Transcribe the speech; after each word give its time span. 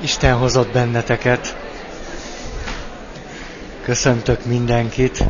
Isten 0.00 0.34
hozott 0.34 0.72
benneteket. 0.72 1.56
Köszöntök 3.82 4.44
mindenkit. 4.44 5.24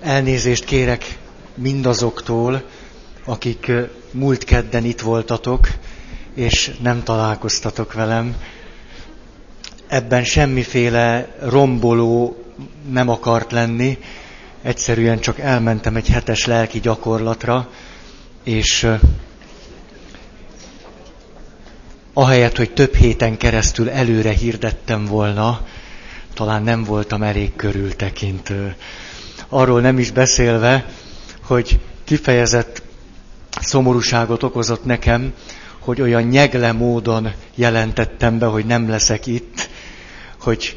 Elnézést 0.00 0.64
kérek 0.64 1.18
mindazoktól, 1.54 2.62
akik 3.24 3.72
múlt 4.10 4.44
kedden 4.44 4.84
itt 4.84 5.00
voltatok, 5.00 5.68
és 6.34 6.76
nem 6.82 7.02
találkoztatok 7.02 7.92
velem. 7.92 8.36
Ebben 9.86 10.24
semmiféle 10.24 11.36
romboló 11.40 12.44
nem 12.90 13.08
akart 13.08 13.52
lenni, 13.52 13.98
egyszerűen 14.62 15.18
csak 15.20 15.38
elmentem 15.38 15.96
egy 15.96 16.08
hetes 16.08 16.46
lelki 16.46 16.80
gyakorlatra, 16.80 17.68
és 18.44 18.86
ahelyett, 22.18 22.56
hogy 22.56 22.72
több 22.72 22.94
héten 22.94 23.36
keresztül 23.36 23.90
előre 23.90 24.30
hirdettem 24.30 25.04
volna, 25.04 25.60
talán 26.34 26.62
nem 26.62 26.84
voltam 26.84 27.22
elég 27.22 27.56
körültekintő. 27.56 28.74
Arról 29.48 29.80
nem 29.80 29.98
is 29.98 30.10
beszélve, 30.10 30.86
hogy 31.42 31.80
kifejezett 32.04 32.82
szomorúságot 33.60 34.42
okozott 34.42 34.84
nekem, 34.84 35.32
hogy 35.78 36.00
olyan 36.00 36.22
nyegle 36.22 36.72
módon 36.72 37.32
jelentettem 37.54 38.38
be, 38.38 38.46
hogy 38.46 38.66
nem 38.66 38.88
leszek 38.88 39.26
itt, 39.26 39.68
hogy 40.40 40.76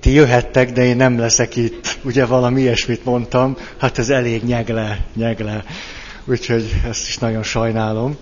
ti 0.00 0.12
jöhettek, 0.12 0.72
de 0.72 0.84
én 0.84 0.96
nem 0.96 1.18
leszek 1.18 1.56
itt. 1.56 1.98
Ugye 2.02 2.26
valami 2.26 2.60
ilyesmit 2.60 3.04
mondtam, 3.04 3.56
hát 3.78 3.98
ez 3.98 4.08
elég 4.08 4.44
nyegle, 4.44 5.04
nyegle. 5.14 5.64
Úgyhogy 6.24 6.80
ezt 6.88 7.06
is 7.06 7.18
nagyon 7.18 7.42
sajnálom. 7.42 8.16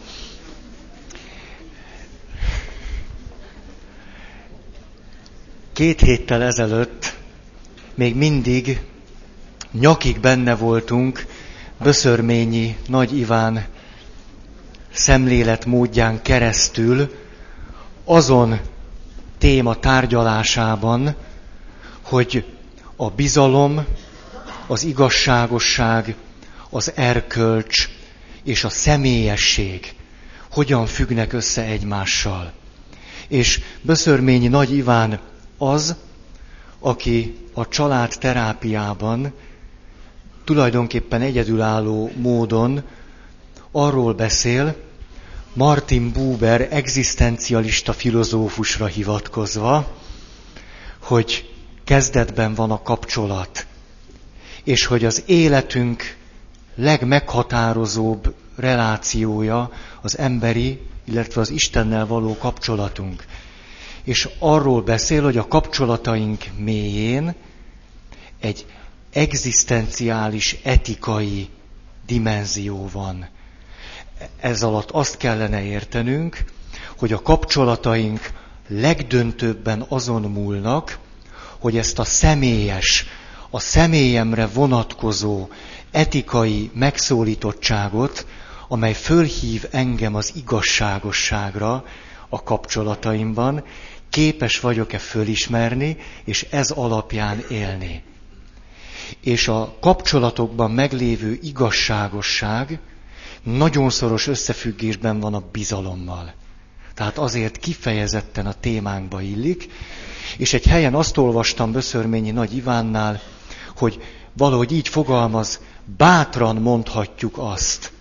Két 5.72 6.00
héttel 6.00 6.42
ezelőtt 6.42 7.14
még 7.94 8.16
mindig 8.16 8.80
nyakig 9.70 10.20
benne 10.20 10.54
voltunk 10.54 11.26
Böszörményi 11.82 12.76
Nagy 12.88 13.18
Iván 13.18 13.66
szemlélet 14.92 15.64
módján 15.64 16.22
keresztül 16.22 17.14
azon 18.04 18.60
téma 19.38 19.74
tárgyalásában, 19.74 21.14
hogy 22.02 22.44
a 22.96 23.10
bizalom, 23.10 23.84
az 24.66 24.84
igazságosság, 24.84 26.14
az 26.70 26.92
erkölcs 26.94 27.88
és 28.44 28.64
a 28.64 28.68
személyesség 28.68 29.94
hogyan 30.50 30.86
függnek 30.86 31.32
össze 31.32 31.62
egymással. 31.62 32.52
És 33.28 33.60
Böszörményi 33.82 34.48
Nagy 34.48 34.76
Iván 34.76 35.20
az, 35.62 35.96
aki 36.78 37.36
a 37.52 37.68
család 37.68 38.14
terápiában 38.18 39.32
tulajdonképpen 40.44 41.20
egyedülálló 41.20 42.10
módon 42.16 42.82
arról 43.70 44.14
beszél, 44.14 44.76
Martin 45.52 46.12
Buber 46.12 46.68
egzisztencialista 46.70 47.92
filozófusra 47.92 48.86
hivatkozva, 48.86 49.96
hogy 50.98 51.50
kezdetben 51.84 52.54
van 52.54 52.70
a 52.70 52.82
kapcsolat, 52.82 53.66
és 54.64 54.86
hogy 54.86 55.04
az 55.04 55.22
életünk 55.26 56.16
legmeghatározóbb 56.74 58.34
relációja 58.56 59.70
az 60.00 60.18
emberi, 60.18 60.80
illetve 61.04 61.40
az 61.40 61.50
Istennel 61.50 62.06
való 62.06 62.36
kapcsolatunk 62.38 63.24
és 64.04 64.28
arról 64.38 64.82
beszél, 64.82 65.22
hogy 65.22 65.36
a 65.36 65.48
kapcsolataink 65.48 66.44
mélyén 66.56 67.34
egy 68.40 68.66
egzisztenciális, 69.12 70.56
etikai 70.62 71.48
dimenzió 72.06 72.88
van. 72.92 73.28
Ez 74.40 74.62
alatt 74.62 74.90
azt 74.90 75.16
kellene 75.16 75.62
értenünk, 75.62 76.44
hogy 76.98 77.12
a 77.12 77.22
kapcsolataink 77.22 78.30
legdöntőbben 78.68 79.84
azon 79.88 80.22
múlnak, 80.22 80.98
hogy 81.58 81.76
ezt 81.76 81.98
a 81.98 82.04
személyes, 82.04 83.06
a 83.50 83.60
személyemre 83.60 84.46
vonatkozó 84.46 85.48
etikai 85.90 86.70
megszólítottságot, 86.74 88.26
amely 88.68 88.94
fölhív 88.94 89.64
engem 89.70 90.14
az 90.14 90.32
igazságosságra 90.34 91.84
a 92.32 92.42
kapcsolataimban, 92.42 93.64
képes 94.10 94.60
vagyok-e 94.60 94.98
fölismerni, 94.98 95.96
és 96.24 96.46
ez 96.50 96.70
alapján 96.70 97.44
élni. 97.50 98.02
És 99.20 99.48
a 99.48 99.76
kapcsolatokban 99.80 100.70
meglévő 100.70 101.38
igazságosság 101.42 102.78
nagyon 103.42 103.90
szoros 103.90 104.26
összefüggésben 104.26 105.20
van 105.20 105.34
a 105.34 105.42
bizalommal. 105.52 106.32
Tehát 106.94 107.18
azért 107.18 107.56
kifejezetten 107.56 108.46
a 108.46 108.52
témánkba 108.60 109.20
illik, 109.20 109.68
és 110.36 110.52
egy 110.52 110.66
helyen 110.66 110.94
azt 110.94 111.16
olvastam 111.16 111.72
Böszörményi 111.72 112.30
Nagy 112.30 112.56
Ivánnál, 112.56 113.20
hogy 113.76 114.02
valahogy 114.32 114.72
így 114.72 114.88
fogalmaz, 114.88 115.60
bátran 115.96 116.56
mondhatjuk 116.56 117.38
azt, 117.38 117.92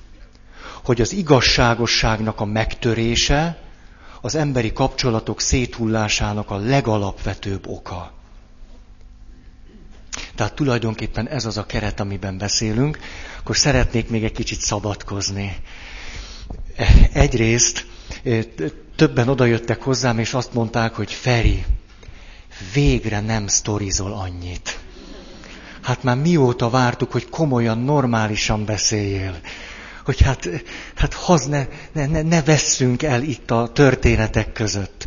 hogy 0.83 1.01
az 1.01 1.13
igazságosságnak 1.13 2.39
a 2.39 2.45
megtörése, 2.45 3.61
az 4.21 4.35
emberi 4.35 4.73
kapcsolatok 4.73 5.41
széthullásának 5.41 6.49
a 6.51 6.57
legalapvetőbb 6.57 7.67
oka. 7.67 8.11
Tehát 10.35 10.53
tulajdonképpen 10.53 11.27
ez 11.27 11.45
az 11.45 11.57
a 11.57 11.65
keret, 11.65 11.99
amiben 11.99 12.37
beszélünk, 12.37 12.99
akkor 13.39 13.57
szeretnék 13.57 14.09
még 14.09 14.23
egy 14.23 14.31
kicsit 14.31 14.59
szabadkozni. 14.61 15.55
Egyrészt 17.13 17.85
többen 18.95 19.27
odajöttek 19.27 19.81
hozzám, 19.81 20.19
és 20.19 20.33
azt 20.33 20.53
mondták, 20.53 20.95
hogy 20.95 21.11
Feri, 21.11 21.65
végre 22.73 23.19
nem 23.19 23.47
sztorizol 23.47 24.13
annyit. 24.13 24.79
Hát 25.81 26.03
már 26.03 26.17
mióta 26.17 26.69
vártuk, 26.69 27.11
hogy 27.11 27.29
komolyan, 27.29 27.77
normálisan 27.77 28.65
beszéljél 28.65 29.39
hogy 30.05 30.21
hát, 30.21 30.49
hát 30.95 31.13
haz 31.13 31.45
ne, 31.45 31.65
ne, 31.91 32.05
ne, 32.05 32.21
ne 32.21 32.41
vesszünk 32.41 33.03
el 33.03 33.21
itt 33.23 33.51
a 33.51 33.69
történetek 33.73 34.51
között. 34.51 35.05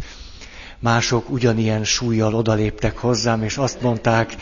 Mások 0.78 1.30
ugyanilyen 1.30 1.84
súlyjal 1.84 2.34
odaléptek 2.34 2.98
hozzám, 2.98 3.42
és 3.42 3.56
azt 3.56 3.80
mondták, 3.80 4.34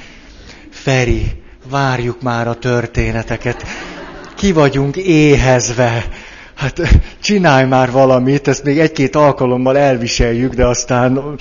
Feri, 0.71 1.43
várjuk 1.71 2.23
már 2.23 2.49
a 2.49 2.55
történeteket, 2.55 3.65
ki 4.37 4.53
vagyunk 4.53 4.97
éhezve, 4.97 6.09
hát 6.55 6.81
csinálj 7.21 7.67
már 7.67 7.91
valamit, 7.91 8.49
ezt 8.49 8.65
még 8.65 8.79
egy-két 8.79 9.17
alkalommal 9.17 9.79
elviseljük, 9.79 10.55
de 10.55 10.67
aztán... 10.67 11.39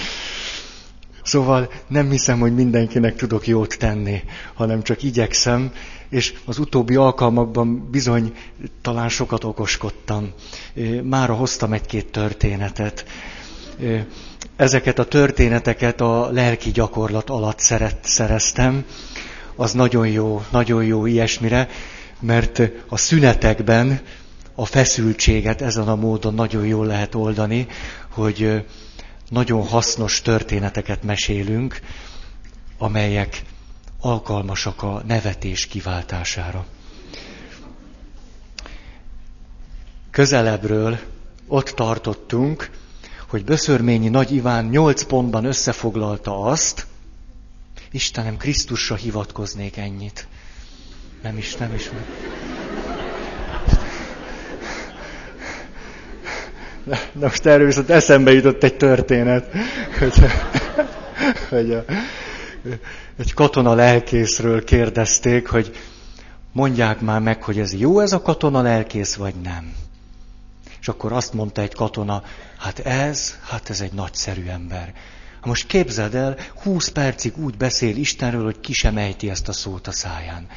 Szóval 1.23 1.71
nem 1.87 2.09
hiszem, 2.09 2.39
hogy 2.39 2.55
mindenkinek 2.55 3.15
tudok 3.15 3.47
jót 3.47 3.77
tenni, 3.77 4.21
hanem 4.53 4.83
csak 4.83 5.03
igyekszem, 5.03 5.71
és 6.11 6.33
az 6.45 6.57
utóbbi 6.59 6.95
alkalmakban 6.95 7.89
bizony 7.91 8.33
talán 8.81 9.09
sokat 9.09 9.43
okoskodtam. 9.43 10.31
Mára 11.03 11.33
hoztam 11.33 11.73
egy-két 11.73 12.11
történetet. 12.11 13.05
Ezeket 14.55 14.99
a 14.99 15.05
történeteket 15.05 16.01
a 16.01 16.29
lelki 16.31 16.71
gyakorlat 16.71 17.29
alatt 17.29 17.59
szeret, 17.59 17.97
szereztem. 18.01 18.85
Az 19.55 19.73
nagyon 19.73 20.07
jó, 20.07 20.43
nagyon 20.51 20.83
jó 20.83 21.05
ilyesmire, 21.05 21.67
mert 22.19 22.61
a 22.89 22.97
szünetekben 22.97 24.01
a 24.55 24.65
feszültséget 24.65 25.61
ezen 25.61 25.87
a 25.87 25.95
módon 25.95 26.33
nagyon 26.33 26.65
jól 26.65 26.85
lehet 26.85 27.15
oldani, 27.15 27.67
hogy 28.09 28.65
nagyon 29.29 29.63
hasznos 29.67 30.21
történeteket 30.21 31.03
mesélünk, 31.03 31.79
amelyek 32.77 33.41
alkalmasak 34.01 34.83
a 34.83 35.01
nevetés 35.07 35.67
kiváltására. 35.67 36.65
Közelebbről 40.11 40.99
ott 41.47 41.69
tartottunk, 41.69 42.69
hogy 43.27 43.43
Böszörményi 43.43 44.09
Nagy 44.09 44.31
Iván 44.33 44.65
nyolc 44.65 45.03
pontban 45.03 45.45
összefoglalta 45.45 46.41
azt, 46.41 46.85
Istenem, 47.91 48.37
Krisztusra 48.37 48.95
hivatkoznék 48.95 49.77
ennyit. 49.77 50.27
Nem 51.23 51.37
is, 51.37 51.55
nem 51.55 51.73
is. 51.73 51.89
De, 56.83 56.99
de 57.13 57.25
most 57.25 57.45
erről 57.45 57.65
viszont 57.65 57.89
eszembe 57.89 58.31
jutott 58.31 58.63
egy 58.63 58.77
történet, 58.77 59.51
hogy, 59.99 60.13
hogy 61.49 61.73
a, 61.73 61.85
egy 63.17 63.33
katona 63.33 63.73
lelkészről 63.73 64.63
kérdezték, 64.63 65.47
hogy 65.47 65.75
mondják 66.51 66.99
már 66.99 67.21
meg, 67.21 67.43
hogy 67.43 67.59
ez 67.59 67.73
jó 67.73 67.99
ez 67.99 68.11
a 68.11 68.21
katona 68.21 68.61
lelkész, 68.61 69.15
vagy 69.15 69.35
nem. 69.35 69.73
És 70.79 70.87
akkor 70.87 71.11
azt 71.11 71.33
mondta 71.33 71.61
egy 71.61 71.73
katona, 71.73 72.23
hát 72.57 72.79
ez, 72.79 73.37
hát 73.47 73.69
ez 73.69 73.81
egy 73.81 73.93
nagyszerű 73.93 74.45
ember. 74.45 74.93
Ha 75.41 75.47
most 75.47 75.67
képzeld 75.67 76.15
el, 76.15 76.37
húsz 76.63 76.87
percig 76.87 77.37
úgy 77.37 77.57
beszél 77.57 77.95
Istenről, 77.95 78.43
hogy 78.43 78.59
ki 78.59 78.73
sem 78.73 78.97
ejti 78.97 79.29
ezt 79.29 79.47
a 79.47 79.53
szót 79.53 79.87
a 79.87 79.91
száján. 79.91 80.47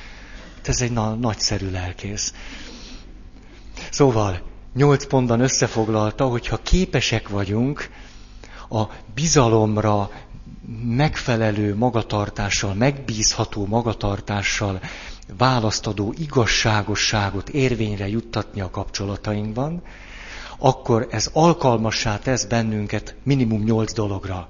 Hát 0.56 0.68
ez 0.68 0.80
egy 0.80 0.92
na- 0.92 1.14
nagyszerű 1.14 1.70
lelkész. 1.70 2.34
Szóval, 3.90 4.42
nyolc 4.74 5.06
pontban 5.06 5.40
összefoglalta, 5.40 6.26
hogy 6.26 6.46
ha 6.46 6.56
képesek 6.62 7.28
vagyunk 7.28 7.90
a 8.68 8.82
bizalomra 9.14 10.10
megfelelő 10.84 11.76
magatartással, 11.76 12.74
megbízható 12.74 13.66
magatartással 13.66 14.80
választadó 15.36 16.14
igazságosságot 16.18 17.48
érvényre 17.48 18.08
juttatni 18.08 18.60
a 18.60 18.70
kapcsolatainkban, 18.70 19.82
akkor 20.58 21.08
ez 21.10 21.30
alkalmassá 21.32 22.18
tesz 22.18 22.44
bennünket 22.44 23.14
minimum 23.22 23.62
nyolc 23.62 23.92
dologra. 23.92 24.48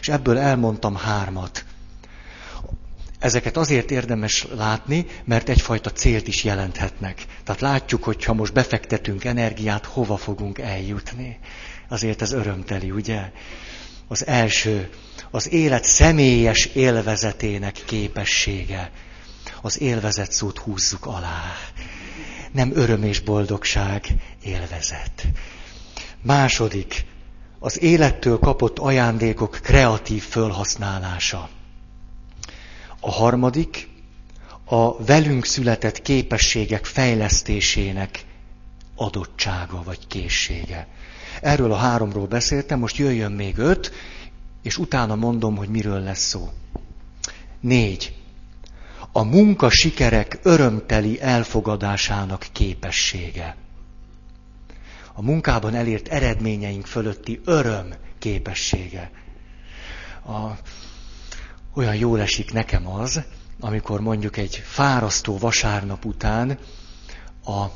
És 0.00 0.08
ebből 0.08 0.38
elmondtam 0.38 0.96
hármat. 0.96 1.64
Ezeket 3.18 3.56
azért 3.56 3.90
érdemes 3.90 4.46
látni, 4.56 5.06
mert 5.24 5.48
egyfajta 5.48 5.90
célt 5.90 6.28
is 6.28 6.44
jelenthetnek. 6.44 7.26
Tehát 7.44 7.60
látjuk, 7.60 8.04
hogy 8.04 8.24
ha 8.24 8.34
most 8.34 8.52
befektetünk 8.52 9.24
energiát, 9.24 9.86
hova 9.86 10.16
fogunk 10.16 10.58
eljutni. 10.58 11.38
Azért 11.88 12.22
ez 12.22 12.32
örömteli, 12.32 12.90
ugye? 12.90 13.32
Az 14.08 14.26
első, 14.26 14.90
az 15.34 15.52
élet 15.52 15.84
személyes 15.84 16.64
élvezetének 16.64 17.82
képessége. 17.86 18.90
Az 19.62 19.80
élvezet 19.80 20.32
szót 20.32 20.58
húzzuk 20.58 21.06
alá. 21.06 21.54
Nem 22.52 22.70
öröm 22.74 23.02
és 23.02 23.20
boldogság, 23.20 24.06
élvezet. 24.42 25.26
Második, 26.22 27.04
az 27.58 27.82
élettől 27.82 28.38
kapott 28.38 28.78
ajándékok 28.78 29.58
kreatív 29.62 30.22
fölhasználása. 30.22 31.48
A 33.00 33.10
harmadik, 33.10 33.88
a 34.64 35.04
velünk 35.04 35.44
született 35.44 36.02
képességek 36.02 36.84
fejlesztésének 36.84 38.24
adottsága 38.96 39.82
vagy 39.82 40.06
készsége. 40.06 40.86
Erről 41.40 41.72
a 41.72 41.76
háromról 41.76 42.26
beszéltem, 42.26 42.78
most 42.78 42.96
jöjjön 42.96 43.32
még 43.32 43.58
öt, 43.58 43.92
és 44.62 44.78
utána 44.78 45.14
mondom, 45.14 45.56
hogy 45.56 45.68
miről 45.68 46.00
lesz 46.00 46.26
szó. 46.28 46.48
Négy. 47.60 48.14
A 49.12 49.22
munka 49.22 49.70
sikerek 49.70 50.38
örömteli 50.42 51.20
elfogadásának 51.20 52.46
képessége. 52.52 53.56
A 55.14 55.22
munkában 55.22 55.74
elért 55.74 56.08
eredményeink 56.08 56.86
fölötti 56.86 57.40
öröm 57.44 57.94
képessége. 58.18 59.10
A, 60.26 60.50
olyan 61.74 61.94
jól 61.94 62.20
esik 62.20 62.52
nekem 62.52 62.88
az, 62.88 63.22
amikor 63.60 64.00
mondjuk 64.00 64.36
egy 64.36 64.56
fárasztó 64.56 65.38
vasárnap 65.38 66.04
után 66.04 66.58
a 67.44 67.66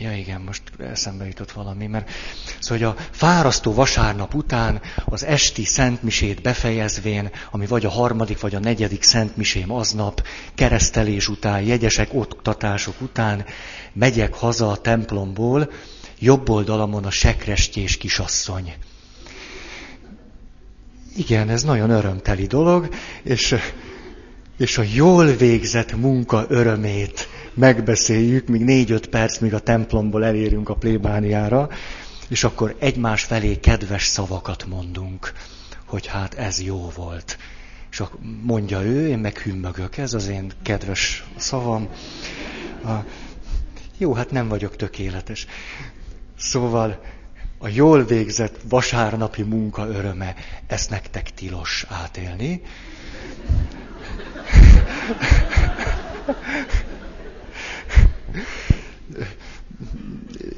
Ja 0.00 0.16
igen, 0.16 0.40
most 0.40 0.62
eszembe 0.78 1.26
jutott 1.26 1.52
valami, 1.52 1.86
mert 1.86 2.10
szóval 2.58 2.78
hogy 2.78 2.96
a 2.96 3.02
fárasztó 3.10 3.74
vasárnap 3.74 4.34
után 4.34 4.80
az 5.04 5.24
esti 5.24 5.64
szentmisét 5.64 6.42
befejezvén, 6.42 7.30
ami 7.50 7.66
vagy 7.66 7.84
a 7.84 7.90
harmadik, 7.90 8.40
vagy 8.40 8.54
a 8.54 8.58
negyedik 8.58 9.02
szentmisém 9.02 9.72
aznap, 9.72 10.26
keresztelés 10.54 11.28
után, 11.28 11.62
jegyesek 11.62 12.08
oktatások 12.12 13.00
után, 13.00 13.44
megyek 13.92 14.34
haza 14.34 14.70
a 14.70 14.76
templomból, 14.76 15.70
jobb 16.18 16.48
oldalamon 16.48 17.04
a 17.04 17.10
sekrestjés 17.10 17.96
kisasszony. 17.96 18.74
Igen, 21.16 21.48
ez 21.48 21.62
nagyon 21.62 21.90
örömteli 21.90 22.46
dolog, 22.46 22.88
és, 23.22 23.54
és 24.58 24.78
a 24.78 24.84
jól 24.94 25.26
végzett 25.26 25.96
munka 25.96 26.44
örömét 26.48 27.28
megbeszéljük, 27.58 28.48
még 28.48 28.64
négy-öt 28.64 29.06
perc, 29.06 29.38
míg 29.38 29.54
a 29.54 29.58
templomból 29.58 30.24
elérünk 30.24 30.68
a 30.68 30.74
plébániára, 30.74 31.68
és 32.28 32.44
akkor 32.44 32.76
egymás 32.78 33.24
felé 33.24 33.56
kedves 33.56 34.04
szavakat 34.04 34.66
mondunk, 34.66 35.32
hogy 35.84 36.06
hát 36.06 36.34
ez 36.34 36.62
jó 36.62 36.92
volt. 36.96 37.38
És 37.90 38.00
akkor 38.00 38.20
mondja 38.42 38.82
ő, 38.82 39.08
én 39.08 39.18
meg 39.18 39.38
hümmögök, 39.38 39.96
ez 39.96 40.14
az 40.14 40.28
én 40.28 40.52
kedves 40.62 41.24
szavam. 41.36 41.88
A, 42.84 42.90
jó, 43.98 44.14
hát 44.14 44.30
nem 44.30 44.48
vagyok 44.48 44.76
tökéletes. 44.76 45.46
Szóval 46.36 47.00
a 47.58 47.68
jól 47.68 48.04
végzett 48.04 48.60
vasárnapi 48.68 49.42
munka 49.42 49.86
öröme, 49.86 50.34
ezt 50.66 50.90
nektek 50.90 51.30
tilos 51.34 51.84
átélni 51.88 52.62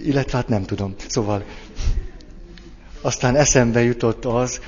illetve 0.04 0.36
hát 0.36 0.48
nem 0.48 0.62
tudom. 0.64 0.94
Szóval 1.08 1.44
aztán 3.00 3.36
eszembe 3.36 3.82
jutott 3.82 4.24
az, 4.24 4.60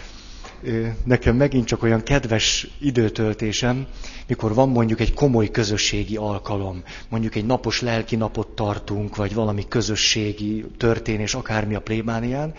nekem 1.05 1.37
megint 1.37 1.67
csak 1.67 1.83
olyan 1.83 2.03
kedves 2.03 2.69
időtöltésem, 2.81 3.87
mikor 4.27 4.55
van 4.55 4.69
mondjuk 4.69 5.01
egy 5.01 5.15
komoly 5.15 5.51
közösségi 5.51 6.17
alkalom, 6.17 6.83
mondjuk 7.09 7.35
egy 7.35 7.47
napos 7.47 7.81
lelki 7.81 8.17
napot 8.17 8.49
tartunk, 8.49 9.17
vagy 9.17 9.35
valami 9.35 9.69
közösségi 9.69 10.65
történés, 10.77 11.35
akármi 11.35 11.75
a 11.75 11.81
plébánián, 11.81 12.55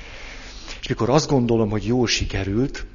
és 0.82 0.88
mikor 0.88 1.10
azt 1.10 1.30
gondolom, 1.30 1.70
hogy 1.70 1.86
jól 1.86 2.08
sikerült, 2.08 2.86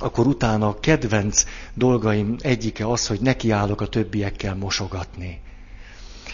akkor 0.00 0.26
utána 0.26 0.68
a 0.68 0.80
kedvenc 0.80 1.44
dolgaim 1.74 2.36
egyike 2.38 2.86
az, 2.86 3.06
hogy 3.06 3.20
nekiállok 3.20 3.80
a 3.80 3.86
többiekkel 3.86 4.54
mosogatni. 4.54 5.40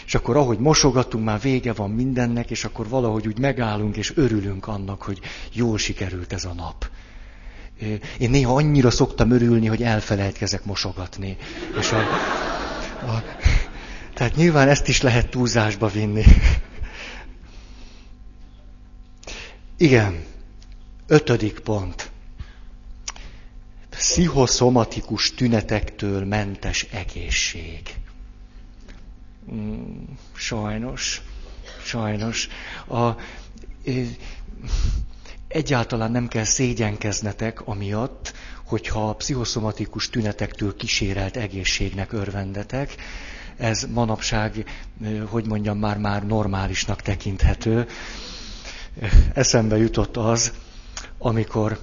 És 0.07 0.15
akkor 0.15 0.37
ahogy 0.37 0.59
mosogatunk, 0.59 1.25
már 1.25 1.41
vége 1.41 1.73
van 1.73 1.91
mindennek, 1.91 2.51
és 2.51 2.63
akkor 2.63 2.89
valahogy 2.89 3.27
úgy 3.27 3.39
megállunk, 3.39 3.97
és 3.97 4.11
örülünk 4.15 4.67
annak, 4.67 5.01
hogy 5.01 5.19
jól 5.53 5.77
sikerült 5.77 6.33
ez 6.33 6.45
a 6.45 6.53
nap. 6.53 6.89
Én 8.17 8.29
néha 8.29 8.55
annyira 8.55 8.89
szoktam 8.89 9.31
örülni, 9.31 9.67
hogy 9.67 9.83
elfelejtkezek 9.83 10.65
mosogatni. 10.65 11.37
És 11.79 11.91
a, 11.91 11.99
a, 13.07 13.23
tehát 14.13 14.35
nyilván 14.35 14.67
ezt 14.67 14.87
is 14.87 15.01
lehet 15.01 15.29
túlzásba 15.29 15.87
vinni. 15.87 16.23
Igen, 19.77 20.23
ötödik 21.07 21.59
pont. 21.59 22.11
Pszichoszomatikus 23.89 25.33
tünetektől 25.33 26.25
mentes 26.25 26.83
egészség. 26.91 27.81
Sajnos, 30.35 31.21
sajnos. 31.83 32.47
A, 32.87 33.09
egyáltalán 35.47 36.11
nem 36.11 36.27
kell 36.27 36.43
szégyenkeznetek 36.43 37.67
amiatt, 37.67 38.33
hogyha 38.65 39.09
a 39.09 39.13
pszichoszomatikus 39.15 40.09
tünetektől 40.09 40.75
kísérelt 40.75 41.37
egészségnek 41.37 42.11
örvendetek. 42.11 42.95
Ez 43.57 43.83
manapság, 43.93 44.65
hogy 45.25 45.45
mondjam, 45.47 45.77
már-már 45.77 46.25
normálisnak 46.25 47.01
tekinthető. 47.01 47.87
Eszembe 49.33 49.77
jutott 49.77 50.17
az, 50.17 50.51
amikor 51.17 51.79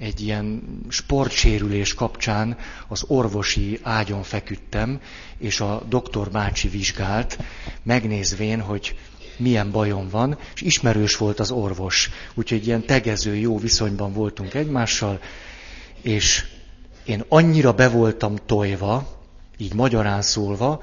egy 0.00 0.20
ilyen 0.20 0.62
sportsérülés 0.88 1.94
kapcsán 1.94 2.56
az 2.88 3.04
orvosi 3.06 3.78
ágyon 3.82 4.22
feküdtem, 4.22 5.00
és 5.38 5.60
a 5.60 5.82
doktor 5.88 6.30
bácsi 6.30 6.68
vizsgált, 6.68 7.38
megnézvén, 7.82 8.60
hogy 8.60 8.98
milyen 9.36 9.70
bajom 9.70 10.08
van, 10.08 10.38
és 10.54 10.60
ismerős 10.60 11.16
volt 11.16 11.40
az 11.40 11.50
orvos. 11.50 12.10
Úgyhogy 12.34 12.66
ilyen 12.66 12.86
tegező, 12.86 13.36
jó 13.36 13.58
viszonyban 13.58 14.12
voltunk 14.12 14.54
egymással, 14.54 15.20
és 16.02 16.46
én 17.04 17.24
annyira 17.28 17.72
be 17.72 17.88
voltam 17.88 18.36
tojva, 18.46 19.18
így 19.56 19.74
magyarán 19.74 20.22
szólva, 20.22 20.82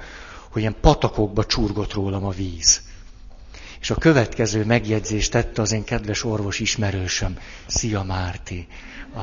hogy 0.50 0.60
ilyen 0.60 0.76
patakokba 0.80 1.46
csurgott 1.46 1.92
rólam 1.92 2.24
a 2.24 2.30
víz. 2.30 2.87
És 3.80 3.90
a 3.90 3.94
következő 3.94 4.64
megjegyzést 4.64 5.30
tette 5.30 5.62
az 5.62 5.72
én 5.72 5.84
kedves 5.84 6.24
orvos 6.24 6.60
ismerősöm. 6.60 7.38
Szia 7.66 8.02
Márti! 8.02 8.66
A, 9.14 9.20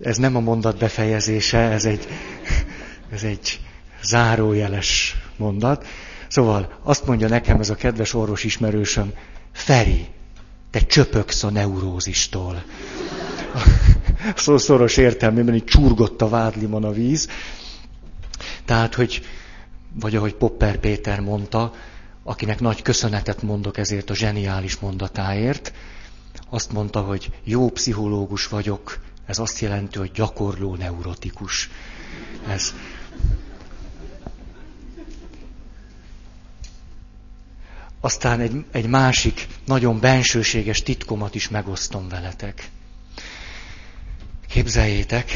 ez 0.00 0.16
nem 0.16 0.36
a 0.36 0.40
mondat 0.40 0.78
befejezése, 0.78 1.58
ez 1.58 1.84
egy, 1.84 2.08
ez 3.10 3.22
egy 3.22 3.60
zárójeles 4.02 5.16
mondat. 5.36 5.86
Szóval 6.28 6.78
azt 6.82 7.06
mondja 7.06 7.28
nekem 7.28 7.60
ez 7.60 7.70
a 7.70 7.74
kedves 7.74 8.14
orvos 8.14 8.44
ismerősöm, 8.44 9.12
Feri, 9.52 10.06
te 10.70 10.80
csöpöksz 10.80 11.42
a 11.42 11.50
neurózistól. 11.50 12.62
Szó 14.34 14.58
szoros 14.58 14.96
értelmében 14.96 15.54
így 15.54 15.64
csurgott 15.64 16.22
a 16.22 16.28
vádlimon 16.28 16.84
a 16.84 16.92
víz. 16.92 17.28
Tehát, 18.64 18.94
hogy, 18.94 19.22
vagy 20.00 20.16
ahogy 20.16 20.34
Popper 20.34 20.76
Péter 20.76 21.20
mondta, 21.20 21.72
akinek 22.28 22.60
nagy 22.60 22.82
köszönetet 22.82 23.42
mondok 23.42 23.78
ezért 23.78 24.10
a 24.10 24.14
zseniális 24.14 24.76
mondatáért, 24.76 25.72
azt 26.48 26.72
mondta, 26.72 27.00
hogy 27.00 27.30
jó 27.44 27.70
pszichológus 27.70 28.46
vagyok, 28.46 29.00
ez 29.26 29.38
azt 29.38 29.58
jelenti, 29.58 29.98
hogy 29.98 30.10
gyakorló 30.12 30.74
neurotikus. 30.74 31.70
Ez. 32.48 32.74
Aztán 38.00 38.40
egy, 38.40 38.64
egy 38.70 38.86
másik, 38.86 39.46
nagyon 39.64 40.00
bensőséges 40.00 40.82
titkomat 40.82 41.34
is 41.34 41.48
megosztom 41.48 42.08
veletek. 42.08 42.70
Képzeljétek, 44.48 45.32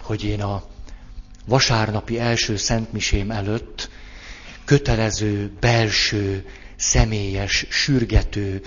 hogy 0.00 0.24
én 0.24 0.42
a 0.42 0.64
vasárnapi 1.46 2.18
első 2.18 2.56
szentmisém 2.56 3.30
előtt 3.30 3.90
kötelező, 4.64 5.50
belső, 5.60 6.44
személyes, 6.76 7.66
sürgető, 7.68 8.62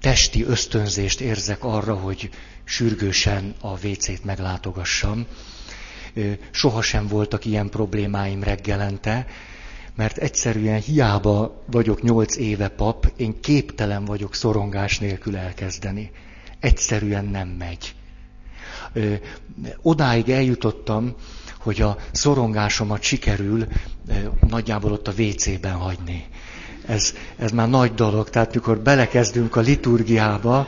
testi 0.00 0.44
ösztönzést 0.44 1.20
érzek 1.20 1.64
arra, 1.64 1.94
hogy 1.94 2.30
sürgősen 2.64 3.54
a 3.60 3.86
WC-t 3.86 4.24
meglátogassam. 4.24 5.26
Sohasem 6.50 7.06
voltak 7.06 7.44
ilyen 7.44 7.68
problémáim 7.68 8.42
reggelente, 8.42 9.26
mert 9.96 10.16
egyszerűen 10.16 10.80
hiába 10.80 11.64
vagyok 11.66 12.02
nyolc 12.02 12.36
éve 12.36 12.68
pap, 12.68 13.12
én 13.16 13.40
képtelen 13.40 14.04
vagyok 14.04 14.34
szorongás 14.34 14.98
nélkül 14.98 15.36
elkezdeni. 15.36 16.10
Egyszerűen 16.60 17.24
nem 17.24 17.48
megy. 17.48 17.94
Odáig 19.82 20.28
eljutottam, 20.28 21.14
hogy 21.66 21.80
a 21.80 21.96
szorongásomat 22.12 23.02
sikerül 23.02 23.66
nagyjából 24.48 24.92
ott 24.92 25.08
a 25.08 25.12
WC-ben 25.18 25.72
hagyni. 25.72 26.24
Ez, 26.86 27.14
ez 27.36 27.50
már 27.50 27.68
nagy 27.68 27.94
dolog, 27.94 28.30
tehát 28.30 28.54
mikor 28.54 28.78
belekezdünk 28.78 29.56
a 29.56 29.60
liturgiába, 29.60 30.66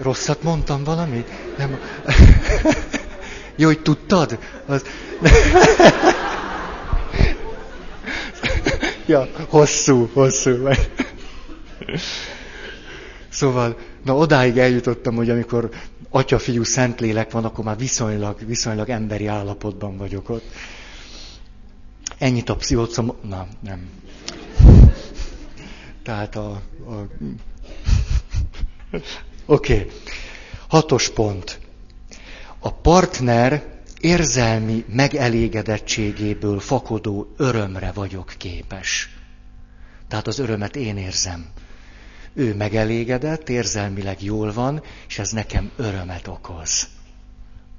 rosszat 0.00 0.42
mondtam 0.42 0.84
valami? 0.84 1.24
Nem. 1.58 1.78
Jó, 3.56 3.66
hogy 3.66 3.82
tudtad? 3.82 4.38
Az... 4.66 4.84
ja, 9.06 9.28
hosszú, 9.48 10.10
hosszú. 10.12 10.68
Szóval, 13.28 13.76
na 14.04 14.16
odáig 14.16 14.58
eljutottam, 14.58 15.14
hogy 15.14 15.30
amikor 15.30 15.68
atya, 16.10 16.38
fiú, 16.38 16.62
szentlélek 16.62 17.30
van, 17.30 17.44
akkor 17.44 17.64
már 17.64 17.76
viszonylag, 17.76 18.46
viszonylag 18.46 18.88
emberi 18.88 19.26
állapotban 19.26 19.96
vagyok 19.96 20.28
ott. 20.28 20.44
Ennyit 22.18 22.48
a 22.48 22.56
pszichocom... 22.56 23.12
Na, 23.22 23.46
nem. 23.60 23.88
Tehát 26.02 26.36
a... 26.36 26.50
a... 26.50 27.06
Oké. 29.46 29.74
Okay. 29.74 29.90
Hatos 30.68 31.10
pont. 31.10 31.60
A 32.58 32.72
partner 32.72 33.74
érzelmi 34.00 34.84
megelégedettségéből 34.88 36.60
fakodó 36.60 37.32
örömre 37.36 37.92
vagyok 37.92 38.34
képes. 38.38 39.08
Tehát 40.08 40.26
az 40.26 40.38
örömet 40.38 40.76
én 40.76 40.96
érzem. 40.96 41.46
Ő 42.38 42.54
megelégedett, 42.54 43.48
érzelmileg 43.48 44.22
jól 44.22 44.52
van, 44.52 44.82
és 45.08 45.18
ez 45.18 45.30
nekem 45.30 45.70
örömet 45.76 46.26
okoz. 46.26 46.88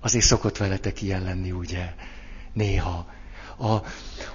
Azért 0.02 0.26
szokott 0.26 0.58
veletek 0.58 1.02
ilyen 1.02 1.24
lenni, 1.24 1.52
ugye? 1.52 1.94
Néha. 2.54 3.08
A, 3.58 3.72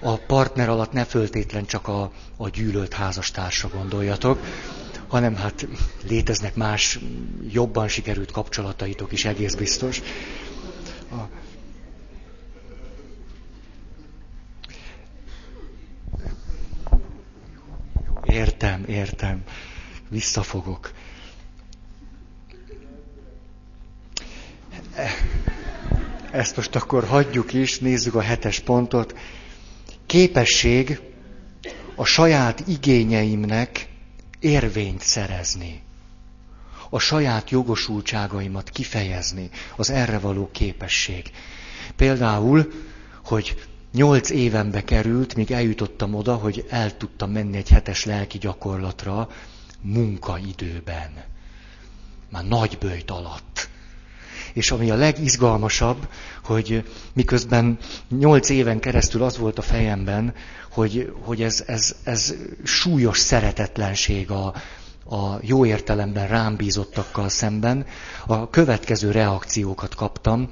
a 0.01 0.17
partner 0.27 0.69
alatt 0.69 0.93
ne 0.93 1.05
föltétlen 1.05 1.67
csak 1.67 1.89
a, 1.89 2.13
a 2.37 2.49
gyűlölt 2.49 2.93
házastársa 2.93 3.69
gondoljatok, 3.69 4.39
hanem 5.09 5.37
hát 5.37 5.67
léteznek 6.09 6.55
más 6.55 6.99
jobban 7.49 7.89
sikerült 7.89 8.31
kapcsolataitok 8.31 9.13
is, 9.13 9.25
egész 9.25 9.55
biztos. 9.55 10.03
A, 11.11 11.41
Értem, 18.25 18.85
értem 18.87 19.45
visszafogok. 20.13 20.93
Ezt 26.31 26.57
most 26.57 26.77
akkor 26.77 27.05
hagyjuk 27.05 27.53
is, 27.53 27.79
nézzük 27.79 28.15
a 28.15 28.21
hetes 28.21 28.61
pontot. 28.61 29.15
Képesség 30.07 31.01
a 31.95 32.05
saját 32.05 32.63
igényeimnek 32.67 33.89
érvényt 34.41 35.01
szerezni. 35.01 35.83
A 36.91 36.99
saját 36.99 37.51
jogosultságaimat 37.51 38.71
kifejezni, 38.71 39.51
az 39.77 39.91
erre 39.91 40.19
való 40.19 40.51
képesség. 40.53 41.31
Például, 41.97 42.73
hogy 43.25 43.63
nyolc 43.93 44.31
évenbe 44.31 44.85
került, 44.85 45.35
míg 45.35 45.51
eljutottam 45.51 46.15
oda, 46.15 46.35
hogy 46.35 46.67
el 46.71 46.97
tudtam 46.97 47.31
menni 47.31 47.57
egy 47.57 47.69
hetes 47.69 48.05
lelki 48.05 48.39
gyakorlatra, 48.39 49.29
munkaidőben. 49.83 51.11
Már 52.31 52.45
nagy 52.45 52.79
bőjt 52.79 53.11
alatt. 53.11 53.69
És 54.53 54.71
ami 54.71 54.91
a 54.91 54.95
legizgalmasabb, 54.95 56.09
hogy 56.45 56.89
miközben 57.13 57.79
nyolc 58.09 58.49
éven 58.49 58.81
keresztül 58.81 59.23
az 59.23 59.39
volt 59.39 59.59
a 59.59 59.63
fejemben, 59.63 60.35
hogy, 60.71 61.13
hogy 61.21 61.43
ez, 61.43 61.65
ez, 61.67 61.97
ez 62.05 62.35
súlyos 62.65 63.19
szeretetlenség 63.19 64.31
a, 64.31 64.55
a 65.05 65.39
jó 65.41 65.67
értelemben 65.67 66.29
rám 66.29 66.57
bízottakkal 66.57 67.29
szemben, 67.29 67.87
a 68.27 68.51
következő 68.51 69.11
reakciókat 69.11 69.95
kaptam. 69.95 70.51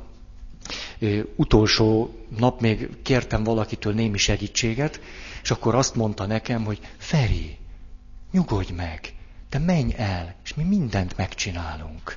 Utolsó 1.37 2.15
nap 2.39 2.61
még 2.61 2.89
kértem 3.03 3.45
valakitől 3.45 3.93
némi 3.93 4.19
segítséget, 4.19 5.01
és 5.43 5.51
akkor 5.51 5.75
azt 5.75 5.95
mondta 5.95 6.27
nekem, 6.27 6.65
hogy 6.65 6.79
Feri, 6.99 7.57
nyugodj 8.33 8.73
meg, 8.73 9.13
te 9.51 9.59
menj 9.59 9.95
el, 9.97 10.35
és 10.45 10.55
mi 10.55 10.63
mindent 10.63 11.17
megcsinálunk. 11.17 12.17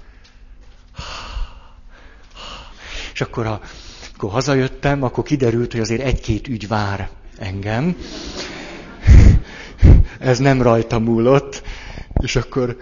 És 3.13 3.21
akkor, 3.21 3.45
a, 3.45 3.61
akkor 4.13 4.31
hazajöttem, 4.31 5.03
akkor 5.03 5.23
kiderült, 5.23 5.71
hogy 5.71 5.81
azért 5.81 6.01
egy-két 6.01 6.47
ügy 6.47 6.67
vár 6.67 7.09
engem. 7.37 7.97
Ez 10.19 10.39
nem 10.39 10.61
rajta 10.61 10.99
múlott. 10.99 11.63
És 12.21 12.35
akkor 12.35 12.77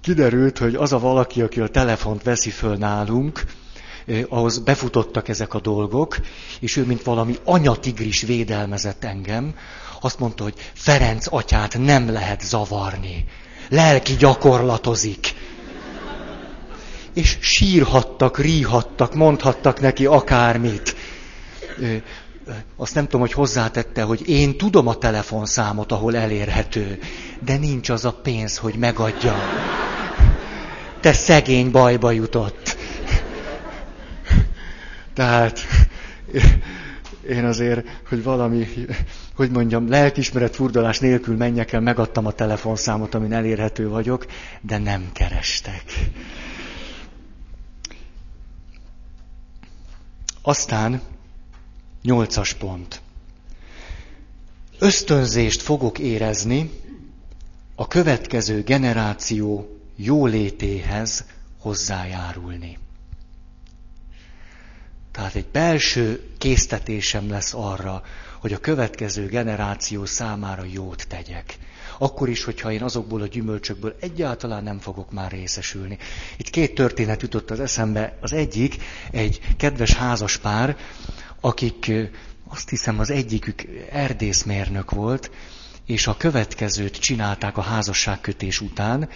kiderült, 0.00 0.58
hogy 0.58 0.74
az 0.74 0.92
a 0.92 0.98
valaki, 0.98 1.42
aki 1.42 1.60
a 1.60 1.68
telefont 1.68 2.22
veszi 2.22 2.50
föl 2.50 2.76
nálunk, 2.76 3.44
ahhoz 4.28 4.58
befutottak 4.58 5.28
ezek 5.28 5.54
a 5.54 5.60
dolgok, 5.60 6.16
és 6.60 6.76
ő, 6.76 6.84
mint 6.84 7.02
valami 7.02 7.36
anyatigris 7.44 8.22
védelmezett 8.22 9.04
engem, 9.04 9.54
azt 10.00 10.18
mondta, 10.18 10.42
hogy 10.42 10.54
Ferenc 10.72 11.26
atyát 11.30 11.78
nem 11.78 12.12
lehet 12.12 12.40
zavarni 12.42 13.24
lelki 13.68 14.16
gyakorlatozik. 14.16 15.34
És 17.14 17.38
sírhattak, 17.40 18.38
ríhattak, 18.38 19.14
mondhattak 19.14 19.80
neki 19.80 20.06
akármit. 20.06 20.96
Azt 22.76 22.94
nem 22.94 23.04
tudom, 23.04 23.20
hogy 23.20 23.32
hozzátette, 23.32 24.02
hogy 24.02 24.28
én 24.28 24.56
tudom 24.56 24.86
a 24.86 24.94
telefonszámot, 24.94 25.92
ahol 25.92 26.16
elérhető, 26.16 26.98
de 27.44 27.56
nincs 27.56 27.88
az 27.88 28.04
a 28.04 28.12
pénz, 28.12 28.56
hogy 28.56 28.74
megadja. 28.74 29.36
Te 31.00 31.12
szegény 31.12 31.70
bajba 31.70 32.10
jutott. 32.10 32.76
Tehát 35.14 35.60
én 37.28 37.44
azért, 37.44 37.86
hogy 38.08 38.22
valami, 38.22 38.66
hogy 39.34 39.50
mondjam, 39.50 39.88
lelkismeret 39.88 40.54
furdalás 40.54 40.98
nélkül 40.98 41.36
menjek 41.36 41.72
el, 41.72 41.80
megadtam 41.80 42.26
a 42.26 42.32
telefonszámot, 42.32 43.14
amin 43.14 43.32
elérhető 43.32 43.88
vagyok, 43.88 44.26
de 44.60 44.78
nem 44.78 45.10
kerestek. 45.12 45.82
Aztán 50.42 51.00
nyolcas 52.02 52.54
pont. 52.54 53.00
Ösztönzést 54.78 55.62
fogok 55.62 55.98
érezni 55.98 56.70
a 57.74 57.86
következő 57.88 58.62
generáció 58.62 59.78
jólétéhez 59.96 61.24
hozzájárulni. 61.60 62.78
Tehát 65.18 65.34
egy 65.34 65.46
belső 65.52 66.22
késztetésem 66.38 67.28
lesz 67.30 67.54
arra, 67.54 68.02
hogy 68.40 68.52
a 68.52 68.58
következő 68.58 69.26
generáció 69.26 70.04
számára 70.04 70.64
jót 70.72 71.06
tegyek. 71.08 71.58
Akkor 71.98 72.28
is, 72.28 72.44
hogyha 72.44 72.72
én 72.72 72.82
azokból 72.82 73.22
a 73.22 73.26
gyümölcsökből 73.26 73.96
egyáltalán 74.00 74.62
nem 74.62 74.78
fogok 74.78 75.12
már 75.12 75.30
részesülni. 75.30 75.98
Itt 76.36 76.50
két 76.50 76.74
történet 76.74 77.22
jutott 77.22 77.50
az 77.50 77.60
eszembe. 77.60 78.18
Az 78.20 78.32
egyik 78.32 78.76
egy 79.10 79.40
kedves 79.56 79.92
házas 79.94 80.36
pár, 80.36 80.76
akik 81.40 81.92
azt 82.48 82.68
hiszem 82.68 82.98
az 82.98 83.10
egyikük 83.10 83.62
erdészmérnök 83.90 84.90
volt, 84.90 85.30
és 85.86 86.06
a 86.06 86.16
következőt 86.16 86.98
csinálták 86.98 87.56
a 87.56 87.62
házasságkötés 87.62 88.60
után. 88.60 89.08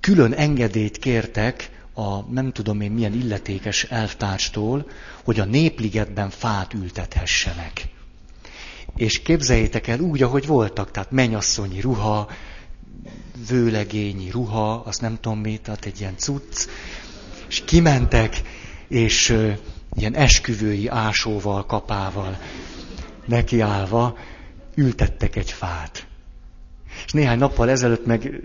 Külön 0.00 0.32
engedélyt 0.32 0.98
kértek 0.98 1.76
a 1.98 2.24
nem 2.30 2.52
tudom 2.52 2.80
én 2.80 2.90
milyen 2.90 3.12
illetékes 3.12 3.84
elvtárstól, 3.84 4.88
hogy 5.24 5.40
a 5.40 5.44
népligetben 5.44 6.30
fát 6.30 6.74
ültethessenek. 6.74 7.88
És 8.96 9.22
képzeljétek 9.22 9.86
el 9.86 10.00
úgy, 10.00 10.22
ahogy 10.22 10.46
voltak, 10.46 10.90
tehát 10.90 11.10
menyasszonyi 11.10 11.80
ruha, 11.80 12.28
vőlegényi 13.48 14.30
ruha, 14.30 14.74
azt 14.74 15.00
nem 15.00 15.18
tudom 15.20 15.38
mit, 15.38 15.60
tehát 15.60 15.84
egy 15.84 16.00
ilyen 16.00 16.16
cucc, 16.16 16.66
és 17.48 17.62
kimentek, 17.64 18.42
és 18.88 19.36
ilyen 19.96 20.14
esküvői 20.14 20.88
ásóval, 20.88 21.66
kapával 21.66 22.38
nekiállva 23.26 24.16
ültettek 24.74 25.36
egy 25.36 25.50
fát. 25.50 26.07
És 27.04 27.12
néhány 27.12 27.38
nappal 27.38 27.70
ezelőtt 27.70 28.06
meg 28.06 28.42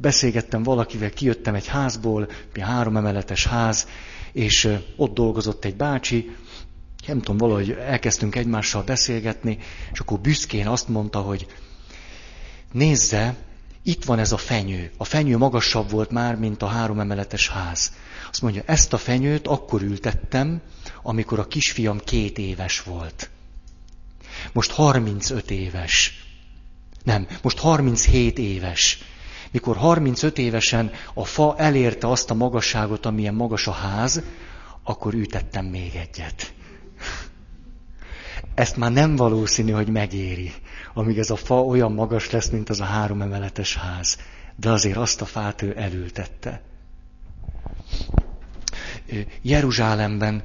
beszélgettem 0.00 0.62
valakivel, 0.62 1.10
kijöttem 1.10 1.54
egy 1.54 1.66
házból, 1.66 2.28
három 2.60 2.96
emeletes 2.96 3.46
ház, 3.46 3.88
és 4.32 4.76
ott 4.96 5.14
dolgozott 5.14 5.64
egy 5.64 5.76
bácsi, 5.76 6.36
nem 7.06 7.18
tudom, 7.18 7.36
valahogy 7.36 7.70
elkezdtünk 7.70 8.36
egymással 8.36 8.82
beszélgetni, 8.82 9.58
és 9.92 10.00
akkor 10.00 10.20
büszkén 10.20 10.66
azt 10.66 10.88
mondta, 10.88 11.18
hogy 11.18 11.46
nézze, 12.72 13.36
itt 13.82 14.04
van 14.04 14.18
ez 14.18 14.32
a 14.32 14.36
fenyő. 14.36 14.90
A 14.96 15.04
fenyő 15.04 15.36
magasabb 15.36 15.90
volt 15.90 16.10
már, 16.10 16.36
mint 16.36 16.62
a 16.62 16.66
három 16.66 17.00
emeletes 17.00 17.48
ház. 17.48 17.92
Azt 18.30 18.42
mondja, 18.42 18.62
ezt 18.66 18.92
a 18.92 18.96
fenyőt 18.96 19.46
akkor 19.46 19.82
ültettem, 19.82 20.60
amikor 21.02 21.38
a 21.38 21.46
kisfiam 21.46 21.98
két 21.98 22.38
éves 22.38 22.82
volt. 22.82 23.30
Most 24.52 24.70
35 24.70 25.50
éves. 25.50 26.24
Nem, 27.02 27.26
most 27.42 27.58
37 27.58 28.38
éves. 28.38 28.98
Mikor 29.50 29.76
35 29.76 30.38
évesen 30.38 30.90
a 31.14 31.24
fa 31.24 31.54
elérte 31.58 32.08
azt 32.08 32.30
a 32.30 32.34
magasságot, 32.34 33.06
amilyen 33.06 33.34
magas 33.34 33.66
a 33.66 33.72
ház, 33.72 34.22
akkor 34.82 35.14
ütettem 35.14 35.64
még 35.64 35.94
egyet. 35.94 36.52
Ezt 38.54 38.76
már 38.76 38.92
nem 38.92 39.16
valószínű, 39.16 39.72
hogy 39.72 39.88
megéri, 39.88 40.52
amíg 40.94 41.18
ez 41.18 41.30
a 41.30 41.36
fa 41.36 41.64
olyan 41.64 41.92
magas 41.92 42.30
lesz, 42.30 42.48
mint 42.48 42.68
az 42.68 42.80
a 42.80 42.84
három 42.84 43.22
emeletes 43.22 43.76
ház. 43.76 44.18
De 44.56 44.70
azért 44.70 44.96
azt 44.96 45.20
a 45.20 45.24
fát 45.24 45.62
ő 45.62 45.74
elültette. 45.76 46.62
Jeruzsálemben 49.42 50.42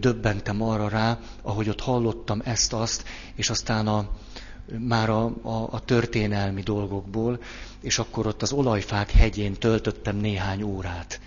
döbbentem 0.00 0.62
arra 0.62 0.88
rá, 0.88 1.18
ahogy 1.42 1.68
ott 1.68 1.80
hallottam 1.80 2.40
ezt-azt, 2.44 3.04
és 3.34 3.50
aztán 3.50 3.86
a, 3.86 4.10
már 4.78 5.10
a, 5.10 5.24
a, 5.42 5.68
a 5.70 5.80
történelmi 5.84 6.62
dolgokból, 6.62 7.40
és 7.80 7.98
akkor 7.98 8.26
ott 8.26 8.42
az 8.42 8.52
olajfák 8.52 9.10
hegyén 9.10 9.52
töltöttem 9.52 10.16
néhány 10.16 10.62
órát. 10.62 11.20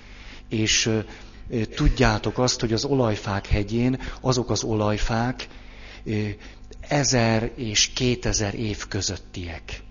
És 0.50 0.90
tudjátok 1.76 2.38
azt, 2.38 2.60
hogy 2.60 2.74
az 2.74 2.86
olajfák 2.86 3.48
hegyén 3.48 4.00
azok 4.22 4.50
az 4.50 4.64
olajfák 4.64 5.48
ezer 6.80 7.52
és 7.56 7.88
kétezer 7.88 8.54
év 8.54 8.88
közöttiek. 8.88 9.82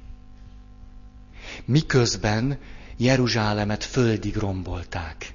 Miközben 1.64 2.58
Jeruzsálemet 2.96 3.84
földig 3.84 4.36
rombolták. 4.36 5.32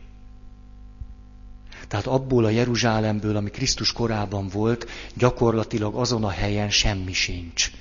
Tehát 1.88 2.06
abból 2.08 2.46
a 2.46 2.50
Jeruzsálemből, 2.50 3.36
ami 3.36 3.50
Krisztus 3.50 3.92
korában 3.92 4.48
volt, 4.48 4.90
gyakorlatilag 5.14 5.96
azon 5.96 6.24
a 6.24 6.30
helyen 6.30 6.70
semmi 6.70 7.14
sincs. 7.14 7.72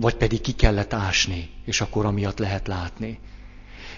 Vagy 0.00 0.14
pedig 0.14 0.40
ki 0.40 0.52
kellett 0.52 0.92
ásni, 0.92 1.50
és 1.64 1.80
akkor 1.80 2.04
amiatt 2.06 2.38
lehet 2.38 2.66
látni. 2.66 3.18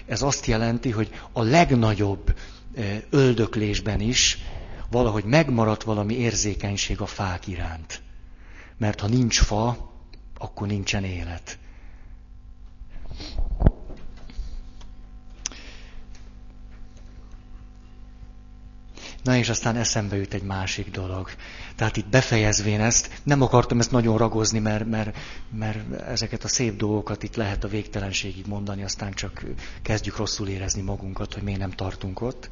Ez 0.05 0.21
azt 0.21 0.45
jelenti, 0.45 0.91
hogy 0.91 1.09
a 1.31 1.41
legnagyobb 1.41 2.35
öldöklésben 3.09 3.99
is 3.99 4.37
valahogy 4.89 5.23
megmaradt 5.23 5.83
valami 5.83 6.13
érzékenység 6.13 7.01
a 7.01 7.05
fák 7.05 7.47
iránt. 7.47 8.01
Mert 8.77 8.99
ha 8.99 9.07
nincs 9.07 9.39
fa, 9.39 9.91
akkor 10.37 10.67
nincsen 10.67 11.03
élet. 11.03 11.57
Na 19.23 19.35
és 19.35 19.49
aztán 19.49 19.75
eszembe 19.75 20.15
jut 20.15 20.33
egy 20.33 20.43
másik 20.43 20.91
dolog. 20.91 21.29
Tehát 21.75 21.97
itt 21.97 22.07
befejezvén 22.07 22.81
ezt, 22.81 23.09
nem 23.23 23.41
akartam 23.41 23.79
ezt 23.79 23.91
nagyon 23.91 24.17
ragozni, 24.17 24.59
mert, 24.59 24.85
mert, 24.85 25.17
mert 25.57 26.01
ezeket 26.01 26.43
a 26.43 26.47
szép 26.47 26.77
dolgokat 26.77 27.23
itt 27.23 27.35
lehet 27.35 27.63
a 27.63 27.67
végtelenségig 27.67 28.45
mondani, 28.47 28.83
aztán 28.83 29.13
csak 29.13 29.45
kezdjük 29.81 30.17
rosszul 30.17 30.47
érezni 30.47 30.81
magunkat, 30.81 31.33
hogy 31.33 31.43
miért 31.43 31.59
nem 31.59 31.71
tartunk 31.71 32.21
ott. 32.21 32.49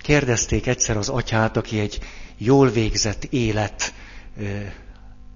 Kérdezték 0.00 0.66
egyszer 0.66 0.96
az 0.96 1.08
atyát, 1.08 1.56
aki 1.56 1.78
egy 1.80 1.98
jól 2.36 2.68
végzett 2.68 3.24
élet 3.24 3.94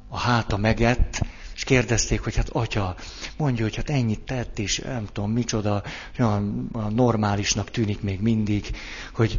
a 0.09 0.19
háta 0.19 0.57
megett, 0.57 1.21
és 1.55 1.65
kérdezték, 1.65 2.21
hogy 2.21 2.37
hát 2.37 2.49
atya, 2.49 2.97
mondja, 3.37 3.65
hogy 3.65 3.77
hát 3.77 3.91
ennyit 3.91 4.21
tett, 4.21 4.59
és 4.59 4.79
nem 4.79 5.07
tudom 5.13 5.31
micsoda, 5.31 5.83
olyan 6.19 6.71
normálisnak 6.95 7.71
tűnik 7.71 8.01
még 8.01 8.21
mindig, 8.21 8.71
hogy 9.15 9.39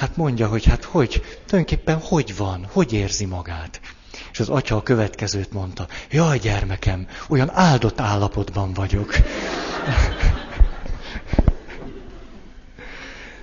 Hát 0.00 0.16
mondja, 0.16 0.46
hogy 0.46 0.64
hát 0.64 0.84
hogy, 0.84 1.22
tulajdonképpen 1.46 1.98
hogy 2.02 2.36
van, 2.36 2.66
hogy 2.72 2.92
érzi 2.92 3.24
magát. 3.24 3.80
És 4.32 4.40
az 4.40 4.48
atya 4.48 4.76
a 4.76 4.82
következőt 4.82 5.52
mondta, 5.52 5.86
jaj 6.10 6.38
gyermekem, 6.38 7.06
olyan 7.28 7.50
áldott 7.52 8.00
állapotban 8.00 8.72
vagyok. 8.72 9.14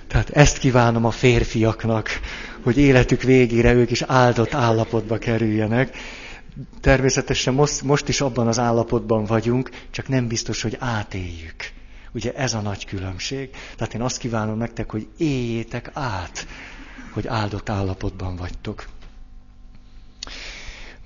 Tehát 0.08 0.30
ezt 0.30 0.58
kívánom 0.58 1.04
a 1.04 1.10
férfiaknak, 1.10 2.08
hogy 2.62 2.78
életük 2.78 3.22
végére 3.22 3.72
ők 3.72 3.90
is 3.90 4.02
áldott 4.02 4.54
állapotba 4.54 5.18
kerüljenek. 5.18 5.96
Természetesen 6.80 7.54
most, 7.54 7.82
most 7.82 8.08
is 8.08 8.20
abban 8.20 8.46
az 8.46 8.58
állapotban 8.58 9.24
vagyunk, 9.24 9.70
csak 9.90 10.08
nem 10.08 10.26
biztos, 10.26 10.62
hogy 10.62 10.76
átéljük. 10.78 11.77
Ugye 12.12 12.34
ez 12.34 12.54
a 12.54 12.60
nagy 12.60 12.84
különbség. 12.84 13.50
Tehát 13.76 13.94
én 13.94 14.02
azt 14.02 14.18
kívánom 14.18 14.58
nektek, 14.58 14.90
hogy 14.90 15.08
éljétek 15.16 15.90
át, 15.94 16.46
hogy 17.12 17.26
áldott 17.26 17.68
állapotban 17.68 18.36
vagytok. 18.36 18.88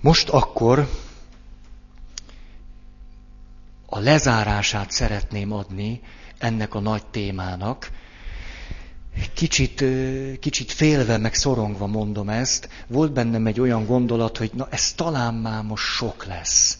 Most 0.01 0.29
akkor 0.29 0.88
a 3.87 3.99
lezárását 3.99 4.91
szeretném 4.91 5.53
adni 5.53 6.01
ennek 6.38 6.75
a 6.75 6.81
nagy 6.81 7.07
témának. 7.07 7.91
Kicsit, 9.35 9.85
kicsit 10.41 10.73
félve, 10.73 11.17
meg 11.17 11.35
szorongva 11.35 11.87
mondom 11.87 12.29
ezt. 12.29 12.69
Volt 12.87 13.12
bennem 13.12 13.47
egy 13.47 13.61
olyan 13.61 13.87
gondolat, 13.87 14.37
hogy 14.37 14.51
na 14.55 14.69
ez 14.71 14.93
talán 14.93 15.35
már 15.35 15.62
most 15.62 15.85
sok 15.85 16.25
lesz. 16.25 16.79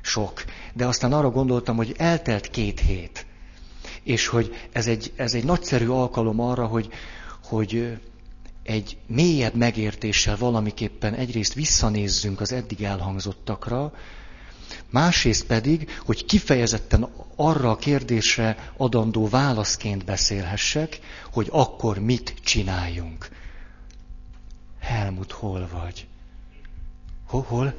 Sok. 0.00 0.44
De 0.72 0.86
aztán 0.86 1.12
arra 1.12 1.30
gondoltam, 1.30 1.76
hogy 1.76 1.94
eltelt 1.96 2.50
két 2.50 2.80
hét 2.80 3.26
és 4.02 4.26
hogy 4.26 4.54
ez 4.72 4.86
egy, 4.86 5.12
ez 5.16 5.34
egy 5.34 5.44
nagyszerű 5.44 5.88
alkalom 5.88 6.40
arra, 6.40 6.66
hogy, 6.66 6.88
hogy 7.44 7.98
egy 8.62 8.96
mélyebb 9.06 9.54
megértéssel 9.54 10.36
valamiképpen 10.36 11.14
egyrészt 11.14 11.54
visszanézzünk 11.54 12.40
az 12.40 12.52
eddig 12.52 12.82
elhangzottakra, 12.82 13.92
másrészt 14.90 15.46
pedig, 15.46 15.90
hogy 16.04 16.24
kifejezetten 16.24 17.08
arra 17.36 17.70
a 17.70 17.76
kérdésre 17.76 18.72
adandó 18.76 19.28
válaszként 19.28 20.04
beszélhessek, 20.04 20.98
hogy 21.32 21.48
akkor 21.50 21.98
mit 21.98 22.34
csináljunk. 22.42 23.28
Helmut, 24.80 25.32
hol 25.32 25.68
vagy? 25.72 26.06
Hol? 27.26 27.42
hol? 27.42 27.74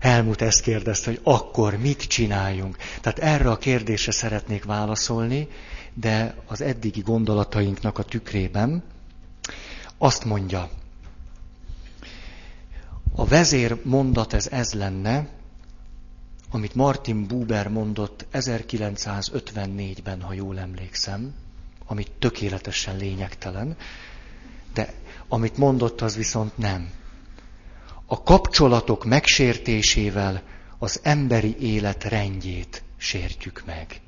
Helmut 0.00 0.40
ezt 0.42 0.60
kérdezte, 0.60 1.10
hogy 1.10 1.20
akkor 1.22 1.76
mit 1.76 2.02
csináljunk. 2.02 2.76
Tehát 3.00 3.18
erre 3.18 3.50
a 3.50 3.58
kérdésre 3.58 4.12
szeretnék 4.12 4.64
válaszolni, 4.64 5.48
de 5.94 6.34
az 6.46 6.60
eddigi 6.60 7.00
gondolatainknak 7.00 7.98
a 7.98 8.02
tükrében 8.02 8.82
azt 9.98 10.24
mondja, 10.24 10.70
a 13.14 13.24
vezér 13.24 13.80
mondat 13.84 14.32
ez 14.32 14.46
ez 14.46 14.72
lenne, 14.72 15.28
amit 16.50 16.74
Martin 16.74 17.26
Buber 17.26 17.68
mondott 17.68 18.26
1954-ben, 18.32 20.20
ha 20.22 20.32
jól 20.32 20.58
emlékszem, 20.58 21.34
amit 21.86 22.10
tökéletesen 22.18 22.96
lényegtelen, 22.96 23.76
de 24.72 24.92
amit 25.28 25.56
mondott, 25.56 26.00
az 26.00 26.16
viszont 26.16 26.58
nem 26.58 26.90
a 28.06 28.22
kapcsolatok 28.22 29.04
megsértésével 29.04 30.42
az 30.78 31.00
emberi 31.02 31.56
élet 31.58 32.04
rendjét 32.04 32.82
sértjük 32.96 33.62
meg. 33.66 34.00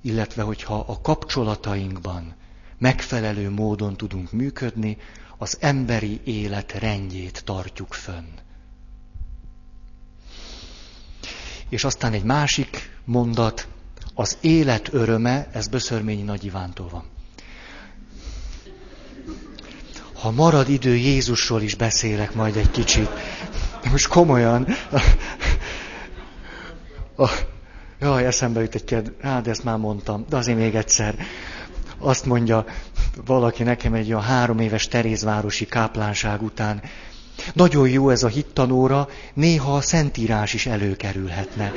Illetve, 0.00 0.42
hogyha 0.42 0.78
a 0.78 1.00
kapcsolatainkban 1.00 2.34
megfelelő 2.78 3.50
módon 3.50 3.96
tudunk 3.96 4.32
működni, 4.32 4.96
az 5.38 5.56
emberi 5.60 6.20
élet 6.24 6.72
rendjét 6.72 7.44
tartjuk 7.44 7.94
fönn. 7.94 8.28
És 11.68 11.84
aztán 11.84 12.12
egy 12.12 12.24
másik 12.24 12.90
mondat, 13.04 13.68
az 14.14 14.38
élet 14.40 14.92
öröme, 14.92 15.48
ez 15.52 15.68
Böszörményi 15.68 16.22
Nagy 16.22 16.44
Ivántól 16.44 16.88
van. 16.88 17.04
Ha 20.20 20.30
marad 20.30 20.68
idő, 20.68 20.94
Jézusról 20.94 21.62
is 21.62 21.74
beszélek 21.74 22.34
majd 22.34 22.56
egy 22.56 22.70
kicsit. 22.70 23.08
De 23.82 23.90
most 23.90 24.08
komolyan. 24.08 24.66
A, 27.16 27.30
jaj, 28.00 28.26
eszembe 28.26 28.60
jut 28.60 28.74
egy 28.74 28.84
kérdés. 28.84 29.12
Á, 29.20 29.40
de 29.40 29.50
ezt 29.50 29.64
már 29.64 29.76
mondtam. 29.76 30.24
De 30.28 30.36
azért 30.36 30.58
még 30.58 30.74
egyszer. 30.74 31.14
Azt 31.98 32.24
mondja 32.24 32.64
valaki 33.26 33.62
nekem 33.62 33.94
egy 33.94 34.08
olyan 34.08 34.22
három 34.22 34.58
éves 34.58 34.88
Terézvárosi 34.88 35.66
káplánság 35.66 36.42
után. 36.42 36.82
Nagyon 37.52 37.88
jó 37.88 38.10
ez 38.10 38.22
a 38.22 38.28
hittanóra, 38.28 39.08
néha 39.34 39.76
a 39.76 39.80
szentírás 39.80 40.54
is 40.54 40.66
előkerülhetne. 40.66 41.72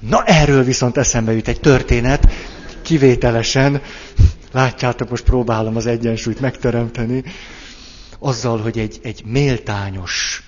Na 0.00 0.24
erről 0.24 0.64
viszont 0.64 0.96
eszembe 0.96 1.32
jut 1.32 1.48
egy 1.48 1.60
történet, 1.60 2.32
kivételesen, 2.82 3.82
látjátok, 4.52 5.10
most 5.10 5.24
próbálom 5.24 5.76
az 5.76 5.86
egyensúlyt 5.86 6.40
megteremteni, 6.40 7.24
azzal, 8.18 8.58
hogy 8.58 8.78
egy, 8.78 8.98
egy 9.02 9.22
méltányos 9.24 10.42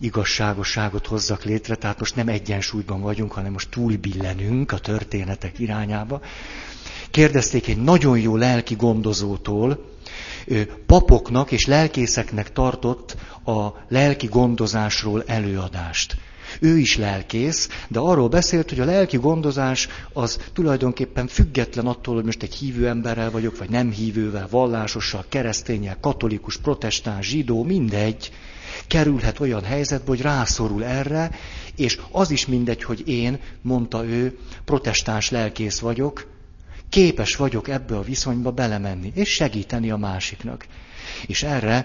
igazságosságot 0.00 1.06
hozzak 1.06 1.44
létre, 1.44 1.74
tehát 1.74 1.98
most 1.98 2.16
nem 2.16 2.28
egyensúlyban 2.28 3.00
vagyunk, 3.00 3.32
hanem 3.32 3.52
most 3.52 3.70
túlbillenünk 3.70 4.72
a 4.72 4.78
történetek 4.78 5.58
irányába. 5.58 6.20
Kérdezték 7.10 7.68
egy 7.68 7.82
nagyon 7.82 8.18
jó 8.18 8.36
lelki 8.36 8.74
gondozótól, 8.74 9.90
papoknak 10.86 11.52
és 11.52 11.66
lelkészeknek 11.66 12.52
tartott 12.52 13.16
a 13.44 13.68
lelki 13.88 14.26
gondozásról 14.26 15.22
előadást. 15.26 16.16
Ő 16.60 16.78
is 16.78 16.96
lelkész, 16.96 17.68
de 17.88 17.98
arról 17.98 18.28
beszélt, 18.28 18.68
hogy 18.68 18.80
a 18.80 18.84
lelki 18.84 19.16
gondozás 19.16 19.88
az 20.12 20.38
tulajdonképpen 20.52 21.26
független 21.26 21.86
attól, 21.86 22.14
hogy 22.14 22.24
most 22.24 22.42
egy 22.42 22.54
hívő 22.54 22.88
emberrel 22.88 23.30
vagyok, 23.30 23.58
vagy 23.58 23.70
nem 23.70 23.90
hívővel, 23.90 24.48
vallásossal, 24.50 25.24
keresztényel, 25.28 26.00
katolikus, 26.00 26.56
protestáns, 26.56 27.26
zsidó, 27.26 27.64
mindegy. 27.64 28.30
Kerülhet 28.86 29.40
olyan 29.40 29.62
helyzetbe, 29.62 30.08
hogy 30.08 30.20
rászorul 30.20 30.84
erre, 30.84 31.30
és 31.76 31.98
az 32.10 32.30
is 32.30 32.46
mindegy, 32.46 32.82
hogy 32.82 33.08
én, 33.08 33.38
mondta 33.62 34.04
ő, 34.04 34.38
protestáns 34.64 35.30
lelkész 35.30 35.78
vagyok, 35.78 36.31
képes 36.92 37.36
vagyok 37.36 37.68
ebbe 37.68 37.96
a 37.96 38.02
viszonyba 38.02 38.50
belemenni, 38.50 39.12
és 39.14 39.28
segíteni 39.28 39.90
a 39.90 39.96
másiknak. 39.96 40.66
És 41.26 41.42
erre 41.42 41.84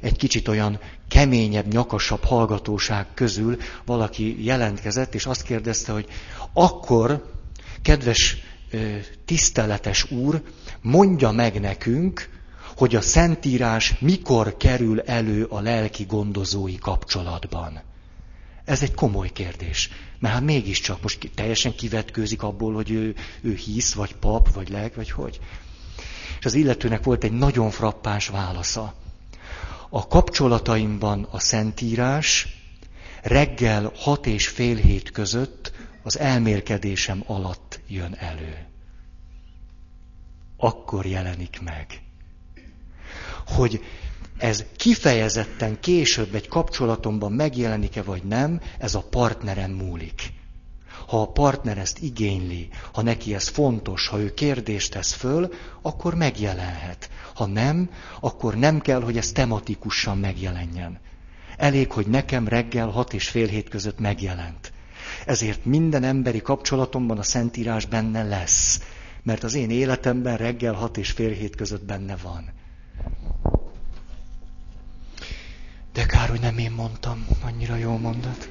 egy 0.00 0.16
kicsit 0.16 0.48
olyan 0.48 0.78
keményebb, 1.08 1.66
nyakasabb 1.72 2.24
hallgatóság 2.24 3.06
közül 3.14 3.56
valaki 3.84 4.44
jelentkezett, 4.44 5.14
és 5.14 5.26
azt 5.26 5.42
kérdezte, 5.42 5.92
hogy 5.92 6.06
akkor, 6.52 7.32
kedves 7.82 8.36
tiszteletes 9.24 10.10
úr, 10.10 10.42
mondja 10.80 11.30
meg 11.30 11.60
nekünk, 11.60 12.28
hogy 12.76 12.94
a 12.94 13.00
Szentírás 13.00 13.94
mikor 13.98 14.56
kerül 14.56 15.00
elő 15.00 15.44
a 15.44 15.60
lelki 15.60 16.04
gondozói 16.04 16.76
kapcsolatban. 16.76 17.80
Ez 18.64 18.82
egy 18.82 18.94
komoly 18.94 19.28
kérdés. 19.32 19.90
Mert 20.18 20.34
hát 20.34 20.42
mégiscsak 20.42 21.02
most 21.02 21.30
teljesen 21.34 21.74
kivetkőzik 21.74 22.42
abból, 22.42 22.74
hogy 22.74 22.90
ő, 22.90 23.14
ő 23.40 23.54
hisz, 23.54 23.92
vagy 23.92 24.14
pap, 24.14 24.52
vagy 24.52 24.68
lelk, 24.68 24.94
vagy 24.94 25.10
hogy. 25.10 25.40
És 26.38 26.44
az 26.44 26.54
illetőnek 26.54 27.04
volt 27.04 27.24
egy 27.24 27.32
nagyon 27.32 27.70
frappáns 27.70 28.28
válasza. 28.28 28.94
A 29.88 30.06
kapcsolataimban 30.06 31.26
a 31.30 31.38
Szentírás 31.38 32.48
reggel 33.22 33.92
hat 33.96 34.26
és 34.26 34.48
fél 34.48 34.76
hét 34.76 35.10
között 35.10 35.72
az 36.02 36.18
elmérkedésem 36.18 37.22
alatt 37.26 37.80
jön 37.88 38.14
elő. 38.14 38.66
Akkor 40.56 41.06
jelenik 41.06 41.60
meg. 41.60 42.02
Hogy 43.46 43.84
ez 44.38 44.64
kifejezetten 44.76 45.80
később 45.80 46.34
egy 46.34 46.48
kapcsolatomban 46.48 47.32
megjelenik-e 47.32 48.02
vagy 48.02 48.22
nem, 48.22 48.60
ez 48.78 48.94
a 48.94 49.06
partnerem 49.10 49.70
múlik. 49.70 50.32
Ha 51.06 51.20
a 51.20 51.28
partner 51.28 51.78
ezt 51.78 51.98
igényli, 51.98 52.68
ha 52.92 53.02
neki 53.02 53.34
ez 53.34 53.48
fontos, 53.48 54.08
ha 54.08 54.18
ő 54.18 54.34
kérdést 54.34 54.92
tesz 54.92 55.12
föl, 55.12 55.52
akkor 55.82 56.14
megjelenhet. 56.14 57.10
Ha 57.34 57.46
nem, 57.46 57.90
akkor 58.20 58.54
nem 58.54 58.80
kell, 58.80 59.02
hogy 59.02 59.16
ez 59.16 59.32
tematikusan 59.32 60.18
megjelenjen. 60.18 61.00
Elég, 61.56 61.92
hogy 61.92 62.06
nekem 62.06 62.48
reggel 62.48 62.88
hat 62.88 63.12
és 63.12 63.28
fél 63.28 63.46
hét 63.46 63.68
között 63.68 63.98
megjelent. 63.98 64.72
Ezért 65.26 65.64
minden 65.64 66.04
emberi 66.04 66.42
kapcsolatomban 66.42 67.18
a 67.18 67.22
Szentírás 67.22 67.86
benne 67.86 68.22
lesz, 68.22 68.80
mert 69.22 69.44
az 69.44 69.54
én 69.54 69.70
életemben 69.70 70.36
reggel 70.36 70.74
hat 70.74 70.96
és 70.96 71.10
fél 71.10 71.30
hét 71.30 71.56
között 71.56 71.84
benne 71.84 72.16
van. 72.22 72.52
De 75.92 76.06
kár, 76.06 76.28
hogy 76.28 76.40
nem 76.40 76.58
én 76.58 76.70
mondtam, 76.70 77.26
annyira 77.44 77.76
jó 77.76 77.96
mondat. 77.98 78.48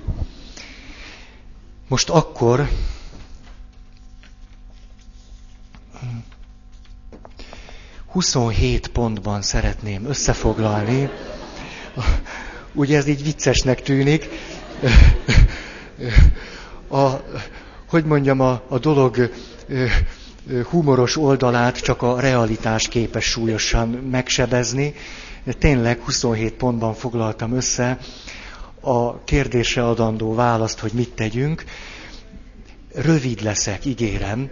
Most 1.87 2.09
akkor 2.09 2.69
27 8.11 8.87
pontban 8.87 9.41
szeretném 9.41 10.05
összefoglalni. 10.05 11.09
Ugye 12.73 12.97
ez 12.97 13.07
így 13.07 13.23
viccesnek 13.23 13.81
tűnik. 13.81 14.29
A, 16.87 17.09
hogy 17.89 18.05
mondjam, 18.05 18.39
a, 18.39 18.63
a 18.67 18.79
dolog 18.79 19.31
humoros 20.69 21.17
oldalát 21.17 21.77
csak 21.79 22.01
a 22.01 22.19
realitás 22.19 22.87
képes 22.87 23.25
súlyosan 23.25 23.87
megsebezni. 23.89 24.93
Tényleg 25.59 25.99
27 25.99 26.53
pontban 26.53 26.93
foglaltam 26.93 27.53
össze 27.53 27.97
a 28.79 29.23
kérdésre 29.23 29.87
adandó 29.87 30.33
választ, 30.33 30.79
hogy 30.79 30.91
mit 30.93 31.09
tegyünk. 31.09 31.63
Rövid 32.95 33.41
leszek, 33.41 33.85
ígérem. 33.85 34.49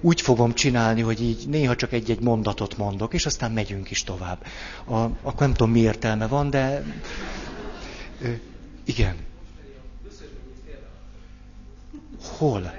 Úgy 0.00 0.20
fogom 0.20 0.54
csinálni, 0.54 1.00
hogy 1.00 1.22
így 1.22 1.48
néha 1.48 1.76
csak 1.76 1.92
egy-egy 1.92 2.20
mondatot 2.20 2.76
mondok, 2.76 3.14
és 3.14 3.26
aztán 3.26 3.52
megyünk 3.52 3.90
is 3.90 4.04
tovább. 4.04 4.46
A, 4.84 4.94
akkor 4.96 5.38
nem 5.38 5.52
tudom, 5.52 5.72
mi 5.72 5.80
értelme 5.80 6.26
van, 6.26 6.50
de 6.50 6.84
igen. 8.84 9.16
Hol? 12.38 12.72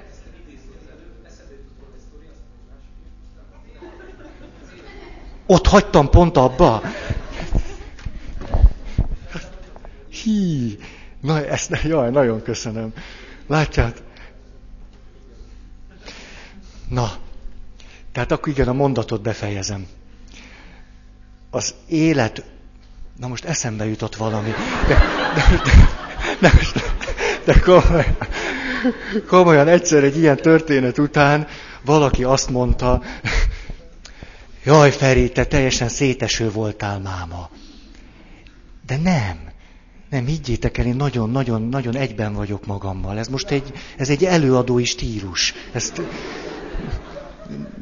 Ott 5.46 5.66
hagytam 5.66 6.10
pont 6.10 6.36
abba. 6.36 6.82
Hí, 10.08 10.78
na 11.20 11.49
ezt, 11.60 11.84
jaj, 11.84 12.10
nagyon 12.10 12.42
köszönöm. 12.42 12.92
Látját? 13.46 14.02
Na, 16.88 17.12
tehát 18.12 18.32
akkor 18.32 18.48
igen, 18.48 18.68
a 18.68 18.72
mondatot 18.72 19.22
befejezem. 19.22 19.86
Az 21.50 21.74
élet, 21.88 22.44
na 23.16 23.28
most 23.28 23.44
eszembe 23.44 23.86
jutott 23.86 24.16
valami, 24.16 24.50
de, 24.86 24.98
de, 25.34 25.60
de, 26.40 26.50
de, 26.50 26.52
de 27.44 27.60
komolyan, 27.60 28.16
komolyan 29.26 29.68
egyszer 29.68 30.04
egy 30.04 30.16
ilyen 30.16 30.36
történet 30.36 30.98
után 30.98 31.46
valaki 31.84 32.24
azt 32.24 32.50
mondta, 32.50 33.02
jaj 34.64 34.90
Feri, 34.90 35.32
te 35.32 35.44
teljesen 35.44 35.88
széteső 35.88 36.50
voltál 36.50 36.98
máma. 36.98 37.50
De 38.86 38.96
nem. 38.96 39.49
Nem, 40.10 40.26
higgyétek 40.26 40.78
el, 40.78 40.86
én 40.86 40.96
nagyon-nagyon-nagyon 40.96 41.96
egyben 41.96 42.34
vagyok 42.34 42.66
magammal. 42.66 43.18
Ez 43.18 43.28
most 43.28 43.50
egy, 43.50 43.72
ez 43.96 44.10
egy 44.10 44.24
előadói 44.24 44.84
stílus. 44.84 45.54
Ezt 45.72 46.02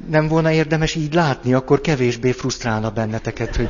nem 0.08 0.28
volna 0.28 0.50
érdemes 0.50 0.94
így 0.94 1.14
látni, 1.14 1.54
akkor 1.54 1.80
kevésbé 1.80 2.32
frusztrálna 2.32 2.90
benneteket, 2.90 3.56
hogy... 3.56 3.68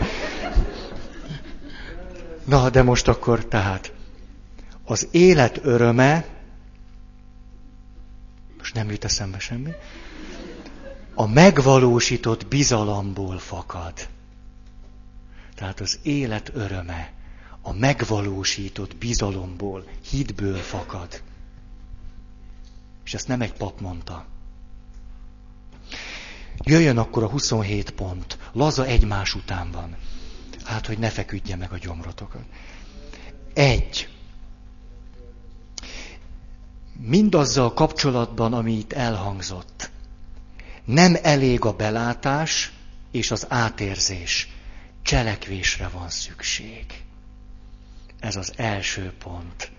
Na, 2.45 2.71
de 2.71 2.83
most 2.83 3.09
akkor 3.09 3.45
tehát. 3.45 3.93
Az 4.85 5.09
élet 5.11 5.61
öröme, 5.63 6.25
most 8.59 8.75
nem 8.75 8.91
jut 8.91 9.05
eszembe 9.05 9.39
semmi, 9.39 9.71
a 11.15 11.27
megvalósított 11.27 12.47
bizalomból 12.47 13.39
fakad. 13.39 13.93
Tehát 15.55 15.81
az 15.81 15.99
élet 16.03 16.51
öröme 16.55 17.13
a 17.69 17.73
megvalósított 17.73 18.97
bizalomból, 18.97 19.85
hitből 20.11 20.57
fakad. 20.57 21.23
És 23.05 23.15
ezt 23.15 23.29
nem 23.29 23.41
egy 23.41 23.53
pap 23.53 23.81
mondta. 23.81 24.27
Jöjjön 26.59 26.99
akkor 26.99 27.23
a 27.23 27.29
27 27.29 27.91
pont. 27.91 28.39
Laza 28.53 28.87
egymás 28.87 29.35
után 29.35 29.71
van. 29.71 29.97
Hát, 30.65 30.87
hogy 30.87 30.99
ne 30.99 31.09
feküdje 31.09 31.57
meg 31.57 31.73
a 31.73 31.79
gyomrotokat. 31.79 32.45
Egy. 33.55 34.09
Mindazzal 36.93 37.73
kapcsolatban, 37.75 38.53
ami 38.53 38.73
itt 38.73 38.93
elhangzott. 38.93 39.91
Nem 40.85 41.17
elég 41.23 41.65
a 41.65 41.73
belátás 41.73 42.73
és 43.11 43.31
az 43.31 43.47
átérzés. 43.49 44.49
Cselekvésre 45.03 45.89
van 45.89 46.09
szükség. 46.09 47.07
Ez 48.21 48.37
az 48.37 48.53
első 48.57 49.13
pont. 49.19 49.71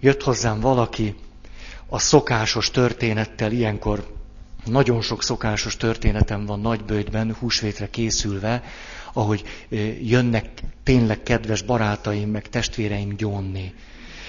Jött 0.00 0.22
hozzám 0.22 0.60
valaki 0.60 1.14
a 1.86 1.98
szokásos 1.98 2.70
történettel, 2.70 3.52
ilyenkor 3.52 4.20
nagyon 4.64 5.00
sok 5.00 5.22
szokásos 5.22 5.76
történetem 5.76 6.46
van 6.46 6.60
nagybőjtben, 6.60 7.34
húsvétre 7.34 7.90
készülve, 7.90 8.62
ahogy 9.12 9.44
jönnek 10.02 10.62
tényleg 10.82 11.22
kedves 11.22 11.62
barátaim, 11.62 12.30
meg 12.30 12.48
testvéreim 12.48 13.16
gyónni. 13.16 13.74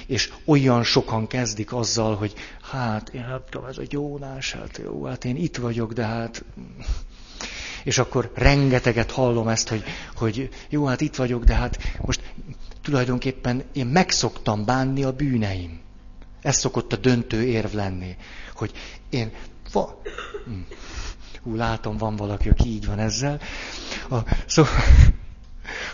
És 0.06 0.32
olyan 0.46 0.84
sokan 0.84 1.28
kezdik 1.28 1.74
azzal, 1.74 2.16
hogy 2.16 2.34
hát 2.72 3.10
én 3.10 3.26
nem 3.30 3.42
tudom, 3.50 3.68
ez 3.68 3.78
a 3.78 3.84
gyónás, 3.90 4.54
hát 4.54 4.80
jó, 4.84 5.06
hát 5.06 5.26
én 5.26 5.36
itt 5.36 5.58
vagyok, 5.58 5.94
de 5.94 6.06
hát... 6.06 6.44
És 7.84 7.98
akkor 7.98 8.32
rengeteget 8.36 9.12
hallom 9.12 9.48
ezt, 9.48 9.70
hogy, 9.70 9.84
hogy 10.16 10.50
jó, 10.70 10.86
hát 10.86 11.02
itt 11.02 11.16
vagyok, 11.16 11.44
de 11.44 11.54
hát 11.54 11.98
most 12.02 12.22
tulajdonképpen 12.84 13.64
én 13.74 13.86
megszoktam 13.86 14.66
bánni 14.66 15.04
a 15.04 15.12
bűneim. 15.12 15.80
Ez 16.42 16.58
szokott 16.58 16.94
a 16.94 16.98
döntő 16.98 17.44
érv 17.44 17.74
lenni, 17.74 18.16
hogy 18.56 18.72
én 19.10 19.32
Va... 19.74 20.02
Hm. 20.46 20.52
Hú, 21.44 21.56
látom, 21.56 21.98
van 21.98 22.16
valaki, 22.16 22.50
aki 22.50 22.70
így 22.70 22.86
van 22.86 23.00
ezzel. 23.00 23.40
A, 24.10 24.18
szóval, 24.46 24.72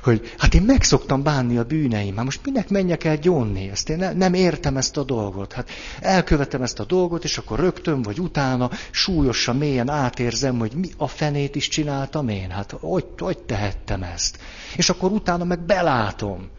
hogy 0.04 0.34
hát 0.38 0.54
én 0.54 0.62
megszoktam 0.62 1.24
bánni 1.24 1.58
a 1.58 1.64
bűneim, 1.64 2.16
hát 2.16 2.26
most 2.26 2.46
minek 2.46 2.70
menjek 2.70 3.04
el 3.04 3.18
gyónni? 3.18 3.70
Ezt 3.70 3.90
én 3.90 3.98
ne, 3.98 4.14
nem 4.14 4.34
értem 4.34 4.78
ezt 4.78 4.98
a 4.98 5.04
dolgot. 5.04 5.54
Hát 5.54 5.70
elkövetem 6.00 6.62
ezt 6.62 6.80
a 6.80 6.86
dolgot, 6.86 7.24
és 7.24 7.38
akkor 7.38 7.60
rögtön 7.60 8.02
vagy 8.02 8.20
utána 8.20 8.70
súlyosan, 8.92 9.56
mélyen 9.56 9.90
átérzem, 9.90 10.60
hogy 10.60 10.74
mi 10.74 10.90
a 10.98 11.08
fenét 11.08 11.56
is 11.56 11.68
csináltam 11.68 12.30
én. 12.30 12.50
Hát 12.50 12.72
hogy, 12.80 13.06
hogy 13.18 13.38
tehettem 13.38 14.04
ezt? 14.04 14.38
És 14.76 14.90
akkor 14.90 15.12
utána 15.12 15.44
meg 15.44 15.60
belátom. 15.60 16.50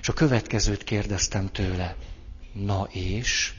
És 0.00 0.08
a 0.08 0.12
következőt 0.12 0.84
kérdeztem 0.84 1.50
tőle. 1.52 1.96
Na 2.52 2.88
és? 2.92 3.52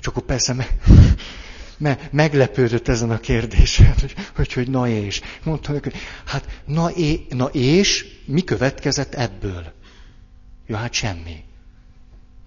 És 0.00 0.06
akkor 0.08 0.22
persze 0.22 0.52
me, 0.52 0.66
me, 1.78 1.98
meglepődött 2.10 2.88
ezen 2.88 3.10
a 3.10 3.18
kérdésen, 3.20 3.94
hogy, 4.00 4.14
hogy, 4.34 4.52
hogy 4.52 4.68
na 4.70 4.88
és. 4.88 5.20
Mondtam 5.42 5.74
neki, 5.74 5.90
hát 6.24 6.60
na, 6.64 6.90
é, 6.90 7.26
na 7.28 7.46
és 7.46 8.06
mi 8.24 8.44
következett 8.44 9.14
ebből? 9.14 9.72
Ja, 10.66 10.76
hát 10.76 10.92
semmi. 10.92 11.44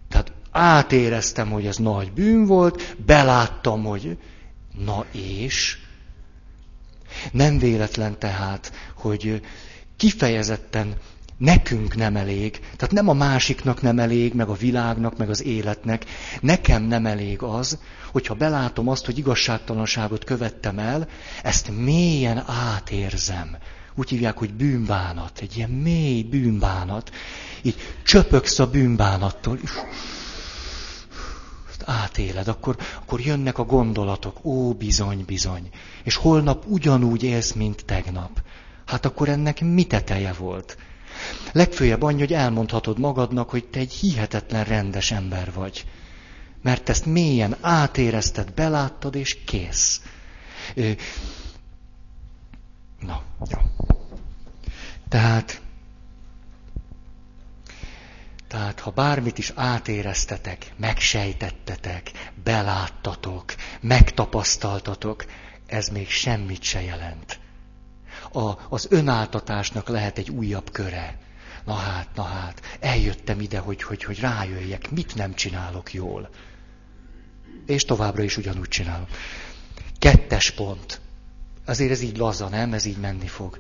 Tehát 0.10 0.32
átéreztem, 0.52 1.50
hogy 1.52 1.66
ez 1.66 1.78
nagy 1.78 2.12
bűn 2.12 2.46
volt, 2.46 2.96
beláttam, 3.06 3.84
hogy 3.84 4.18
na 4.86 5.06
és. 5.12 5.78
Nem 7.32 7.60
véletlen 7.60 8.20
tehát, 8.20 8.74
hogy 8.96 9.42
kifejezetten 9.98 10.96
Nekünk 11.38 11.96
nem 11.96 12.16
elég, 12.16 12.60
tehát 12.60 12.92
nem 12.92 13.10
a 13.10 13.14
másiknak 13.14 13.82
nem 13.82 14.00
elég, 14.00 14.34
meg 14.34 14.50
a 14.50 14.54
világnak, 14.54 15.18
meg 15.18 15.30
az 15.30 15.44
életnek. 15.44 16.06
Nekem 16.42 16.84
nem 16.84 17.06
elég 17.06 17.42
az, 17.42 17.80
hogyha 18.12 18.34
belátom 18.34 18.88
azt, 18.88 19.06
hogy 19.06 19.18
igazságtalanságot 19.18 20.24
követtem 20.24 20.80
el, 20.80 21.08
ezt 21.44 21.70
mélyen 21.78 22.44
átérzem. 22.48 23.58
Úgy 23.96 24.10
hívják, 24.10 24.38
hogy 24.38 24.54
bűnbánat, 24.54 25.40
egy 25.40 25.58
ilyen 25.58 25.70
mély 25.70 26.24
bűnbánat. 26.24 27.12
Így 27.62 27.76
csöpöksz 28.04 28.60
a 28.60 28.70
bűnbánattól. 28.70 29.60
Átéled, 31.86 32.48
akkor, 32.48 32.76
akkor 33.02 33.20
jönnek 33.20 33.58
a 33.58 33.66
gondolatok. 33.66 34.46
Ó, 34.46 34.74
bizony, 34.74 35.24
bizony. 35.26 35.70
És 36.04 36.16
holnap 36.16 36.66
ugyanúgy 36.68 37.24
élsz, 37.24 37.52
mint 37.52 37.86
tegnap. 37.86 38.42
Hát 38.86 39.06
akkor 39.06 39.30
ennek 39.30 39.62
mi 39.62 39.84
teteje 39.84 40.34
volt? 40.34 40.78
Legfőjebb 41.52 42.02
annyi, 42.02 42.20
hogy 42.20 42.34
elmondhatod 42.34 43.00
magadnak, 43.00 43.50
hogy 43.50 43.66
te 43.66 43.80
egy 43.80 43.92
hihetetlen 43.94 44.64
rendes 44.64 45.12
ember 45.12 45.54
vagy. 45.54 45.86
Mert 46.62 46.90
ezt 46.90 47.06
mélyen 47.06 47.56
átérezted, 47.62 48.52
beláttad, 48.54 49.16
és 49.16 49.44
kész. 49.46 50.02
Na, 53.00 53.22
jó. 53.50 53.60
Tehát, 55.10 55.62
tehát, 58.48 58.80
ha 58.80 58.92
bármit 58.92 59.38
is 59.38 59.52
átéreztetek, 59.56 60.74
megsejtettetek, 60.78 62.12
beláttatok, 62.44 63.56
megtapasztaltatok, 63.82 65.26
ez 65.66 65.88
még 65.88 66.10
semmit 66.10 66.64
se 66.64 66.82
jelent 66.82 67.40
a, 68.36 68.66
az 68.70 68.88
önáltatásnak 68.90 69.88
lehet 69.88 70.18
egy 70.18 70.30
újabb 70.30 70.72
köre. 70.72 71.18
Na 71.66 71.74
hát, 71.74 72.08
na 72.16 72.24
hát, 72.24 72.62
eljöttem 72.80 73.40
ide, 73.40 73.60
hogy, 73.60 73.84
hogy, 73.84 74.04
hogy 74.04 74.20
rájöjjek, 74.20 74.92
mit 74.92 75.16
nem 75.16 75.34
csinálok 75.34 75.94
jól. 75.94 76.30
És 77.66 77.86
továbbra 77.86 78.24
is 78.24 78.38
ugyanúgy 78.38 78.68
csinálom. 78.68 79.08
Kettes 80.00 80.52
pont. 80.52 81.00
Azért 81.66 81.92
ez 81.92 82.02
így 82.02 82.18
laza, 82.18 82.50
nem? 82.50 82.74
Ez 82.74 82.86
így 82.86 82.98
menni 82.98 83.28
fog. 83.28 83.60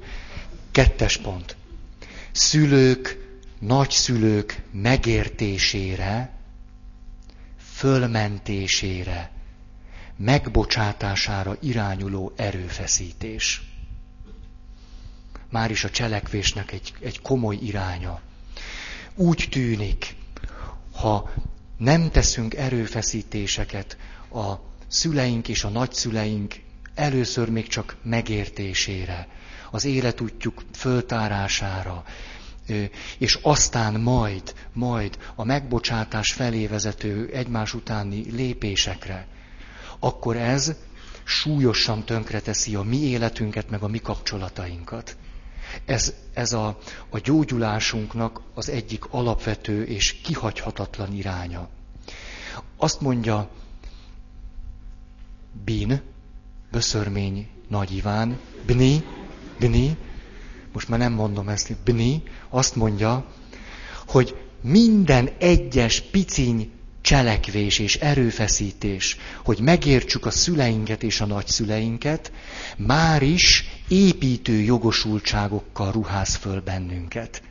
Kettes 0.71 1.17
pont. 1.17 1.55
Szülők, 2.31 3.17
nagyszülők 3.59 4.61
megértésére, 4.71 6.33
fölmentésére, 7.57 9.31
megbocsátására 10.17 11.57
irányuló 11.61 12.33
erőfeszítés 12.35 13.74
már 15.55 15.71
is 15.71 15.83
a 15.83 15.89
cselekvésnek 15.89 16.71
egy, 16.71 16.93
egy 16.99 17.21
komoly 17.21 17.55
iránya. 17.55 18.21
Úgy 19.15 19.47
tűnik, 19.51 20.15
ha 20.93 21.33
nem 21.77 22.11
teszünk 22.11 22.53
erőfeszítéseket 22.53 23.97
a 24.33 24.53
szüleink 24.87 25.47
és 25.47 25.63
a 25.63 25.69
nagyszüleink 25.69 26.55
először 26.95 27.49
még 27.49 27.67
csak 27.67 27.95
megértésére, 28.03 29.27
az 29.71 29.85
életútjuk 29.85 30.63
föltárására, 30.73 32.03
és 33.17 33.39
aztán 33.41 33.99
majd, 33.99 34.53
majd 34.73 35.17
a 35.35 35.43
megbocsátás 35.43 36.31
felé 36.31 36.67
vezető 36.67 37.29
egymás 37.33 37.73
utáni 37.73 38.31
lépésekre, 38.31 39.27
akkor 39.99 40.37
ez 40.37 40.75
súlyosan 41.23 42.05
tönkreteszi 42.05 42.75
a 42.75 42.81
mi 42.81 42.97
életünket, 42.97 43.69
meg 43.69 43.83
a 43.83 43.87
mi 43.87 43.99
kapcsolatainkat. 43.99 45.17
Ez, 45.85 46.13
ez 46.33 46.53
a, 46.53 46.77
a 47.09 47.19
gyógyulásunknak 47.19 48.41
az 48.53 48.69
egyik 48.69 49.05
alapvető 49.09 49.83
és 49.83 50.13
kihagyhatatlan 50.13 51.13
iránya. 51.13 51.69
Azt 52.77 53.01
mondja 53.01 53.49
Bin, 55.63 56.01
Böszörmény 56.71 57.47
Nagy 57.67 57.95
Iván, 57.95 58.39
Bni, 58.65 59.03
Bni, 59.59 59.97
most 60.73 60.89
már 60.89 60.99
nem 60.99 61.13
mondom 61.13 61.49
ezt, 61.49 61.77
Bni, 61.83 62.23
azt 62.49 62.75
mondja, 62.75 63.25
hogy 64.07 64.35
minden 64.61 65.29
egyes 65.37 66.01
piciny 66.01 66.71
cselekvés 67.05 67.79
és 67.79 67.95
erőfeszítés, 67.95 69.17
hogy 69.43 69.59
megértsük 69.59 70.25
a 70.25 70.31
szüleinket 70.31 71.03
és 71.03 71.21
a 71.21 71.25
nagyszüleinket, 71.25 72.31
már 72.77 73.21
is 73.21 73.63
építő 73.87 74.59
jogosultságokkal 74.59 75.91
ruház 75.91 76.35
föl 76.35 76.61
bennünket. 76.61 77.41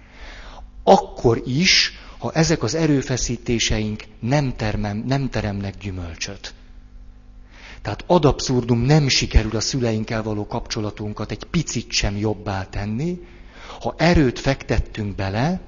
Akkor 0.82 1.42
is, 1.46 1.92
ha 2.18 2.32
ezek 2.32 2.62
az 2.62 2.74
erőfeszítéseink 2.74 4.04
nem, 4.20 4.56
termem, 4.56 5.04
nem 5.06 5.30
teremnek 5.30 5.78
gyümölcsöt. 5.78 6.54
Tehát 7.82 8.04
ad 8.06 8.24
abszurdum 8.24 8.80
nem 8.80 9.08
sikerül 9.08 9.56
a 9.56 9.60
szüleinkkel 9.60 10.22
való 10.22 10.46
kapcsolatunkat 10.46 11.30
egy 11.30 11.44
picit 11.44 11.90
sem 11.90 12.16
jobbá 12.16 12.68
tenni, 12.68 13.20
ha 13.80 13.94
erőt 13.98 14.38
fektettünk 14.38 15.14
bele, 15.14 15.60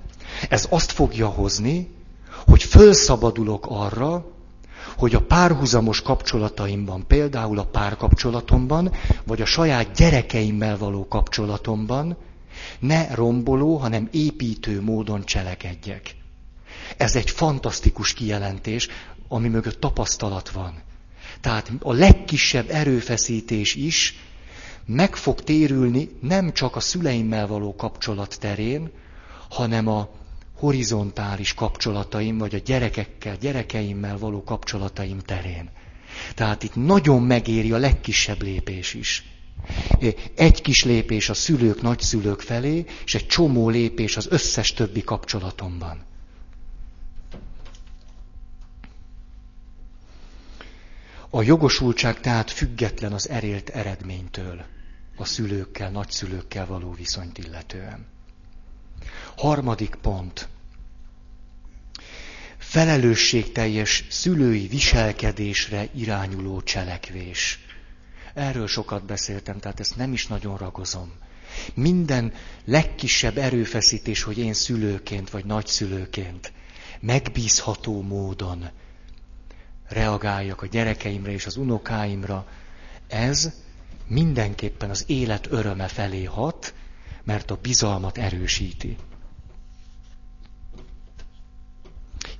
ez 0.49 0.66
azt 0.70 0.92
fogja 0.92 1.27
hozni, 1.27 1.94
hogy 2.46 2.62
fölszabadulok 2.62 3.66
arra, 3.68 4.25
hogy 4.96 5.14
a 5.14 5.20
párhuzamos 5.20 6.03
kapcsolataimban, 6.03 7.07
például 7.07 7.59
a 7.59 7.64
párkapcsolatomban, 7.64 8.92
vagy 9.25 9.40
a 9.40 9.46
saját 9.46 9.92
gyerekeimmel 9.92 10.79
való 10.79 11.09
kapcsolatomban 11.09 12.16
ne 12.79 13.14
romboló, 13.14 13.77
hanem 13.77 14.09
építő 14.12 14.83
módon 14.83 15.25
cselekedjek. 15.25 16.16
Ez 16.96 17.16
egy 17.16 17.31
fantasztikus 17.31 18.12
kijelentés, 18.12 18.88
ami 19.29 19.49
mögött 19.49 19.81
tapasztalat 19.81 20.51
van. 20.51 20.83
Tehát 21.40 21.72
a 21.81 21.92
legkisebb 21.92 22.70
erőfeszítés 22.70 23.75
is 23.75 24.14
meg 24.87 25.16
fog 25.16 25.40
térülni 25.40 26.11
nem 26.20 26.53
csak 26.53 26.77
a 26.77 26.81
szüleimmel 26.81 27.46
való 27.46 27.75
kapcsolat 27.75 28.37
terén, 28.40 28.90
hanem 29.49 29.88
a 29.88 30.09
horizontális 30.57 31.55
kapcsolataim, 31.55 32.38
vagy 32.38 32.55
a 32.55 32.59
gyerekekkel, 32.59 33.37
gyerekeimmel 33.37 34.19
való 34.19 34.42
kapcsolataim 34.45 35.19
terén. 35.19 35.71
Tehát 36.35 36.62
itt 36.62 36.75
nagyon 36.75 37.23
megéri 37.23 37.73
a 37.73 37.77
legkisebb 37.79 38.42
lépés 38.42 38.95
is. 38.95 39.25
Egy 40.35 40.62
kis 40.62 40.85
lépés 40.85 41.29
a 41.29 41.35
szülők, 41.35 41.83
nagyszülők 41.83 42.40
felé, 42.40 42.85
és 43.05 43.14
egy 43.14 43.27
csomó 43.27 43.69
lépés 43.69 44.16
az 44.16 44.27
összes 44.31 44.73
többi 44.73 45.03
kapcsolatomban. 45.03 46.05
A 51.31 51.42
jogosultság 51.42 52.21
tehát 52.21 52.51
független 52.51 53.12
az 53.12 53.29
erélt 53.29 53.69
eredménytől, 53.69 54.64
a 55.16 55.25
szülőkkel, 55.25 55.90
nagyszülőkkel 55.90 56.66
való 56.66 56.92
viszonyt 56.92 57.38
illetően. 57.38 58.07
Harmadik 59.37 59.94
pont. 59.94 60.49
Felelősségteljes 62.59 64.05
szülői 64.11 64.66
viselkedésre 64.66 65.88
irányuló 65.94 66.62
cselekvés. 66.62 67.59
Erről 68.35 68.66
sokat 68.66 69.05
beszéltem, 69.05 69.59
tehát 69.59 69.81
ezt 69.81 69.96
nem 69.96 70.12
is 70.12 70.27
nagyon 70.27 70.57
ragozom. 70.57 71.12
Minden 71.75 72.33
legkisebb 72.64 73.37
erőfeszítés, 73.37 74.22
hogy 74.22 74.38
én 74.38 74.53
szülőként 74.55 75.31
vagy 75.31 75.44
nagyszülőként 75.44 76.53
megbízható 77.01 78.03
módon 78.03 78.70
reagáljak 79.88 80.62
a 80.62 80.66
gyerekeimre 80.66 81.33
és 81.33 81.46
az 81.46 81.57
unokáimra, 81.57 82.46
ez 83.09 83.53
mindenképpen 84.07 84.90
az 84.90 85.05
élet 85.07 85.46
öröme 85.51 85.88
felé 85.88 86.25
hat, 86.25 86.75
mert 87.25 87.51
a 87.51 87.59
bizalmat 87.62 88.18
erősíti. 88.18 88.96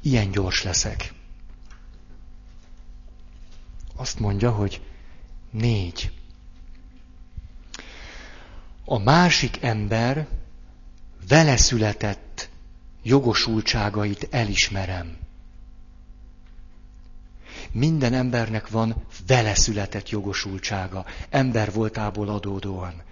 Ilyen 0.07 0.31
gyors 0.31 0.63
leszek. 0.63 1.13
Azt 3.97 4.19
mondja, 4.19 4.51
hogy 4.51 4.83
négy. 5.51 6.13
A 8.85 8.99
másik 8.99 9.63
ember 9.63 10.29
vele 11.29 11.57
született 11.57 12.49
jogosultságait 13.03 14.29
elismerem. 14.31 15.19
Minden 17.71 18.15
embernek 18.15 18.69
van 18.69 19.05
vele 19.27 19.55
született 19.55 20.09
jogosultsága, 20.09 21.05
ember 21.31 21.73
voltából 21.73 22.29
adódóan. 22.29 23.03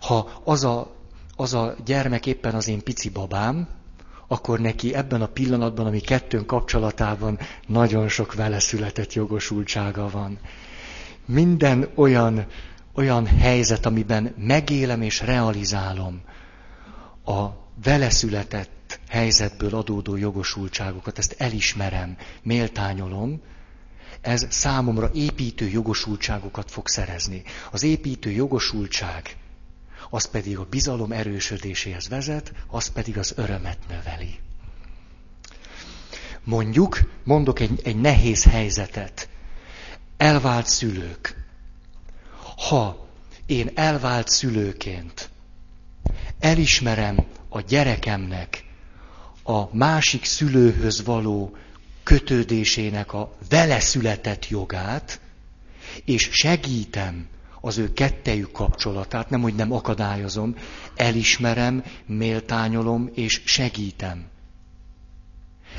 Ha 0.00 0.40
az 0.44 0.64
a, 0.64 0.96
az 1.36 1.54
a 1.54 1.76
gyermek 1.84 2.26
éppen 2.26 2.54
az 2.54 2.68
én 2.68 2.82
pici 2.82 3.10
babám, 3.10 3.82
akkor 4.26 4.60
neki 4.60 4.94
ebben 4.94 5.22
a 5.22 5.26
pillanatban, 5.26 5.86
ami 5.86 6.00
kettőnk 6.00 6.46
kapcsolatában 6.46 7.38
nagyon 7.66 8.08
sok 8.08 8.34
vele 8.34 8.58
született 8.58 9.12
jogosultsága 9.12 10.08
van. 10.10 10.38
Minden 11.26 11.88
olyan, 11.94 12.46
olyan 12.94 13.26
helyzet, 13.26 13.86
amiben 13.86 14.34
megélem 14.38 15.02
és 15.02 15.20
realizálom 15.20 16.20
a 17.24 17.46
vele 17.84 18.10
született 18.10 19.00
helyzetből 19.08 19.74
adódó 19.74 20.16
jogosultságokat, 20.16 21.18
ezt 21.18 21.34
elismerem, 21.38 22.16
méltányolom, 22.42 23.40
ez 24.20 24.46
számomra 24.50 25.10
építő 25.14 25.68
jogosultságokat 25.68 26.70
fog 26.70 26.88
szerezni. 26.88 27.42
Az 27.70 27.82
építő 27.82 28.30
jogosultság, 28.30 29.36
az 30.14 30.24
pedig 30.24 30.58
a 30.58 30.66
bizalom 30.70 31.12
erősödéséhez 31.12 32.08
vezet, 32.08 32.52
az 32.66 32.88
pedig 32.88 33.18
az 33.18 33.32
örömet 33.36 33.78
növeli. 33.88 34.38
Mondjuk, 36.44 36.98
mondok 37.24 37.60
egy, 37.60 37.80
egy 37.84 37.96
nehéz 37.96 38.44
helyzetet. 38.44 39.28
Elvált 40.16 40.66
szülők. 40.66 41.44
Ha 42.68 43.08
én 43.46 43.70
elvált 43.74 44.28
szülőként 44.28 45.30
elismerem 46.38 47.26
a 47.48 47.60
gyerekemnek 47.60 48.64
a 49.42 49.76
másik 49.76 50.24
szülőhöz 50.24 51.04
való 51.04 51.56
kötődésének 52.02 53.12
a 53.12 53.36
vele 53.48 53.80
született 53.80 54.48
jogát, 54.48 55.20
és 56.04 56.28
segítem 56.32 57.28
az 57.64 57.78
ő 57.78 57.92
kettejük 57.92 58.52
kapcsolatát, 58.52 59.30
nem, 59.30 59.40
hogy 59.40 59.54
nem 59.54 59.72
akadályozom, 59.72 60.54
elismerem, 60.96 61.84
méltányolom 62.06 63.10
és 63.14 63.42
segítem. 63.44 64.26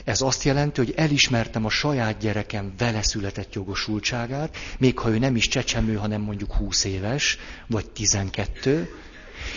Ez 0.03 0.21
azt 0.21 0.43
jelenti, 0.43 0.79
hogy 0.81 0.93
elismertem 0.97 1.65
a 1.65 1.69
saját 1.69 2.17
gyerekem 2.17 2.73
vele 2.77 3.01
született 3.01 3.53
jogosultságát, 3.53 4.57
még 4.77 4.99
ha 4.99 5.09
ő 5.09 5.17
nem 5.17 5.35
is 5.35 5.47
csecsemő, 5.47 5.95
hanem 5.95 6.21
mondjuk 6.21 6.53
20 6.53 6.83
éves, 6.83 7.37
vagy 7.67 7.89
12, 7.89 8.89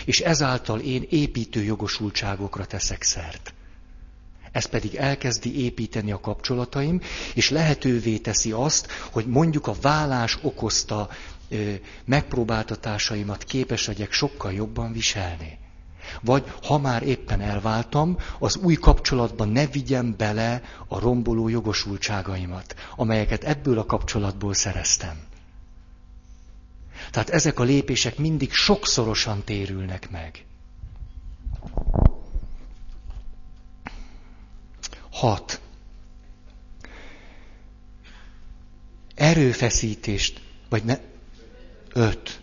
és 0.05 0.19
ezáltal 0.19 0.79
én 0.79 1.05
építő 1.09 1.63
jogosultságokra 1.63 2.65
teszek 2.65 3.03
szert. 3.03 3.53
Ez 4.51 4.65
pedig 4.65 4.95
elkezdi 4.95 5.63
építeni 5.63 6.11
a 6.11 6.19
kapcsolataim, 6.19 7.01
és 7.33 7.49
lehetővé 7.49 8.17
teszi 8.17 8.51
azt, 8.51 8.91
hogy 9.11 9.25
mondjuk 9.27 9.67
a 9.67 9.75
vállás 9.81 10.37
okozta 10.41 11.09
megpróbáltatásaimat 12.05 13.43
képes 13.43 13.87
legyek 13.87 14.11
sokkal 14.11 14.53
jobban 14.53 14.91
viselni. 14.91 15.57
Vagy 16.21 16.51
ha 16.63 16.77
már 16.77 17.03
éppen 17.03 17.41
elváltam, 17.41 18.17
az 18.39 18.55
új 18.55 18.75
kapcsolatban 18.75 19.49
ne 19.49 19.67
vigyem 19.67 20.15
bele 20.17 20.61
a 20.87 20.99
romboló 20.99 21.47
jogosultságaimat, 21.47 22.75
amelyeket 22.95 23.43
ebből 23.43 23.79
a 23.79 23.85
kapcsolatból 23.85 24.53
szereztem. 24.53 25.17
Tehát 27.11 27.29
ezek 27.29 27.59
a 27.59 27.63
lépések 27.63 28.17
mindig 28.17 28.51
sokszorosan 28.51 29.43
térülnek 29.43 30.09
meg. 30.09 30.45
Hat. 35.11 35.61
Erőfeszítést, 39.15 40.41
vagy 40.69 40.83
ne, 40.83 40.97
öt. 41.93 42.41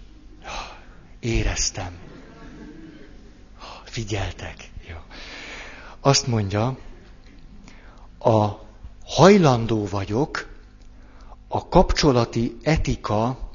Éreztem. 1.20 1.98
Figyeltek. 3.85 4.70
Jó. 4.88 4.96
Azt 6.00 6.26
mondja, 6.26 6.78
a 8.18 8.48
hajlandó 9.04 9.87
vagyok 9.87 10.48
a 11.48 11.68
kapcsolati 11.68 12.56
etika 12.62 13.50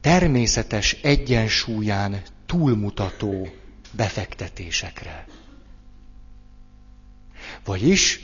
természetes 0.00 0.92
egyensúlyán 0.92 2.22
túlmutató 2.46 3.48
befektetésekre. 3.92 5.26
Vagyis 7.64 8.20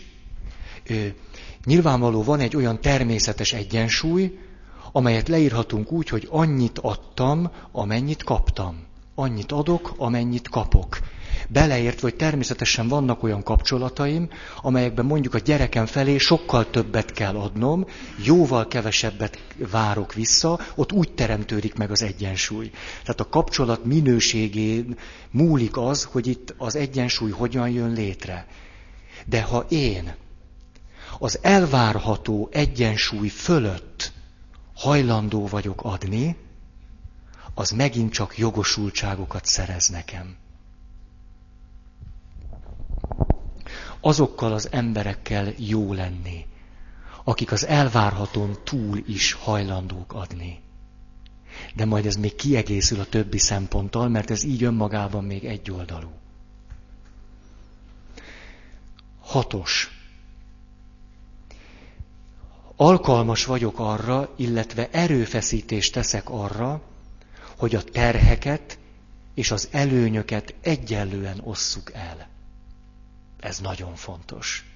nyilvánvaló 1.64 2.22
van 2.22 2.40
egy 2.40 2.56
olyan 2.56 2.80
természetes 2.80 3.52
egyensúly, 3.52 4.38
amelyet 4.96 5.28
leírhatunk 5.28 5.92
úgy, 5.92 6.08
hogy 6.08 6.28
annyit 6.30 6.78
adtam, 6.78 7.50
amennyit 7.72 8.22
kaptam. 8.22 8.84
Annyit 9.14 9.52
adok, 9.52 9.94
amennyit 9.96 10.48
kapok. 10.48 10.98
Beleért, 11.48 12.00
hogy 12.00 12.14
természetesen 12.14 12.88
vannak 12.88 13.22
olyan 13.22 13.42
kapcsolataim, 13.42 14.28
amelyekben 14.62 15.04
mondjuk 15.04 15.34
a 15.34 15.38
gyerekem 15.38 15.86
felé 15.86 16.18
sokkal 16.18 16.70
többet 16.70 17.12
kell 17.12 17.36
adnom, 17.36 17.86
jóval 18.24 18.66
kevesebbet 18.68 19.38
várok 19.70 20.14
vissza, 20.14 20.60
ott 20.74 20.92
úgy 20.92 21.12
teremtődik 21.12 21.74
meg 21.74 21.90
az 21.90 22.02
egyensúly. 22.02 22.70
Tehát 23.02 23.20
a 23.20 23.28
kapcsolat 23.28 23.84
minőségén 23.84 24.98
múlik 25.30 25.76
az, 25.76 26.04
hogy 26.04 26.26
itt 26.26 26.54
az 26.58 26.76
egyensúly 26.76 27.30
hogyan 27.30 27.68
jön 27.68 27.92
létre. 27.92 28.46
De 29.26 29.42
ha 29.42 29.66
én 29.68 30.14
az 31.18 31.38
elvárható 31.42 32.48
egyensúly 32.52 33.28
fölött 33.28 34.14
hajlandó 34.76 35.46
vagyok 35.46 35.84
adni, 35.84 36.36
az 37.54 37.70
megint 37.70 38.12
csak 38.12 38.38
jogosultságokat 38.38 39.44
szerez 39.44 39.88
nekem. 39.88 40.36
Azokkal 44.00 44.52
az 44.52 44.72
emberekkel 44.72 45.52
jó 45.56 45.92
lenni, 45.92 46.46
akik 47.24 47.52
az 47.52 47.66
elvárhatón 47.66 48.56
túl 48.64 49.02
is 49.06 49.32
hajlandók 49.32 50.12
adni. 50.12 50.60
De 51.74 51.84
majd 51.84 52.06
ez 52.06 52.16
még 52.16 52.34
kiegészül 52.34 53.00
a 53.00 53.04
többi 53.04 53.38
szemponttal, 53.38 54.08
mert 54.08 54.30
ez 54.30 54.44
így 54.44 54.62
önmagában 54.62 55.24
még 55.24 55.44
egyoldalú. 55.44 56.10
Hatos. 59.20 59.95
Alkalmas 62.76 63.44
vagyok 63.44 63.78
arra, 63.78 64.32
illetve 64.36 64.88
erőfeszítést 64.90 65.92
teszek 65.92 66.30
arra, 66.30 66.80
hogy 67.56 67.74
a 67.74 67.82
terheket 67.82 68.78
és 69.34 69.50
az 69.50 69.68
előnyöket 69.70 70.54
egyenlően 70.60 71.40
osszuk 71.44 71.92
el. 71.92 72.28
Ez 73.40 73.58
nagyon 73.58 73.94
fontos. 73.94 74.70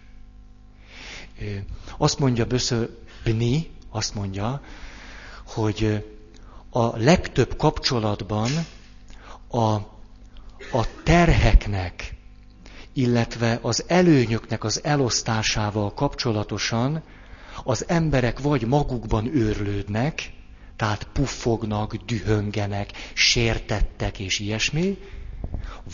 Azt 1.99 2.19
mondja 2.19 2.47
Bni, 3.25 3.71
azt 3.91 4.15
mondja, 4.15 4.63
hogy 5.47 6.05
a 6.71 6.97
legtöbb 6.97 7.57
kapcsolatban 7.57 8.51
a, 9.49 9.73
a 10.73 11.03
terheknek, 11.05 12.15
illetve 12.93 13.59
az 13.63 13.85
előnyöknek 13.87 14.65
az 14.65 14.85
elosztásával 14.85 15.95
kapcsolatosan 15.95 17.03
az 17.65 17.85
emberek 17.89 18.39
vagy 18.41 18.67
magukban 18.67 19.37
őrlődnek, 19.37 20.31
tehát 20.77 21.09
puffognak, 21.13 21.95
dühöngenek, 21.95 22.91
sértettek 23.15 24.19
és 24.19 24.39
ilyesmi, 24.39 24.99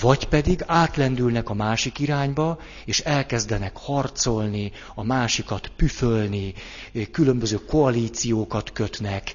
vagy 0.01 0.29
pedig 0.29 0.63
átlendülnek 0.67 1.49
a 1.51 1.55
másik 1.55 1.99
irányba, 1.99 2.59
és 2.85 3.01
elkezdenek 3.01 3.77
harcolni, 3.77 4.73
a 4.95 5.03
másikat 5.05 5.71
püfölni, 5.77 6.55
különböző 7.11 7.57
koalíciókat 7.65 8.73
kötnek, 8.73 9.35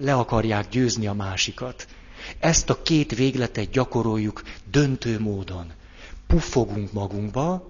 le 0.00 0.14
akarják 0.14 0.68
győzni 0.68 1.06
a 1.06 1.12
másikat. 1.12 1.86
Ezt 2.38 2.70
a 2.70 2.82
két 2.82 3.14
végletet 3.14 3.70
gyakoroljuk 3.70 4.42
döntő 4.70 5.20
módon. 5.20 5.72
Puffogunk 6.26 6.92
magunkba, 6.92 7.68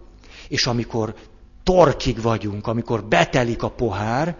és 0.49 0.67
amikor 0.67 1.15
torkig 1.65 2.21
vagyunk, 2.21 2.67
amikor 2.67 3.05
betelik 3.05 3.63
a 3.63 3.71
pohár, 3.71 4.37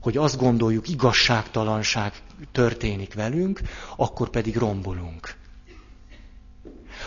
hogy 0.00 0.16
azt 0.16 0.36
gondoljuk, 0.36 0.88
igazságtalanság 0.88 2.12
történik 2.52 3.14
velünk, 3.14 3.60
akkor 3.96 4.30
pedig 4.30 4.56
rombolunk. 4.56 5.34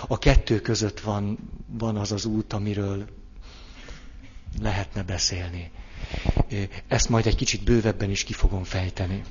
A 0.08 0.18
kettő 0.18 0.60
között 0.62 1.00
van, 1.00 1.38
van 1.68 1.98
az 1.98 2.12
az 2.12 2.26
út, 2.26 2.54
amiről 2.54 3.06
lehetne 4.62 5.04
beszélni. 5.04 5.72
Ezt 6.88 7.10
majd 7.10 7.26
egy 7.26 7.36
kicsit 7.36 7.64
bővebben 7.64 8.10
is 8.10 8.24
ki 8.24 8.34
fogom 8.34 8.64
fejteni. 8.64 9.24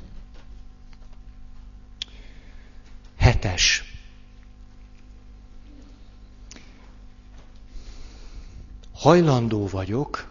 Hetes. 3.18 3.87
Hajlandó 8.98 9.66
vagyok 9.66 10.28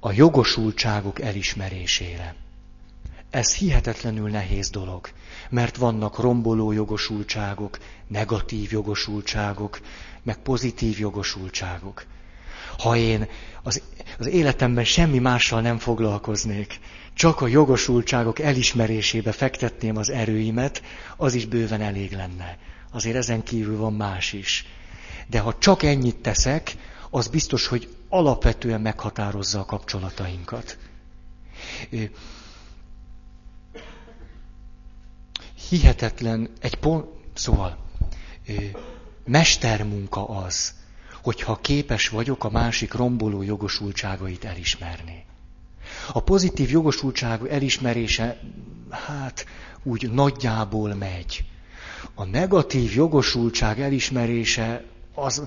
a 0.00 0.12
jogosultságok 0.12 1.20
elismerésére. 1.20 2.34
Ez 3.30 3.54
hihetetlenül 3.54 4.30
nehéz 4.30 4.70
dolog, 4.70 5.08
mert 5.50 5.76
vannak 5.76 6.18
romboló 6.18 6.72
jogosultságok, 6.72 7.78
negatív 8.06 8.72
jogosultságok, 8.72 9.80
meg 10.22 10.36
pozitív 10.36 10.98
jogosultságok. 10.98 12.04
Ha 12.78 12.96
én 12.96 13.28
az, 13.62 13.82
az 14.18 14.26
életemben 14.26 14.84
semmi 14.84 15.18
mással 15.18 15.60
nem 15.60 15.78
foglalkoznék, 15.78 16.80
csak 17.14 17.40
a 17.40 17.46
jogosultságok 17.46 18.38
elismerésébe 18.38 19.32
fektetném 19.32 19.96
az 19.96 20.10
erőimet, 20.10 20.82
az 21.16 21.34
is 21.34 21.44
bőven 21.46 21.80
elég 21.80 22.12
lenne. 22.12 22.58
Azért 22.92 23.16
ezen 23.16 23.42
kívül 23.42 23.76
van 23.76 23.94
más 23.94 24.32
is. 24.32 24.66
De 25.26 25.40
ha 25.40 25.58
csak 25.58 25.82
ennyit 25.82 26.16
teszek, 26.16 26.76
az 27.10 27.28
biztos, 27.28 27.66
hogy 27.66 27.96
alapvetően 28.08 28.80
meghatározza 28.80 29.60
a 29.60 29.64
kapcsolatainkat. 29.64 30.78
Hihetetlen, 35.68 36.50
egy 36.60 36.74
pont, 36.74 37.06
szóval, 37.34 37.76
mestermunka 39.24 40.28
az, 40.28 40.74
hogyha 41.22 41.56
képes 41.60 42.08
vagyok 42.08 42.44
a 42.44 42.50
másik 42.50 42.92
romboló 42.92 43.42
jogosultságait 43.42 44.44
elismerni. 44.44 45.24
A 46.12 46.20
pozitív 46.20 46.70
jogosultság 46.70 47.46
elismerése, 47.46 48.40
hát 48.90 49.46
úgy 49.82 50.10
nagyjából 50.10 50.94
megy. 50.94 51.44
A 52.14 52.24
negatív 52.24 52.94
jogosultság 52.94 53.80
elismerése 53.80 54.84
az, 55.16 55.42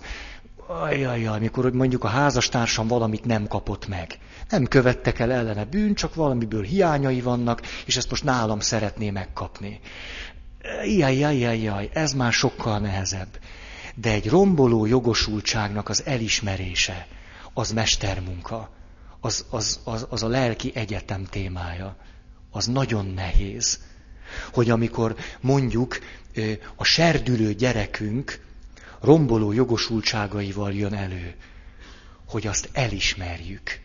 ajajaj, 0.70 1.28
amikor 1.28 1.72
mondjuk 1.72 2.03
a 2.03 2.07
házastársam 2.07 2.88
valamit 2.88 3.26
nem 3.26 3.47
kapott 3.47 3.88
meg. 3.88 4.17
Nem 4.49 4.65
követtek 4.65 5.20
el 5.20 5.32
ellene 5.32 5.65
bűn, 5.65 5.93
csak 5.93 6.15
valamiből 6.15 6.63
hiányai 6.63 7.22
vannak, 7.22 7.61
és 7.86 7.97
ezt 7.97 8.09
most 8.09 8.24
nálam 8.24 8.59
szeretné 8.59 9.09
megkapni. 9.09 9.80
Jaj, 10.84 11.89
ez 11.93 12.13
már 12.13 12.34
sokkal 12.34 12.80
nehezebb. 12.80 13.39
De 13.95 14.11
egy 14.11 14.30
romboló 14.30 14.86
jogosultságnak 14.86 15.89
az 15.89 16.05
elismerése, 16.05 17.07
az 17.53 17.72
mestermunka, 17.72 18.70
az, 19.20 19.45
az, 19.49 19.80
az, 19.84 20.07
az 20.09 20.24
a 20.24 20.28
lelki 20.28 20.72
egyetem 20.76 21.26
témája. 21.26 21.95
Az 22.51 22.65
nagyon 22.65 23.05
nehéz. 23.05 23.80
Hogy 24.53 24.70
amikor 24.70 25.15
mondjuk 25.41 25.99
a 26.76 26.84
serdülő 26.84 27.53
gyerekünk 27.53 28.47
romboló 29.02 29.52
jogosultságaival 29.52 30.74
jön 30.74 30.93
elő, 30.93 31.36
hogy 32.28 32.47
azt 32.47 32.70
elismerjük. 32.74 33.80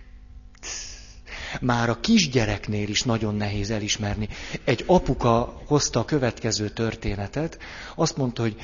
Már 1.61 1.89
a 1.89 2.01
kisgyereknél 2.01 2.89
is 2.89 3.03
nagyon 3.03 3.35
nehéz 3.35 3.71
elismerni. 3.71 4.29
Egy 4.65 4.85
apuka 4.87 5.63
hozta 5.67 6.01
a 6.01 6.05
következő 6.05 6.69
történetet, 6.69 7.59
azt 7.95 8.17
mondta, 8.17 8.43
hogy 8.43 8.57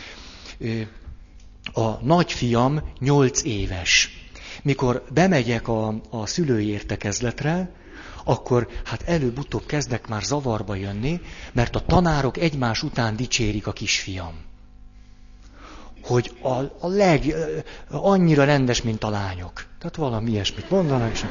a 1.72 2.04
nagyfiam 2.04 2.92
nyolc 2.98 3.42
éves. 3.42 4.10
Mikor 4.62 5.04
bemegyek 5.12 5.68
a, 5.68 6.00
a 6.10 6.26
szülői 6.26 6.66
értekezletre, 6.68 7.70
akkor 8.24 8.68
hát 8.84 9.02
előbb-utóbb 9.02 9.66
kezdek 9.66 10.06
már 10.08 10.22
zavarba 10.22 10.74
jönni, 10.74 11.20
mert 11.52 11.76
a 11.76 11.84
tanárok 11.84 12.36
egymás 12.36 12.82
után 12.82 13.16
dicsérik 13.16 13.66
a 13.66 13.72
kisfiam. 13.72 14.49
Hogy 16.02 16.32
a, 16.42 16.48
a 16.58 16.88
leg, 16.88 17.34
annyira 17.90 18.44
rendes, 18.44 18.82
mint 18.82 19.04
a 19.04 19.10
lányok. 19.10 19.66
Tehát 19.78 19.96
valami 19.96 20.30
ilyesmit 20.30 20.70
mondanak, 20.70 21.12
és 21.12 21.24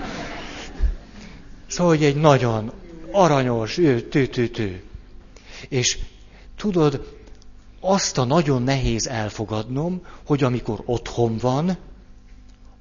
Szóval, 1.69 1.95
hogy 1.95 2.03
egy 2.03 2.15
nagyon 2.15 2.71
aranyos, 3.11 3.77
ő, 3.77 4.01
tő, 4.01 4.27
tő, 4.27 4.47
tő. 4.47 4.83
És 5.67 5.97
tudod, 6.55 7.17
azt 7.79 8.17
a 8.17 8.23
nagyon 8.23 8.61
nehéz 8.61 9.07
elfogadnom, 9.07 10.05
hogy 10.25 10.43
amikor 10.43 10.81
otthon 10.85 11.37
van, 11.37 11.77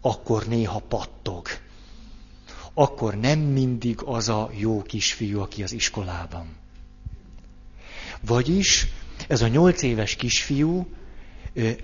akkor 0.00 0.46
néha 0.46 0.78
pattog. 0.78 1.46
Akkor 2.74 3.14
nem 3.14 3.38
mindig 3.38 4.02
az 4.04 4.28
a 4.28 4.50
jó 4.56 4.82
kisfiú, 4.82 5.40
aki 5.40 5.62
az 5.62 5.72
iskolában. 5.72 6.46
Vagyis 8.20 8.86
ez 9.28 9.42
a 9.42 9.48
nyolc 9.48 9.82
éves 9.82 10.14
kisfiú 10.14 10.86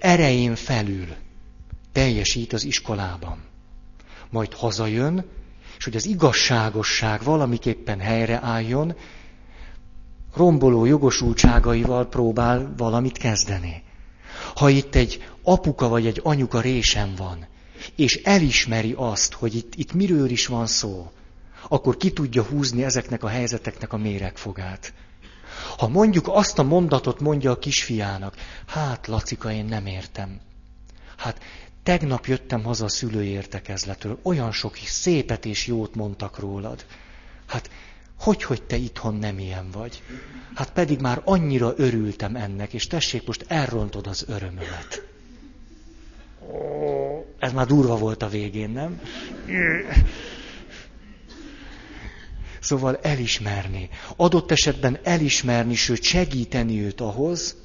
erején 0.01 0.55
felül 0.55 1.07
teljesít 1.93 2.53
az 2.53 2.65
iskolában. 2.65 3.39
Majd 4.31 4.53
hazajön, 4.53 5.25
és 5.79 5.85
hogy 5.85 5.97
az 5.97 6.07
igazságosság 6.07 7.23
valamiképpen 7.23 7.99
helyreálljon, 8.01 8.95
romboló 10.35 10.85
jogosultságaival 10.85 12.09
próbál 12.09 12.75
valamit 12.77 13.19
kezdeni. 13.19 13.83
Ha 14.55 14.69
itt 14.69 14.95
egy 14.95 15.25
apuka 15.43 15.89
vagy 15.89 16.07
egy 16.07 16.21
anyuka 16.23 16.61
résem 16.61 17.15
van, 17.17 17.47
és 17.97 18.21
elismeri 18.25 18.95
azt, 18.97 19.33
hogy 19.33 19.55
itt, 19.55 19.75
itt 19.75 19.93
miről 19.93 20.31
is 20.31 20.47
van 20.47 20.67
szó, 20.67 21.11
akkor 21.69 21.97
ki 21.97 22.13
tudja 22.13 22.43
húzni 22.43 22.85
ezeknek 22.85 23.23
a 23.25 23.29
helyzeteknek 23.29 23.93
a 23.93 23.97
méregfogát. 23.97 24.93
Ha 25.79 25.89
mondjuk 25.89 26.29
azt 26.29 26.59
a 26.59 26.63
mondatot 26.63 27.21
mondja 27.21 27.51
a 27.51 27.59
kisfiának, 27.59 28.37
hát 28.67 29.07
Lacika, 29.07 29.53
én 29.53 29.65
nem 29.65 29.87
értem. 29.87 30.41
Hát 31.17 31.41
Tegnap 31.85 32.27
jöttem 32.27 32.63
haza 32.63 32.85
a 32.85 32.89
szülői 32.89 33.29
értekezletről, 33.29 34.19
olyan 34.23 34.53
sok 34.53 34.77
szépet 34.77 35.45
és 35.45 35.67
jót 35.67 35.95
mondtak 35.95 36.39
rólad. 36.39 36.85
Hát, 37.47 37.71
hogy, 38.19 38.43
hogy 38.43 38.63
te 38.63 38.77
itthon 38.77 39.15
nem 39.15 39.39
ilyen 39.39 39.71
vagy? 39.71 40.03
Hát 40.55 40.73
pedig 40.73 41.01
már 41.01 41.21
annyira 41.25 41.73
örültem 41.77 42.37
ennek, 42.37 42.73
és 42.73 42.87
tessék, 42.87 43.27
most 43.27 43.45
elrontod 43.49 44.07
az 44.07 44.25
örömömet. 44.29 45.07
Ez 47.39 47.53
már 47.53 47.67
durva 47.67 47.97
volt 47.97 48.23
a 48.23 48.29
végén, 48.29 48.71
nem? 48.71 49.01
Szóval 52.65 52.97
elismerni. 53.03 53.89
Adott 54.17 54.51
esetben 54.51 54.99
elismerni, 55.03 55.75
sőt 55.75 56.03
segíteni 56.03 56.81
őt 56.81 57.01
ahhoz, 57.01 57.57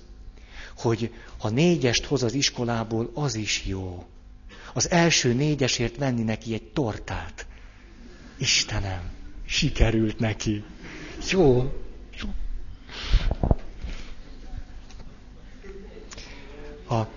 hogy 0.77 1.13
ha 1.37 1.49
négyest 1.49 2.05
hoz 2.05 2.23
az 2.23 2.33
iskolából, 2.33 3.11
az 3.13 3.35
is 3.35 3.65
jó. 3.65 4.05
Az 4.73 4.89
első 4.89 5.33
négyesért 5.33 5.97
venni 5.97 6.23
neki 6.23 6.53
egy 6.53 6.63
tortát. 6.63 7.47
Istenem, 8.37 9.01
sikerült 9.45 10.19
neki. 10.19 10.63
Jó. 11.29 11.73
Jó. 12.21 12.29
A... 16.97 17.07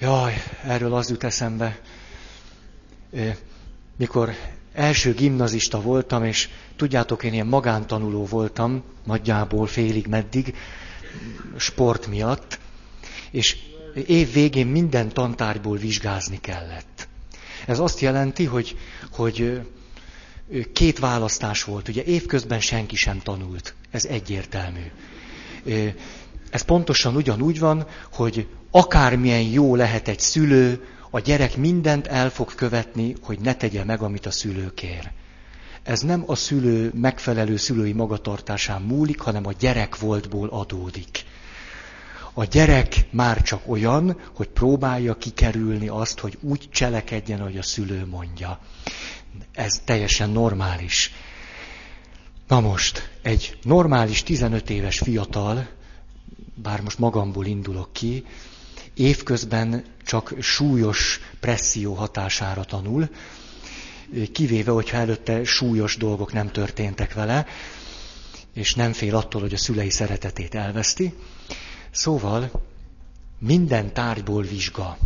Jaj, 0.00 0.34
erről 0.64 0.94
az 0.94 1.10
jut 1.10 1.24
eszembe. 1.24 1.80
Mikor 3.96 4.34
első 4.74 5.14
gimnazista 5.14 5.80
voltam, 5.80 6.24
és 6.24 6.48
tudjátok, 6.76 7.24
én 7.24 7.32
ilyen 7.32 7.46
magántanuló 7.46 8.26
voltam, 8.26 8.82
nagyjából 9.04 9.66
félig 9.66 10.06
meddig, 10.06 10.54
sport 11.56 12.06
miatt, 12.06 12.58
és 13.30 13.56
év 14.06 14.32
végén 14.32 14.66
minden 14.66 15.08
tantárgyból 15.08 15.76
vizsgázni 15.76 16.40
kellett. 16.40 17.08
Ez 17.66 17.78
azt 17.78 18.00
jelenti, 18.00 18.44
hogy, 18.44 18.76
hogy 19.12 19.60
két 20.72 20.98
választás 20.98 21.64
volt. 21.64 21.88
Ugye 21.88 22.04
évközben 22.04 22.60
senki 22.60 22.96
sem 22.96 23.18
tanult. 23.18 23.74
Ez 23.90 24.04
egyértelmű. 24.04 24.90
Ez 26.50 26.62
pontosan 26.62 27.16
ugyanúgy 27.16 27.58
van, 27.58 27.86
hogy 28.12 28.46
akármilyen 28.70 29.42
jó 29.42 29.76
lehet 29.76 30.08
egy 30.08 30.20
szülő, 30.20 30.86
a 31.14 31.20
gyerek 31.20 31.56
mindent 31.56 32.06
el 32.06 32.30
fog 32.30 32.54
követni, 32.54 33.14
hogy 33.22 33.38
ne 33.40 33.54
tegye 33.54 33.84
meg, 33.84 34.02
amit 34.02 34.26
a 34.26 34.30
szülő 34.30 34.74
kér. 34.74 35.10
Ez 35.82 36.00
nem 36.00 36.24
a 36.26 36.34
szülő 36.34 36.90
megfelelő 36.94 37.56
szülői 37.56 37.92
magatartásán 37.92 38.82
múlik, 38.82 39.20
hanem 39.20 39.46
a 39.46 39.52
gyerek 39.52 39.98
voltból 39.98 40.48
adódik. 40.48 41.24
A 42.32 42.44
gyerek 42.44 43.06
már 43.10 43.42
csak 43.42 43.62
olyan, 43.68 44.20
hogy 44.34 44.48
próbálja 44.48 45.14
kikerülni 45.16 45.88
azt, 45.88 46.18
hogy 46.18 46.38
úgy 46.40 46.68
cselekedjen, 46.70 47.40
ahogy 47.40 47.58
a 47.58 47.62
szülő 47.62 48.06
mondja. 48.06 48.58
Ez 49.52 49.80
teljesen 49.84 50.30
normális. 50.30 51.12
Na 52.48 52.60
most, 52.60 53.10
egy 53.22 53.58
normális 53.62 54.22
15 54.22 54.70
éves 54.70 54.98
fiatal, 54.98 55.68
bár 56.54 56.80
most 56.80 56.98
magamból 56.98 57.46
indulok 57.46 57.92
ki, 57.92 58.24
évközben 58.94 59.84
csak 60.04 60.34
súlyos 60.40 61.20
presszió 61.40 61.94
hatására 61.94 62.64
tanul, 62.64 63.08
kivéve, 64.32 64.70
hogyha 64.70 64.96
előtte 64.96 65.44
súlyos 65.44 65.96
dolgok 65.96 66.32
nem 66.32 66.50
történtek 66.50 67.14
vele, 67.14 67.46
és 68.54 68.74
nem 68.74 68.92
fél 68.92 69.16
attól, 69.16 69.40
hogy 69.40 69.54
a 69.54 69.58
szülei 69.58 69.90
szeretetét 69.90 70.54
elveszti. 70.54 71.14
Szóval 71.90 72.50
minden 73.38 73.92
tárgyból 73.92 74.42
vizsga. 74.42 74.98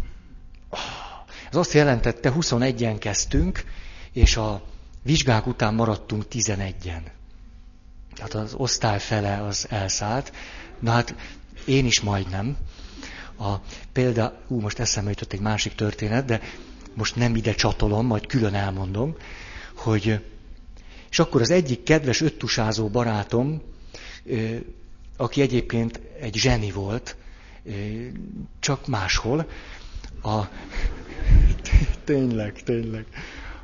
Ez 1.50 1.56
azt 1.56 1.72
jelentette, 1.72 2.32
21-en 2.38 2.96
kezdtünk, 2.98 3.64
és 4.12 4.36
a 4.36 4.62
vizsgák 5.02 5.46
után 5.46 5.74
maradtunk 5.74 6.24
11-en. 6.30 7.02
Tehát 8.14 8.34
az 8.34 8.54
osztály 8.54 8.98
fele 9.00 9.42
az 9.42 9.66
elszállt. 9.70 10.32
Na 10.80 10.90
hát 10.90 11.14
én 11.64 11.86
is 11.86 12.00
majdnem. 12.00 12.56
A 13.38 13.54
példa, 13.92 14.40
ú, 14.48 14.60
most 14.60 14.78
eszembe 14.78 15.10
jutott 15.10 15.32
egy 15.32 15.40
másik 15.40 15.74
történet, 15.74 16.24
de 16.24 16.40
most 16.94 17.16
nem 17.16 17.36
ide 17.36 17.54
csatolom, 17.54 18.06
majd 18.06 18.26
külön 18.26 18.54
elmondom, 18.54 19.16
hogy 19.74 20.20
és 21.10 21.18
akkor 21.18 21.40
az 21.40 21.50
egyik 21.50 21.82
kedves 21.82 22.20
öttusázó 22.20 22.88
barátom, 22.88 23.62
aki 25.16 25.40
egyébként 25.40 26.00
egy 26.20 26.34
zseni 26.34 26.70
volt, 26.70 27.16
csak 28.60 28.86
máshol, 28.86 29.48
a... 30.22 30.40
tényleg, 32.04 32.62
tényleg. 32.62 33.06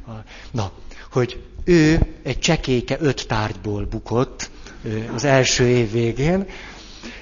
A... 0.07 0.11
Na, 0.51 0.73
hogy 1.11 1.43
ő 1.64 2.07
egy 2.23 2.39
csekéke 2.39 2.97
öt 3.01 3.27
tárgyból 3.27 3.85
bukott 3.85 4.51
az 5.14 5.25
első 5.25 5.68
év 5.68 5.91
végén, 5.91 6.47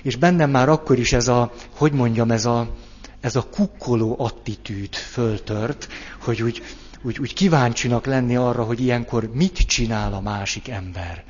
és 0.02 0.16
bennem 0.16 0.50
már 0.50 0.68
akkor 0.68 0.98
is 0.98 1.12
ez 1.12 1.28
a, 1.28 1.52
hogy 1.76 1.92
mondjam, 1.92 2.30
ez 2.30 2.44
a, 2.44 2.74
ez 3.20 3.36
a 3.36 3.42
kukkoló 3.42 4.14
attitűd 4.18 4.94
föltört, 4.94 5.88
hogy 6.20 6.42
úgy, 6.42 6.62
úgy, 7.02 7.18
úgy 7.18 7.34
kíváncsinak 7.34 8.06
lenni 8.06 8.36
arra, 8.36 8.62
hogy 8.64 8.80
ilyenkor 8.80 9.30
mit 9.32 9.56
csinál 9.58 10.12
a 10.14 10.20
másik 10.20 10.68
ember. 10.68 11.24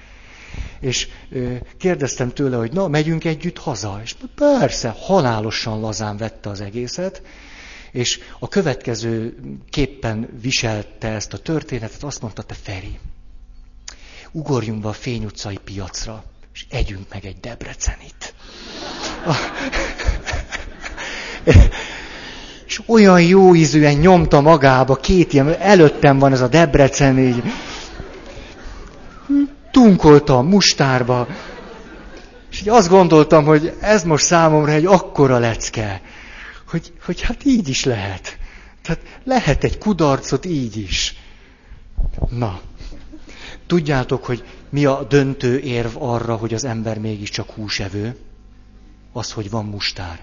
És 0.81 1.09
ö, 1.31 1.55
kérdeztem 1.79 2.33
tőle, 2.33 2.57
hogy 2.57 2.73
na, 2.73 2.89
megyünk 2.89 3.25
együtt 3.25 3.59
haza. 3.59 4.01
És 4.03 4.17
persze, 4.35 4.95
halálosan 4.99 5.81
lazán 5.81 6.17
vette 6.17 6.51
az 6.51 6.61
egészet, 6.61 7.23
és 7.93 8.21
a 8.39 8.49
következő 8.49 9.37
képpen 9.71 10.29
viselte 10.41 11.09
ezt 11.09 11.33
a 11.33 11.39
történetet, 11.39 12.03
azt 12.03 12.23
mondta, 12.23 12.43
te 12.43 12.55
Feri, 12.55 12.99
ugorjunk 14.33 14.83
be 14.83 14.89
a 14.89 14.93
Fény 14.93 15.25
utcai 15.25 15.59
piacra, 15.65 16.25
és 16.55 16.67
együnk 16.71 17.07
meg 17.13 17.25
egy 17.25 17.41
Debrecenit. 17.41 18.35
és 22.67 22.81
olyan 22.87 23.23
jó 23.23 23.55
ízűen 23.55 23.95
nyomta 23.95 24.41
magába, 24.41 24.95
két 24.97 25.33
ilyen, 25.33 25.55
előttem 25.59 26.19
van 26.19 26.33
ez 26.33 26.41
a 26.41 26.49
Debrecen, 26.49 27.19
így 27.19 27.43
tunkolta 29.71 30.37
a 30.37 30.43
mustárba, 30.43 31.27
és 32.51 32.61
így 32.61 32.69
azt 32.69 32.89
gondoltam, 32.89 33.45
hogy 33.45 33.77
ez 33.81 34.05
most 34.05 34.25
számomra 34.25 34.73
egy 34.73 34.87
akkora 34.87 35.39
lecke, 35.39 36.01
hogy, 36.69 36.93
hogy 37.05 37.21
hát 37.21 37.45
így 37.45 37.69
is 37.69 37.85
lehet. 37.85 38.39
Tehát 38.83 39.01
lehet 39.25 39.65
egy 39.65 39.79
kudarcot 39.79 40.45
így 40.45 40.77
is. 40.77 41.15
Na, 42.29 42.61
tudjátok, 43.71 44.25
hogy 44.25 44.45
mi 44.68 44.85
a 44.85 45.05
döntő 45.09 45.59
érv 45.59 46.03
arra, 46.03 46.35
hogy 46.37 46.55
az 46.55 46.64
ember 46.64 46.99
mégiscsak 46.99 47.51
húsevő? 47.51 48.16
Az, 49.12 49.33
hogy 49.33 49.51
van 49.51 49.64
mustár. 49.64 50.21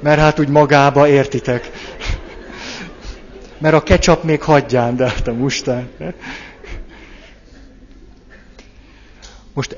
Mert 0.00 0.20
hát 0.20 0.38
úgy 0.38 0.48
magába 0.48 1.08
értitek. 1.08 1.70
Mert 3.58 3.74
a 3.74 3.82
ketchup 3.82 4.22
még 4.22 4.42
hagyján, 4.42 4.96
de 4.96 5.08
hát 5.08 5.28
a 5.28 5.32
mustár. 5.32 5.86
Most 9.52 9.76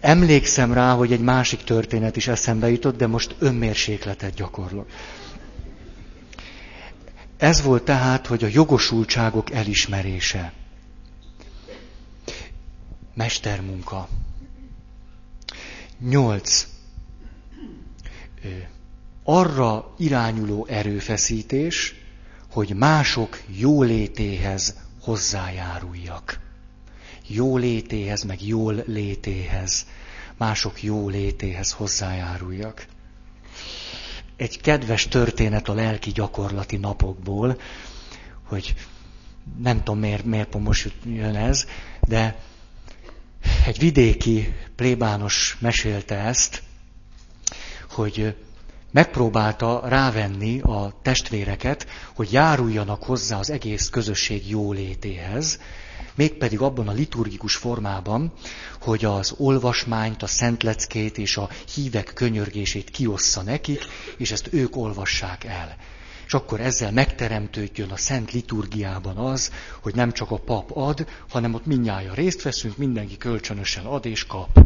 emlékszem 0.00 0.72
rá, 0.72 0.92
hogy 0.94 1.12
egy 1.12 1.20
másik 1.20 1.64
történet 1.64 2.16
is 2.16 2.28
eszembe 2.28 2.70
jutott, 2.70 2.96
de 2.96 3.06
most 3.06 3.34
önmérsékletet 3.38 4.34
gyakorlok. 4.34 4.86
Ez 7.36 7.62
volt 7.62 7.82
tehát, 7.82 8.26
hogy 8.26 8.44
a 8.44 8.48
jogosultságok 8.52 9.50
elismerése. 9.50 10.52
Mestermunka. 13.14 14.08
Nyolc. 15.98 16.66
Arra 19.24 19.94
irányuló 19.98 20.66
erőfeszítés, 20.66 21.94
hogy 22.50 22.74
mások 22.74 23.42
jólétéhez 23.46 24.74
hozzájáruljak. 25.00 26.40
Jólétéhez, 27.26 28.22
meg 28.22 28.46
jól 28.46 28.82
létéhez, 28.86 29.86
mások 30.36 30.82
jólétéhez 30.82 31.72
hozzájáruljak. 31.72 32.86
Egy 34.36 34.60
kedves 34.60 35.08
történet 35.08 35.68
a 35.68 35.74
lelki 35.74 36.10
gyakorlati 36.10 36.76
napokból, 36.76 37.60
hogy 38.42 38.74
nem 39.58 39.76
tudom 39.78 39.98
miért, 39.98 40.24
miért 40.24 40.58
most 40.58 40.92
jön 41.04 41.34
ez, 41.36 41.66
de 42.08 42.36
egy 43.66 43.78
vidéki 43.78 44.54
plébános 44.76 45.56
mesélte 45.60 46.14
ezt, 46.14 46.62
hogy 47.90 48.34
megpróbálta 48.90 49.82
rávenni 49.84 50.60
a 50.60 50.98
testvéreket, 51.02 51.86
hogy 52.14 52.32
járuljanak 52.32 53.02
hozzá 53.02 53.38
az 53.38 53.50
egész 53.50 53.88
közösség 53.88 54.48
jólétéhez, 54.50 55.60
mégpedig 56.16 56.60
abban 56.60 56.88
a 56.88 56.92
liturgikus 56.92 57.54
formában, 57.56 58.32
hogy 58.80 59.04
az 59.04 59.34
olvasmányt, 59.36 60.22
a 60.22 60.26
szentleckét 60.26 61.18
és 61.18 61.36
a 61.36 61.48
hívek 61.74 62.10
könyörgését 62.14 62.90
kiossza 62.90 63.42
nekik, 63.42 63.84
és 64.16 64.30
ezt 64.32 64.48
ők 64.52 64.76
olvassák 64.76 65.44
el. 65.44 65.76
És 66.26 66.34
akkor 66.34 66.60
ezzel 66.60 66.92
megteremtődjön 66.92 67.90
a 67.90 67.96
szent 67.96 68.32
liturgiában 68.32 69.16
az, 69.16 69.52
hogy 69.82 69.94
nem 69.94 70.12
csak 70.12 70.30
a 70.30 70.36
pap 70.36 70.70
ad, 70.76 71.06
hanem 71.28 71.54
ott 71.54 71.66
mindnyája 71.66 72.14
részt 72.14 72.42
veszünk, 72.42 72.76
mindenki 72.76 73.16
kölcsönösen 73.16 73.84
ad 73.84 74.06
és 74.06 74.26
kap. 74.26 74.58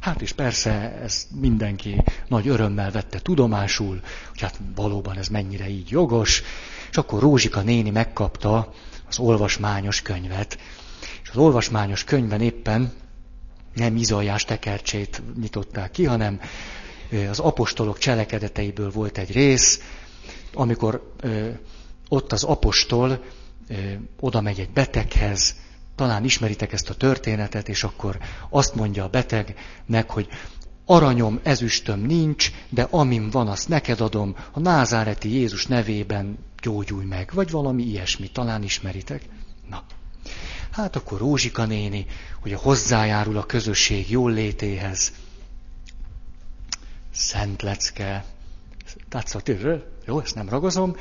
Hát 0.00 0.22
és 0.22 0.32
persze 0.32 0.70
ez 1.02 1.26
mindenki 1.40 2.02
nagy 2.28 2.48
örömmel 2.48 2.90
vette 2.90 3.18
tudomásul, 3.18 4.00
hogy 4.28 4.40
hát 4.40 4.60
valóban 4.74 5.18
ez 5.18 5.28
mennyire 5.28 5.68
így 5.68 5.90
jogos, 5.90 6.42
és 6.90 6.96
akkor 6.96 7.20
Rózsika 7.20 7.60
néni 7.60 7.90
megkapta 7.90 8.72
az 9.10 9.18
olvasmányos 9.18 10.02
könyvet. 10.02 10.58
És 11.22 11.28
az 11.30 11.36
olvasmányos 11.36 12.04
könyvben 12.04 12.40
éppen 12.40 12.92
nem 13.74 13.96
Izajás 13.96 14.44
tekercsét 14.44 15.22
nyitották 15.40 15.90
ki, 15.90 16.04
hanem 16.04 16.40
az 17.30 17.38
apostolok 17.38 17.98
cselekedeteiből 17.98 18.90
volt 18.90 19.18
egy 19.18 19.32
rész, 19.32 19.80
amikor 20.54 21.14
ott 22.08 22.32
az 22.32 22.44
apostol 22.44 23.24
ö, 23.68 23.74
oda 24.20 24.40
megy 24.40 24.60
egy 24.60 24.70
beteghez, 24.70 25.54
talán 25.94 26.24
ismeritek 26.24 26.72
ezt 26.72 26.90
a 26.90 26.94
történetet, 26.94 27.68
és 27.68 27.84
akkor 27.84 28.18
azt 28.48 28.74
mondja 28.74 29.04
a 29.04 29.08
betegnek, 29.08 30.10
hogy 30.10 30.28
aranyom, 30.84 31.40
ezüstöm 31.42 32.00
nincs, 32.00 32.50
de 32.68 32.86
amim 32.90 33.30
van, 33.30 33.48
azt 33.48 33.68
neked 33.68 34.00
adom, 34.00 34.36
a 34.52 34.60
názáreti 34.60 35.32
Jézus 35.32 35.66
nevében 35.66 36.38
gyógyulj 36.62 37.04
meg, 37.04 37.30
vagy 37.32 37.50
valami 37.50 37.82
ilyesmi, 37.82 38.30
talán 38.30 38.62
ismeritek. 38.62 39.22
Na, 39.68 39.82
hát 40.70 40.96
akkor 40.96 41.18
Rózsika 41.18 41.64
néni, 41.64 42.06
hogy 42.40 42.52
a 42.52 42.58
hozzájárul 42.58 43.36
a 43.36 43.46
közösség 43.46 44.10
jól 44.10 44.32
létéhez. 44.32 45.12
Szent 47.14 47.62
lecke. 47.62 48.24
Tehát 49.08 49.52
jó, 50.06 50.20
ezt 50.20 50.34
nem 50.34 50.48
ragozom. 50.48 50.96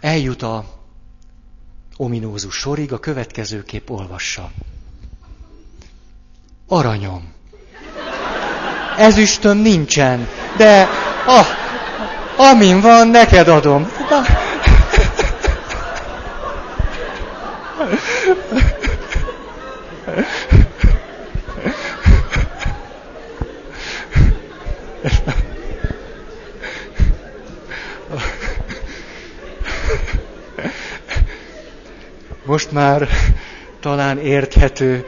Eljut 0.00 0.42
a 0.42 0.78
ominózus 1.96 2.54
sorig, 2.54 2.92
a 2.92 2.98
következő 2.98 3.62
kép 3.62 3.90
olvassa. 3.90 4.50
Aranyom. 6.68 7.32
Ezüstöm 8.96 9.58
nincsen, 9.58 10.28
de 10.56 10.88
ah, 11.26 11.46
amin 12.36 12.80
van, 12.80 13.08
neked 13.08 13.48
adom. 13.48 13.88
Most 32.48 32.72
már 32.72 33.08
talán 33.80 34.18
érthető, 34.18 35.04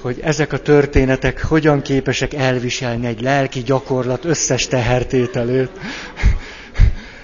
hogy 0.00 0.20
ezek 0.22 0.52
a 0.52 0.58
történetek 0.58 1.42
hogyan 1.44 1.82
képesek 1.82 2.34
elviselni 2.34 3.06
egy 3.06 3.20
lelki 3.20 3.60
gyakorlat 3.62 4.24
összes 4.24 4.66
tehertételét. 4.66 5.70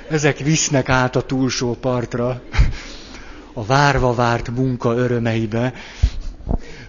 Ezek 0.08 0.38
visznek 0.38 0.88
át 0.88 1.16
a 1.16 1.20
túlsó 1.20 1.76
partra, 1.80 2.40
a 3.52 3.64
várva 3.64 4.14
várt 4.14 4.50
munka 4.50 4.94
örömeibe. 4.94 5.72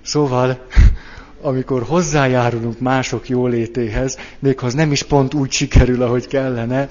Szóval, 0.01 0.65
amikor 1.41 1.83
hozzájárulunk 1.83 2.79
mások 2.79 3.29
jólétéhez, 3.29 4.17
még 4.39 4.59
ha 4.59 4.65
az 4.65 4.73
nem 4.73 4.91
is 4.91 5.03
pont 5.03 5.33
úgy 5.33 5.51
sikerül, 5.51 6.01
ahogy 6.01 6.27
kellene, 6.27 6.87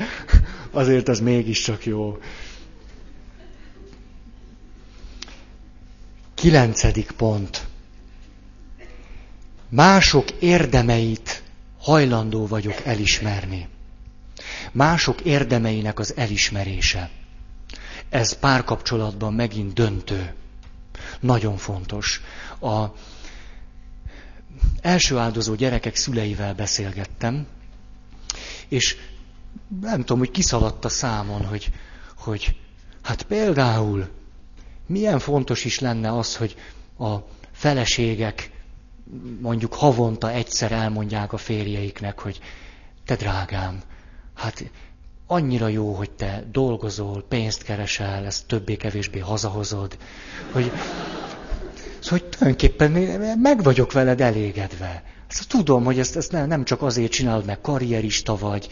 azért 0.71 1.09
az 1.09 1.21
mégiscsak 1.21 1.87
jó. 1.87 2.19
Kilencedik 6.41 7.11
pont. 7.11 7.67
Mások 9.69 10.31
érdemeit 10.31 11.43
hajlandó 11.79 12.47
vagyok 12.47 12.85
elismerni. 12.85 13.69
Mások 14.73 15.21
érdemeinek 15.21 15.99
az 15.99 16.17
elismerése. 16.17 17.11
Ez 18.09 18.39
párkapcsolatban 18.39 19.35
megint 19.35 19.73
döntő. 19.73 20.35
Nagyon 21.21 21.57
fontos. 21.57 22.21
A 22.61 22.85
első 24.81 25.19
áldozó 25.19 25.55
gyerekek 25.55 25.97
szüleivel 25.97 26.55
beszélgettem, 26.55 27.47
és 28.69 28.97
nem 29.81 29.99
tudom, 30.01 30.19
hogy 30.19 30.31
kiszaladt 30.31 30.85
a 30.85 30.89
számon, 30.89 31.45
hogy, 31.45 31.71
hogy 32.17 32.57
hát 33.03 33.23
például 33.23 34.19
milyen 34.91 35.19
fontos 35.19 35.65
is 35.65 35.79
lenne 35.79 36.13
az, 36.19 36.37
hogy 36.37 36.57
a 36.99 37.15
feleségek 37.53 38.51
mondjuk 39.41 39.75
havonta 39.75 40.31
egyszer 40.31 40.73
elmondják 40.73 41.33
a 41.33 41.37
férjeiknek, 41.37 42.19
hogy 42.19 42.41
te 43.05 43.17
drágám, 43.17 43.83
hát 44.35 44.71
annyira 45.27 45.69
jó, 45.69 45.93
hogy 45.93 46.11
te 46.11 46.45
dolgozol, 46.53 47.25
pénzt 47.29 47.63
keresel, 47.63 48.25
ezt 48.25 48.47
többé-kevésbé 48.47 49.19
hazahozod, 49.19 49.97
hogy, 50.53 50.73
szóval, 52.01 52.19
hogy 52.19 52.29
tulajdonképpen 52.29 52.91
meg 53.39 53.63
vagyok 53.63 53.93
veled 53.93 54.21
elégedve. 54.21 55.03
Ezt 55.29 55.49
tudom, 55.49 55.85
hogy 55.85 55.99
ezt, 55.99 56.17
ezt 56.17 56.33
nem, 56.33 56.49
nem 56.49 56.65
csak 56.65 56.83
azért 56.83 57.11
csinálod, 57.11 57.45
mert 57.45 57.61
karrierista 57.61 58.37
vagy, 58.37 58.69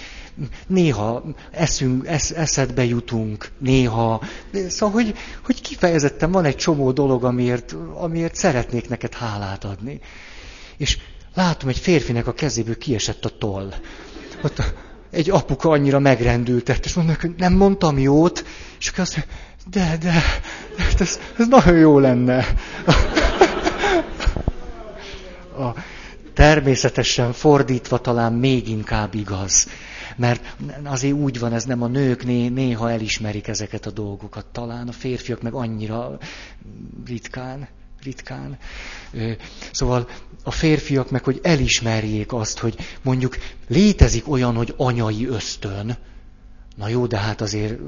néha 0.66 1.24
eszünk, 1.50 2.06
esz, 2.06 2.30
eszedbe 2.30 2.84
jutunk, 2.84 3.50
néha. 3.58 4.22
Szóval, 4.68 5.02
hogy, 5.02 5.14
hogy 5.44 5.60
kifejezetten 5.60 6.30
van 6.30 6.44
egy 6.44 6.56
csomó 6.56 6.92
dolog, 6.92 7.24
amiért, 7.24 7.76
amiért 7.94 8.34
szeretnék 8.34 8.88
neked 8.88 9.14
hálát 9.14 9.64
adni. 9.64 10.00
És 10.76 10.98
látom, 11.34 11.68
egy 11.68 11.78
férfinek 11.78 12.26
a 12.26 12.32
kezéből 12.32 12.78
kiesett 12.78 13.24
a 13.24 13.38
toll. 13.38 13.72
Ott 14.42 14.62
egy 15.10 15.30
apuka 15.30 15.70
annyira 15.70 15.98
megrendültett, 15.98 16.84
és 16.84 16.94
mondnak, 16.94 17.20
hogy 17.20 17.34
nem 17.36 17.52
mondtam 17.52 17.98
jót, 17.98 18.44
és 18.78 18.88
akkor 18.88 19.00
azt 19.00 19.16
mondja, 19.16 19.34
de, 19.70 19.96
de, 20.00 20.22
de 20.76 20.84
ez, 20.98 21.18
ez 21.38 21.48
nagyon 21.48 21.76
jó 21.76 21.98
lenne. 21.98 22.44
A, 25.58 25.74
természetesen 26.34 27.32
fordítva 27.32 27.98
talán 27.98 28.32
még 28.32 28.68
inkább 28.68 29.14
igaz. 29.14 29.68
Mert 30.16 30.56
azért 30.84 31.14
úgy 31.14 31.38
van, 31.38 31.52
ez 31.52 31.64
nem 31.64 31.82
a 31.82 31.86
nők 31.86 32.24
né, 32.24 32.48
néha 32.48 32.90
elismerik 32.90 33.48
ezeket 33.48 33.86
a 33.86 33.90
dolgokat, 33.90 34.46
talán 34.46 34.88
a 34.88 34.92
férfiak 34.92 35.42
meg 35.42 35.54
annyira 35.54 36.18
ritkán 37.06 37.68
ritkán. 38.02 38.58
Szóval 39.70 40.08
a 40.42 40.50
férfiak 40.50 41.10
meg, 41.10 41.24
hogy 41.24 41.40
elismerjék 41.42 42.32
azt, 42.32 42.58
hogy 42.58 42.76
mondjuk 43.02 43.36
létezik 43.68 44.30
olyan, 44.30 44.54
hogy 44.54 44.74
anyai 44.76 45.26
ösztön. 45.26 45.96
Na 46.78 46.88
jó, 46.88 47.06
de 47.06 47.18
hát 47.18 47.40
azért, 47.40 47.78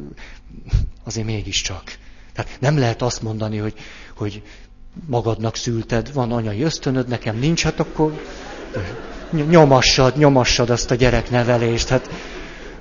azért 1.05 1.26
mégiscsak. 1.26 1.82
Tehát 2.32 2.61
nem 2.61 2.78
lehet 2.78 3.03
azt 3.03 3.22
mondani, 3.22 3.57
hogy, 3.57 3.74
hogy 4.16 4.43
magadnak 5.07 5.57
szülted, 5.57 6.12
van 6.12 6.32
anyai 6.32 6.62
ösztönöd, 6.62 7.09
nekem 7.09 7.38
nincs, 7.38 7.62
hát 7.62 7.80
akkor 7.80 8.22
nyomassad, 9.30 10.16
nyomassad 10.16 10.70
azt 10.70 10.91
a 10.91 10.95
gyereknevelést. 10.95 11.88
Hát 11.88 12.11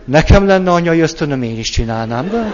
nekem 0.05 0.45
lenne 0.45 0.71
anyai 0.71 0.99
ösztönöm, 0.99 1.41
én 1.43 1.57
is 1.57 1.69
csinálnám, 1.69 2.29
de 2.29 2.53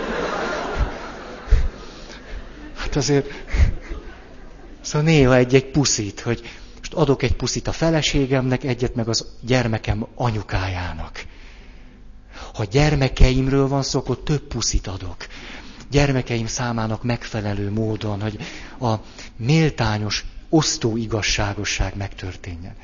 hát 2.75 2.95
azért 2.95 3.27
Szóval 4.85 5.01
néha 5.01 5.35
egy-egy 5.35 5.65
puszit, 5.65 6.19
hogy 6.19 6.41
most 6.77 6.93
adok 6.93 7.23
egy 7.23 7.35
puszit 7.35 7.67
a 7.67 7.71
feleségemnek, 7.71 8.63
egyet 8.63 8.95
meg 8.95 9.07
az 9.07 9.27
gyermekem 9.41 10.07
anyukájának. 10.15 11.25
Ha 12.55 12.63
gyermekeimről 12.63 13.67
van 13.67 13.83
szó, 13.83 13.99
akkor 13.99 14.19
több 14.19 14.41
puszit 14.41 14.87
adok. 14.87 15.27
Gyermekeim 15.91 16.47
számának 16.47 17.03
megfelelő 17.03 17.71
módon, 17.71 18.21
hogy 18.21 18.39
a 18.79 18.93
méltányos, 19.37 20.25
osztó 20.49 20.97
igazságosság 20.97 21.95
megtörténjen. 21.95 22.75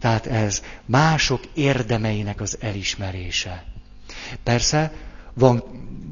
Tehát 0.00 0.26
ez 0.26 0.62
mások 0.84 1.40
érdemeinek 1.54 2.40
az 2.40 2.58
elismerése. 2.60 3.64
Persze 4.42 4.92
van, 5.34 5.62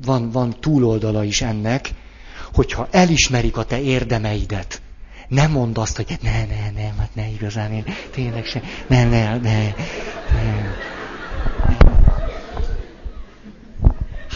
van, 0.05 0.31
van 0.31 0.61
túloldala 0.61 1.25
is 1.25 1.43
ennek, 1.43 1.91
hogyha 2.53 2.89
elismerik 2.91 3.57
a 3.57 3.65
te 3.65 3.81
érdemeidet, 3.81 4.83
nem 5.29 5.51
mondd 5.51 5.79
azt, 5.79 5.97
hogy 5.97 6.19
ne, 6.23 6.45
ne, 6.45 6.71
ne, 6.71 6.93
hát 6.99 7.15
ne 7.15 7.29
igazán, 7.29 7.73
én 7.73 7.85
tényleg 8.11 8.45
se, 8.45 8.63
ne, 8.87 9.05
ne, 9.05 9.37
ne, 9.37 9.75
ne. 10.33 10.65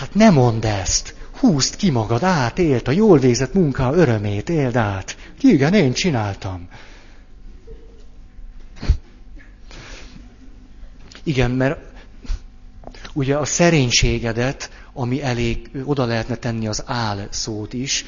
Hát 0.09 0.17
ne 0.17 0.31
mondd 0.31 0.67
ezt. 0.67 1.15
Húzd 1.39 1.77
ki 1.77 1.91
magad, 1.91 2.23
át, 2.23 2.59
a 2.85 2.91
jól 2.91 3.19
végzett 3.19 3.55
munka 3.55 3.93
örömét, 3.95 4.49
éld 4.49 4.77
át. 4.77 5.17
Igen, 5.41 5.75
én 5.75 5.93
csináltam. 5.93 6.69
Igen, 11.23 11.51
mert 11.51 11.81
ugye 13.13 13.37
a 13.37 13.45
szerénységedet 13.45 14.71
ami 14.93 15.23
elég, 15.23 15.71
oda 15.85 16.05
lehetne 16.05 16.35
tenni 16.35 16.67
az 16.67 16.83
áll 16.87 17.27
szót 17.31 17.73
is, 17.73 18.05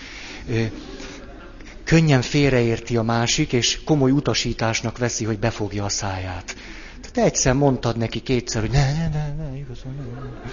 könnyen 1.85 2.23
félreérti 2.23 2.97
a 2.97 3.03
másik, 3.03 3.53
és 3.53 3.81
komoly 3.85 4.11
utasításnak 4.11 4.99
veszi, 4.99 5.25
hogy 5.25 5.39
befogja 5.39 5.85
a 5.85 5.89
száját. 5.89 6.57
Tehát 7.01 7.31
egyszer 7.31 7.55
mondtad 7.55 7.97
neki 7.97 8.21
kétszer, 8.21 8.61
hogy 8.61 8.71
ne, 8.71 8.93
ne, 8.93 9.09
ne, 9.09 9.35
ne, 9.35 9.57
igazán 9.57 9.95
ne. 9.95 10.51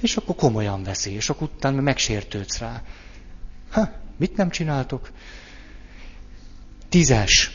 És 0.00 0.16
akkor 0.16 0.34
komolyan 0.34 0.82
veszi, 0.82 1.10
és 1.10 1.30
akkor 1.30 1.48
utána 1.56 1.80
megsértődsz 1.80 2.58
rá. 2.58 2.82
Ha, 3.70 3.92
mit 4.16 4.36
nem 4.36 4.50
csináltok? 4.50 5.10
Tízes. 6.88 7.50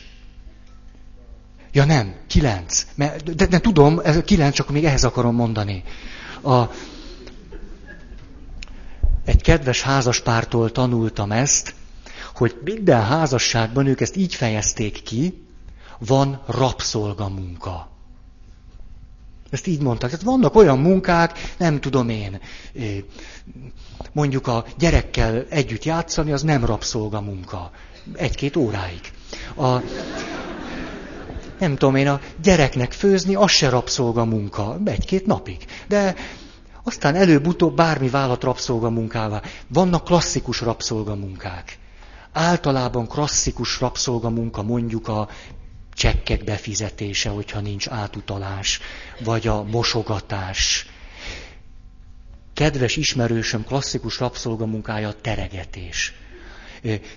Ja 1.72 1.86
nem, 1.86 2.16
kilenc. 2.28 2.86
De, 2.96 3.16
de, 3.36 3.46
de 3.46 3.60
tudom, 3.60 4.00
ez 4.00 4.22
kilenc, 4.26 4.56
csak 4.56 4.70
még 4.70 4.86
ehhez 4.86 5.04
akarom 5.04 5.36
mondani. 5.36 5.84
A, 6.42 6.62
egy 9.26 9.42
kedves 9.42 9.82
házaspártól 9.82 10.72
tanultam 10.72 11.32
ezt, 11.32 11.76
hogy 12.36 12.58
minden 12.64 13.04
házasságban 13.04 13.88
ők 13.88 14.02
ezt 14.02 14.16
így 14.16 14.36
fejezték 14.36 15.04
ki, 15.04 15.44
van 15.98 16.44
rabszolgamunka. 16.46 17.91
Ezt 19.52 19.68
így 19.68 19.82
mondták. 19.82 20.10
Tehát 20.10 20.26
vannak 20.26 20.56
olyan 20.56 20.80
munkák, 20.80 21.54
nem 21.58 21.80
tudom 21.80 22.10
én, 22.10 22.40
mondjuk 24.12 24.48
a 24.48 24.66
gyerekkel 24.78 25.46
együtt 25.50 25.84
játszani, 25.84 26.32
az 26.32 26.42
nem 26.42 26.66
rabszolgamunka. 26.66 27.72
Egy-két 28.14 28.56
óráig. 28.56 29.02
A, 29.56 29.78
nem 31.60 31.76
tudom 31.76 31.96
én, 31.96 32.08
a 32.08 32.20
gyereknek 32.42 32.92
főzni, 32.92 33.36
az 33.36 33.52
se 33.52 33.70
rabszolgamunka. 33.70 34.78
Egy-két 34.86 35.26
napig. 35.26 35.66
De 35.88 36.16
aztán 36.84 37.16
előbb-utóbb 37.16 37.76
bármi 37.76 38.10
válhat 38.10 38.44
rabszolgamunkává. 38.44 39.42
Vannak 39.68 40.04
klasszikus 40.04 40.62
rabszolgamunkák. 40.62 41.78
Általában 42.34 43.08
klasszikus 43.08 43.80
rabszolgamunka 43.80 44.64
mondjuk 44.64 45.08
a 45.08 45.28
csekkek 45.94 46.44
befizetése, 46.44 47.30
hogyha 47.30 47.60
nincs 47.60 47.88
átutalás, 47.88 48.80
vagy 49.24 49.48
a 49.48 49.64
mosogatás. 49.64 50.86
Kedves 52.54 52.96
ismerősöm 52.96 53.64
klasszikus 53.64 54.20
rabszolgamunkája 54.20 55.08
a 55.08 55.22
teregetés. 55.22 56.14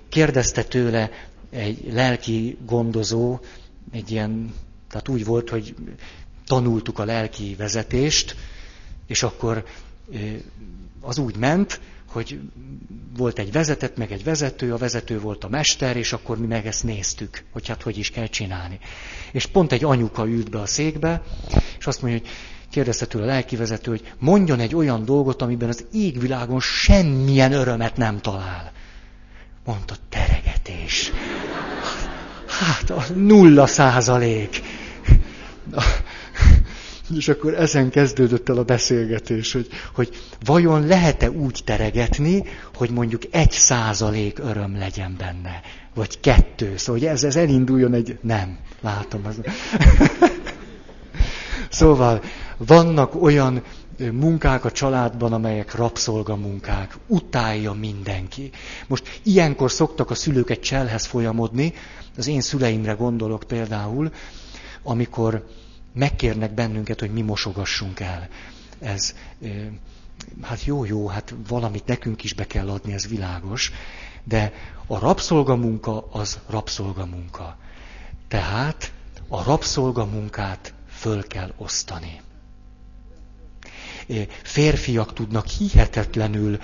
Kérdezte 0.08 0.62
tőle 0.64 1.10
egy 1.50 1.92
lelki 1.92 2.58
gondozó, 2.66 3.38
egy 3.92 4.10
ilyen, 4.10 4.54
tehát 4.88 5.08
úgy 5.08 5.24
volt, 5.24 5.48
hogy 5.50 5.74
tanultuk 6.46 6.98
a 6.98 7.04
lelki 7.04 7.54
vezetést, 7.58 8.36
és 9.06 9.22
akkor 9.22 9.64
az 11.00 11.18
úgy 11.18 11.36
ment, 11.36 11.80
hogy 12.14 12.40
volt 13.16 13.38
egy 13.38 13.52
vezetett, 13.52 13.96
meg 13.96 14.12
egy 14.12 14.24
vezető, 14.24 14.72
a 14.72 14.76
vezető 14.76 15.20
volt 15.20 15.44
a 15.44 15.48
mester, 15.48 15.96
és 15.96 16.12
akkor 16.12 16.38
mi 16.38 16.46
meg 16.46 16.66
ezt 16.66 16.84
néztük, 16.84 17.44
hogy 17.52 17.68
hát 17.68 17.82
hogy 17.82 17.98
is 17.98 18.10
kell 18.10 18.26
csinálni. 18.26 18.78
És 19.32 19.46
pont 19.46 19.72
egy 19.72 19.84
anyuka 19.84 20.26
ült 20.26 20.50
be 20.50 20.60
a 20.60 20.66
székbe, 20.66 21.22
és 21.78 21.86
azt 21.86 22.02
mondja, 22.02 22.20
hogy 22.20 22.30
kérdezte 22.70 23.06
tőle 23.06 23.24
a 23.24 23.26
lelkivezető, 23.26 23.90
hogy 23.90 24.12
mondjon 24.18 24.60
egy 24.60 24.74
olyan 24.74 25.04
dolgot, 25.04 25.42
amiben 25.42 25.68
az 25.68 25.84
égvilágon 25.92 26.60
semmilyen 26.60 27.52
örömet 27.52 27.96
nem 27.96 28.20
talál. 28.20 28.72
Mondta, 29.64 29.94
teregetés. 30.08 31.12
Hát, 32.46 32.90
a 32.90 33.04
nulla 33.14 33.66
százalék. 33.66 34.62
És 37.16 37.28
akkor 37.28 37.54
ezen 37.54 37.90
kezdődött 37.90 38.48
el 38.48 38.56
a 38.58 38.62
beszélgetés, 38.64 39.52
hogy, 39.52 39.68
hogy 39.94 40.08
vajon 40.44 40.86
lehet-e 40.86 41.30
úgy 41.30 41.60
teregetni, 41.64 42.44
hogy 42.74 42.90
mondjuk 42.90 43.22
egy 43.30 43.50
százalék 43.50 44.38
öröm 44.38 44.78
legyen 44.78 45.14
benne, 45.18 45.60
vagy 45.94 46.20
kettő. 46.20 46.76
Szóval 46.76 47.00
hogy 47.00 47.10
ez, 47.10 47.24
ez 47.24 47.36
elinduljon 47.36 47.94
egy... 47.94 48.18
Nem, 48.22 48.58
látom. 48.80 49.20
Az... 49.26 49.40
szóval 51.70 52.22
vannak 52.56 53.22
olyan 53.22 53.62
munkák 54.12 54.64
a 54.64 54.70
családban, 54.72 55.32
amelyek 55.32 55.74
rabszolgamunkák. 55.74 56.96
Utálja 57.06 57.72
mindenki. 57.72 58.50
Most 58.86 59.20
ilyenkor 59.22 59.70
szoktak 59.70 60.10
a 60.10 60.14
szülők 60.14 60.50
egy 60.50 60.60
cselhez 60.60 61.06
folyamodni, 61.06 61.72
az 62.16 62.26
én 62.26 62.40
szüleimre 62.40 62.92
gondolok 62.92 63.42
például, 63.46 64.10
amikor 64.82 65.44
megkérnek 65.94 66.54
bennünket, 66.54 67.00
hogy 67.00 67.12
mi 67.12 67.20
mosogassunk 67.20 68.00
el. 68.00 68.28
Ez, 68.78 69.14
hát 70.42 70.64
jó, 70.64 70.84
jó, 70.84 71.06
hát 71.08 71.34
valamit 71.48 71.86
nekünk 71.86 72.24
is 72.24 72.32
be 72.32 72.46
kell 72.46 72.68
adni, 72.70 72.92
ez 72.92 73.06
világos, 73.08 73.72
de 74.24 74.52
a 74.86 74.98
rabszolgamunka 74.98 76.08
az 76.10 76.38
rabszolgamunka. 76.46 77.56
Tehát 78.28 78.92
a 79.28 79.42
rabszolgamunkát 79.42 80.74
föl 80.88 81.26
kell 81.26 81.52
osztani. 81.56 82.20
Férfiak 84.42 85.12
tudnak 85.12 85.46
hihetetlenül, 85.46 86.58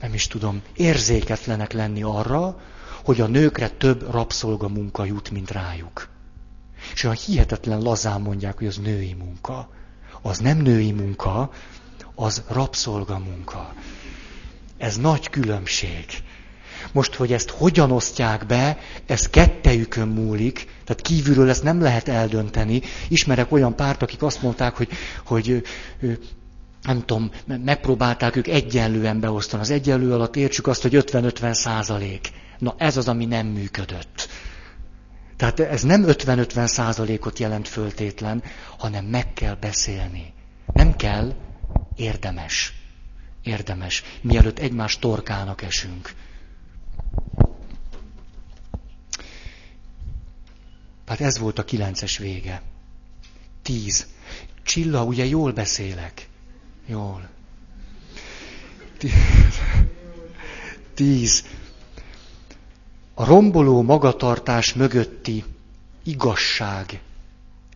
nem 0.00 0.14
is 0.14 0.26
tudom, 0.26 0.62
érzéketlenek 0.74 1.72
lenni 1.72 2.02
arra, 2.02 2.60
hogy 3.04 3.20
a 3.20 3.26
nőkre 3.26 3.68
több 3.68 4.10
rabszolgamunka 4.10 5.04
jut, 5.04 5.30
mint 5.30 5.50
rájuk. 5.50 6.08
És 6.92 7.04
olyan 7.04 7.16
hihetetlen 7.26 7.80
lazán 7.80 8.20
mondják, 8.20 8.58
hogy 8.58 8.66
az 8.66 8.76
női 8.76 9.14
munka. 9.18 9.68
Az 10.22 10.38
nem 10.38 10.58
női 10.58 10.92
munka, 10.92 11.50
az 12.14 12.42
rabszolgamunka. 12.48 13.74
Ez 14.78 14.96
nagy 14.96 15.30
különbség. 15.30 16.04
Most, 16.92 17.14
hogy 17.14 17.32
ezt 17.32 17.50
hogyan 17.50 17.90
osztják 17.90 18.46
be, 18.46 18.78
ez 19.06 19.28
kettejükön 19.30 20.08
múlik, 20.08 20.68
tehát 20.84 21.02
kívülről 21.02 21.48
ezt 21.48 21.62
nem 21.62 21.80
lehet 21.80 22.08
eldönteni. 22.08 22.80
Ismerek 23.08 23.52
olyan 23.52 23.76
párt, 23.76 24.02
akik 24.02 24.22
azt 24.22 24.42
mondták, 24.42 24.76
hogy, 24.76 24.88
hogy 25.24 25.62
nem 26.82 27.04
tudom, 27.04 27.30
megpróbálták 27.64 28.36
ők 28.36 28.46
egyenlően 28.46 29.20
beosztani. 29.20 29.62
Az 29.62 29.70
egyenlő 29.70 30.12
alatt 30.12 30.36
értsük 30.36 30.66
azt, 30.66 30.82
hogy 30.82 30.94
50-50 30.96 31.52
százalék. 31.52 32.28
Na 32.58 32.74
ez 32.78 32.96
az, 32.96 33.08
ami 33.08 33.24
nem 33.24 33.46
működött. 33.46 34.28
Tehát 35.36 35.60
ez 35.60 35.82
nem 35.82 36.04
50-50 36.06 36.66
százalékot 36.66 37.38
jelent 37.38 37.68
föltétlen, 37.68 38.42
hanem 38.78 39.04
meg 39.04 39.32
kell 39.32 39.54
beszélni. 39.54 40.32
Nem 40.72 40.96
kell, 40.96 41.34
érdemes. 41.96 42.72
Érdemes. 43.42 44.02
Mielőtt 44.20 44.58
egymás 44.58 44.98
torkának 44.98 45.62
esünk. 45.62 46.14
Hát 51.06 51.20
ez 51.20 51.38
volt 51.38 51.58
a 51.58 51.64
kilences 51.64 52.18
vége. 52.18 52.62
Tíz. 53.62 54.06
Csilla, 54.62 55.04
ugye 55.04 55.24
jól 55.24 55.52
beszélek? 55.52 56.28
Jól. 56.86 57.28
Tíz 60.94 61.44
a 63.14 63.24
romboló 63.24 63.82
magatartás 63.82 64.74
mögötti 64.74 65.44
igazság 66.02 67.00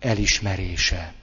elismerése. 0.00 1.14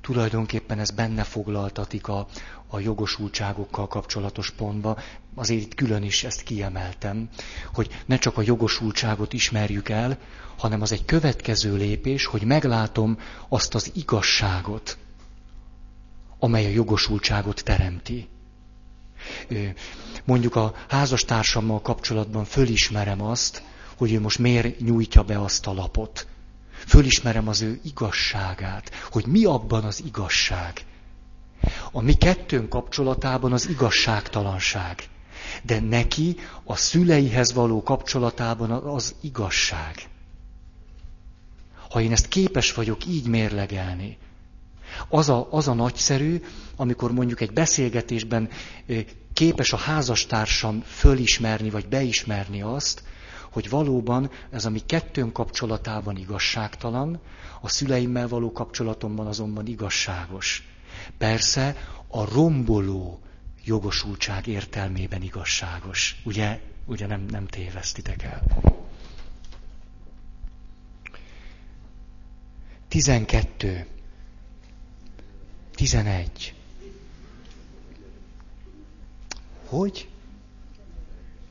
Tulajdonképpen 0.00 0.78
ez 0.78 0.90
benne 0.90 1.22
foglaltatik 1.22 2.08
a, 2.08 2.26
a 2.66 2.78
jogosultságokkal 2.78 3.86
kapcsolatos 3.88 4.50
pontba, 4.50 4.98
azért 5.34 5.62
itt 5.62 5.74
külön 5.74 6.02
is 6.02 6.24
ezt 6.24 6.42
kiemeltem, 6.42 7.28
hogy 7.74 8.02
ne 8.06 8.16
csak 8.18 8.36
a 8.36 8.42
jogosultságot 8.42 9.32
ismerjük 9.32 9.88
el, 9.88 10.18
hanem 10.56 10.80
az 10.82 10.92
egy 10.92 11.04
következő 11.04 11.76
lépés, 11.76 12.24
hogy 12.24 12.42
meglátom 12.42 13.18
azt 13.48 13.74
az 13.74 13.90
igazságot, 13.94 14.98
amely 16.38 16.64
a 16.64 16.68
jogosultságot 16.68 17.62
teremti 17.64 18.28
mondjuk 20.24 20.56
a 20.56 20.74
házastársammal 20.88 21.80
kapcsolatban 21.82 22.44
fölismerem 22.44 23.22
azt, 23.22 23.62
hogy 23.96 24.12
ő 24.12 24.20
most 24.20 24.38
miért 24.38 24.80
nyújtja 24.80 25.22
be 25.22 25.40
azt 25.40 25.66
a 25.66 25.72
lapot. 25.72 26.26
Fölismerem 26.86 27.48
az 27.48 27.60
ő 27.60 27.80
igazságát, 27.84 28.90
hogy 29.10 29.26
mi 29.26 29.44
abban 29.44 29.84
az 29.84 30.02
igazság. 30.06 30.84
A 31.92 32.00
mi 32.00 32.12
kettőnk 32.14 32.68
kapcsolatában 32.68 33.52
az 33.52 33.68
igazságtalanság. 33.68 35.02
De 35.62 35.80
neki 35.80 36.36
a 36.64 36.76
szüleihez 36.76 37.52
való 37.52 37.82
kapcsolatában 37.82 38.70
az 38.70 39.14
igazság. 39.20 39.94
Ha 41.90 42.00
én 42.00 42.12
ezt 42.12 42.28
képes 42.28 42.72
vagyok 42.72 43.06
így 43.06 43.26
mérlegelni, 43.26 44.18
az 45.08 45.28
a, 45.28 45.48
az 45.50 45.68
a 45.68 45.74
nagyszerű, 45.74 46.42
amikor 46.76 47.12
mondjuk 47.12 47.40
egy 47.40 47.52
beszélgetésben 47.52 48.48
képes 49.32 49.72
a 49.72 49.76
házastársam 49.76 50.80
fölismerni 50.80 51.70
vagy 51.70 51.88
beismerni 51.88 52.62
azt, 52.62 53.02
hogy 53.52 53.68
valóban 53.68 54.30
ez 54.50 54.64
a 54.64 54.70
mi 54.70 54.78
kettőnk 54.78 55.32
kapcsolatában 55.32 56.16
igazságtalan, 56.16 57.20
a 57.60 57.68
szüleimmel 57.68 58.28
való 58.28 58.52
kapcsolatomban 58.52 59.26
azonban 59.26 59.66
igazságos. 59.66 60.68
Persze 61.18 61.76
a 62.08 62.24
romboló 62.34 63.20
jogosultság 63.64 64.46
értelmében 64.46 65.22
igazságos. 65.22 66.16
Ugye, 66.24 66.60
ugye 66.86 67.06
nem, 67.06 67.24
nem 67.30 67.46
tévesztitek 67.46 68.22
el. 68.22 68.42
12. 72.88 73.86
11. 75.80 76.54
Hogy? 79.66 80.08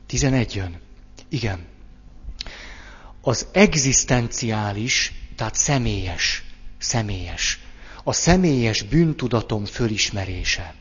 11 0.06 0.54
jön. 0.54 0.80
Igen. 1.28 1.66
Az 3.20 3.46
egzisztenciális, 3.52 5.12
tehát 5.36 5.54
személyes, 5.54 6.44
személyes, 6.78 7.58
a 8.04 8.12
személyes 8.12 8.82
bűntudatom 8.82 9.64
fölismerése 9.64 10.74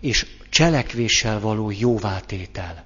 és 0.00 0.26
cselekvéssel 0.48 1.40
való 1.40 1.70
jóvátétel. 1.70 2.84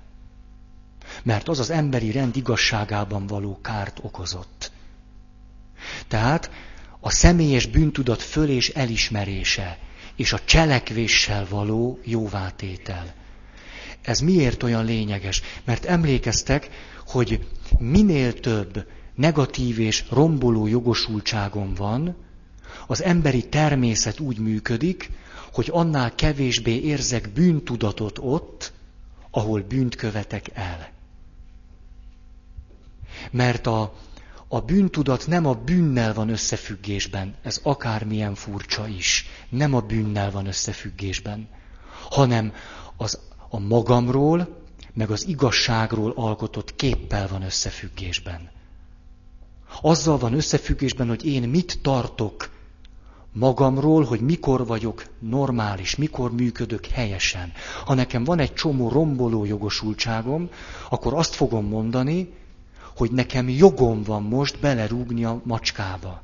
Mert 1.22 1.48
az 1.48 1.58
az 1.58 1.70
emberi 1.70 2.10
rend 2.10 2.36
igazságában 2.36 3.26
való 3.26 3.60
kárt 3.60 3.98
okozott. 4.02 4.72
Tehát 6.08 6.50
a 7.00 7.10
személyes 7.10 7.66
bűntudat 7.66 8.22
föl 8.22 8.48
és 8.48 8.68
elismerése, 8.68 9.78
és 10.16 10.32
a 10.32 10.44
cselekvéssel 10.44 11.46
való 11.48 11.98
jóvátétel. 12.04 13.14
Ez 14.02 14.20
miért 14.20 14.62
olyan 14.62 14.84
lényeges? 14.84 15.42
Mert 15.64 15.84
emlékeztek, 15.84 16.68
hogy 17.06 17.46
minél 17.78 18.40
több 18.40 18.86
negatív 19.14 19.78
és 19.78 20.04
romboló 20.10 20.66
jogosultságom 20.66 21.74
van, 21.74 22.16
az 22.86 23.02
emberi 23.02 23.48
természet 23.48 24.20
úgy 24.20 24.38
működik, 24.38 25.10
hogy 25.52 25.68
annál 25.72 26.14
kevésbé 26.14 26.80
érzek 26.80 27.32
bűntudatot 27.32 28.18
ott, 28.20 28.72
ahol 29.30 29.60
bűnt 29.60 29.94
követek 29.94 30.50
el. 30.54 30.90
Mert 33.30 33.66
a, 33.66 33.94
a 34.52 34.60
bűntudat 34.60 35.26
nem 35.26 35.46
a 35.46 35.54
bűnnel 35.54 36.14
van 36.14 36.28
összefüggésben, 36.28 37.34
ez 37.42 37.60
akármilyen 37.62 38.34
furcsa 38.34 38.88
is, 38.88 39.26
nem 39.48 39.74
a 39.74 39.80
bűnnel 39.80 40.30
van 40.30 40.46
összefüggésben, 40.46 41.48
hanem 42.10 42.52
az 42.96 43.18
a 43.48 43.58
magamról, 43.58 44.62
meg 44.92 45.10
az 45.10 45.26
igazságról 45.28 46.12
alkotott 46.16 46.76
képpel 46.76 47.28
van 47.28 47.42
összefüggésben. 47.42 48.50
Azzal 49.80 50.18
van 50.18 50.32
összefüggésben, 50.34 51.08
hogy 51.08 51.26
én 51.26 51.48
mit 51.48 51.78
tartok 51.82 52.50
magamról, 53.32 54.04
hogy 54.04 54.20
mikor 54.20 54.66
vagyok 54.66 55.04
normális, 55.18 55.96
mikor 55.96 56.32
működök 56.32 56.86
helyesen. 56.86 57.52
Ha 57.84 57.94
nekem 57.94 58.24
van 58.24 58.38
egy 58.38 58.52
csomó 58.52 58.88
romboló 58.88 59.44
jogosultságom, 59.44 60.48
akkor 60.88 61.14
azt 61.14 61.34
fogom 61.34 61.66
mondani, 61.66 62.38
hogy 62.96 63.10
nekem 63.10 63.48
jogom 63.48 64.02
van 64.02 64.22
most 64.22 64.60
belerúgni 64.60 65.24
a 65.24 65.40
macskába. 65.44 66.22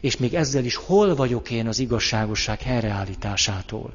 És 0.00 0.16
még 0.16 0.34
ezzel 0.34 0.64
is 0.64 0.74
hol 0.76 1.14
vagyok 1.14 1.50
én 1.50 1.66
az 1.66 1.78
igazságosság 1.78 2.60
helyreállításától. 2.60 3.94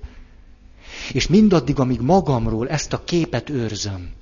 És 1.13 1.27
mindaddig, 1.27 1.79
amíg 1.79 1.99
magamról 1.99 2.69
ezt 2.69 2.93
a 2.93 3.03
képet 3.03 3.49
őrzöm, 3.49 4.13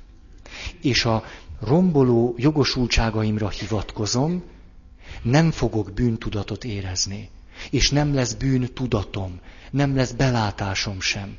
és 0.82 1.06
a 1.06 1.24
romboló 1.60 2.36
jogosultságaimra 2.38 3.50
hivatkozom, 3.50 4.44
nem 5.22 5.52
fogok 5.52 5.92
bűntudatot 5.94 6.64
érezni. 6.64 7.30
És 7.70 7.90
nem 7.90 8.14
lesz 8.14 8.34
bűn 8.34 8.74
tudatom, 8.74 9.40
nem 9.72 9.96
lesz 9.96 10.12
belátásom 10.12 11.00
sem. 11.00 11.38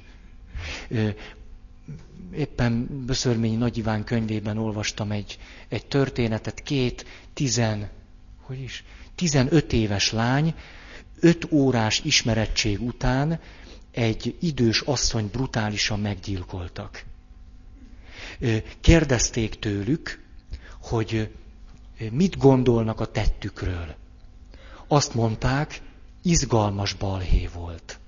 Éppen 2.35 3.03
Böszörményi 3.07 3.57
Nagy 3.57 3.79
Iván 3.79 4.05
könyvében 4.05 4.59
olvastam 4.59 5.11
egy, 5.11 5.39
egy 5.69 5.87
történetet, 5.87 6.63
két 6.63 7.05
tizen, 7.33 7.89
hogy 8.41 8.61
is, 8.61 8.85
15 9.15 9.73
éves 9.73 10.13
lány, 10.13 10.55
öt 11.21 11.47
órás 11.53 12.01
ismerettség 12.05 12.81
után 12.83 13.41
egy 13.91 14.37
idős 14.41 14.81
asszony 14.81 15.29
brutálisan 15.33 16.01
meggyilkoltak. 16.01 17.05
Kérdezték 18.81 19.59
tőlük, 19.59 20.23
hogy 20.81 21.31
mit 22.11 22.37
gondolnak 22.39 23.01
a 23.01 23.07
tettükről. 23.07 23.95
Azt 24.89 25.15
mondták, 25.15 25.81
izgalmas 26.23 26.93
balhé 26.93 27.49
volt. 27.55 27.99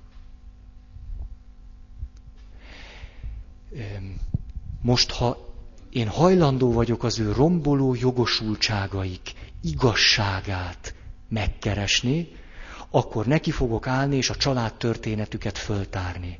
Most, 4.82 5.10
ha 5.10 5.54
én 5.90 6.08
hajlandó 6.08 6.72
vagyok 6.72 7.02
az 7.04 7.18
ő 7.18 7.32
romboló 7.32 7.94
jogosultságaik 7.94 9.32
igazságát 9.62 10.94
megkeresni, 11.28 12.28
akkor 12.90 13.26
neki 13.26 13.50
fogok 13.50 13.86
állni, 13.86 14.16
és 14.16 14.30
a 14.30 14.36
család 14.36 14.74
történetüket 14.74 15.58
föltárni. 15.58 16.38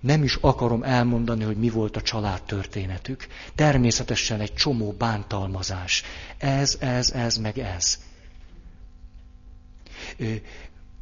Nem 0.00 0.22
is 0.22 0.34
akarom 0.34 0.82
elmondani, 0.82 1.44
hogy 1.44 1.56
mi 1.56 1.70
volt 1.70 1.96
a 1.96 2.00
család 2.02 2.42
történetük. 2.42 3.26
Természetesen 3.54 4.40
egy 4.40 4.54
csomó 4.54 4.92
bántalmazás. 4.98 6.02
Ez, 6.38 6.76
ez, 6.80 7.10
ez, 7.10 7.36
meg 7.36 7.58
ez 7.58 7.98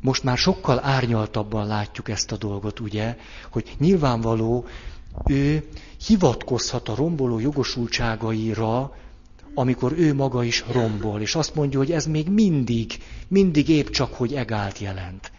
most 0.01 0.23
már 0.23 0.37
sokkal 0.37 0.85
árnyaltabban 0.85 1.67
látjuk 1.67 2.09
ezt 2.09 2.33
a 2.33 2.37
dolgot, 2.37 2.81
ugye, 2.81 3.17
hogy 3.51 3.75
nyilvánvaló, 3.79 4.67
ő 5.25 5.69
hivatkozhat 6.07 6.89
a 6.89 6.95
romboló 6.95 7.39
jogosultságaira, 7.39 8.97
amikor 9.55 9.93
ő 9.93 10.15
maga 10.15 10.45
is 10.45 10.65
rombol, 10.71 11.21
és 11.21 11.35
azt 11.35 11.55
mondja, 11.55 11.79
hogy 11.79 11.93
ez 11.93 12.07
még 12.07 12.29
mindig, 12.29 12.99
mindig 13.29 13.69
épp 13.69 13.89
csak, 13.89 14.15
hogy 14.15 14.35
egált 14.35 14.79
jelent. 14.79 15.33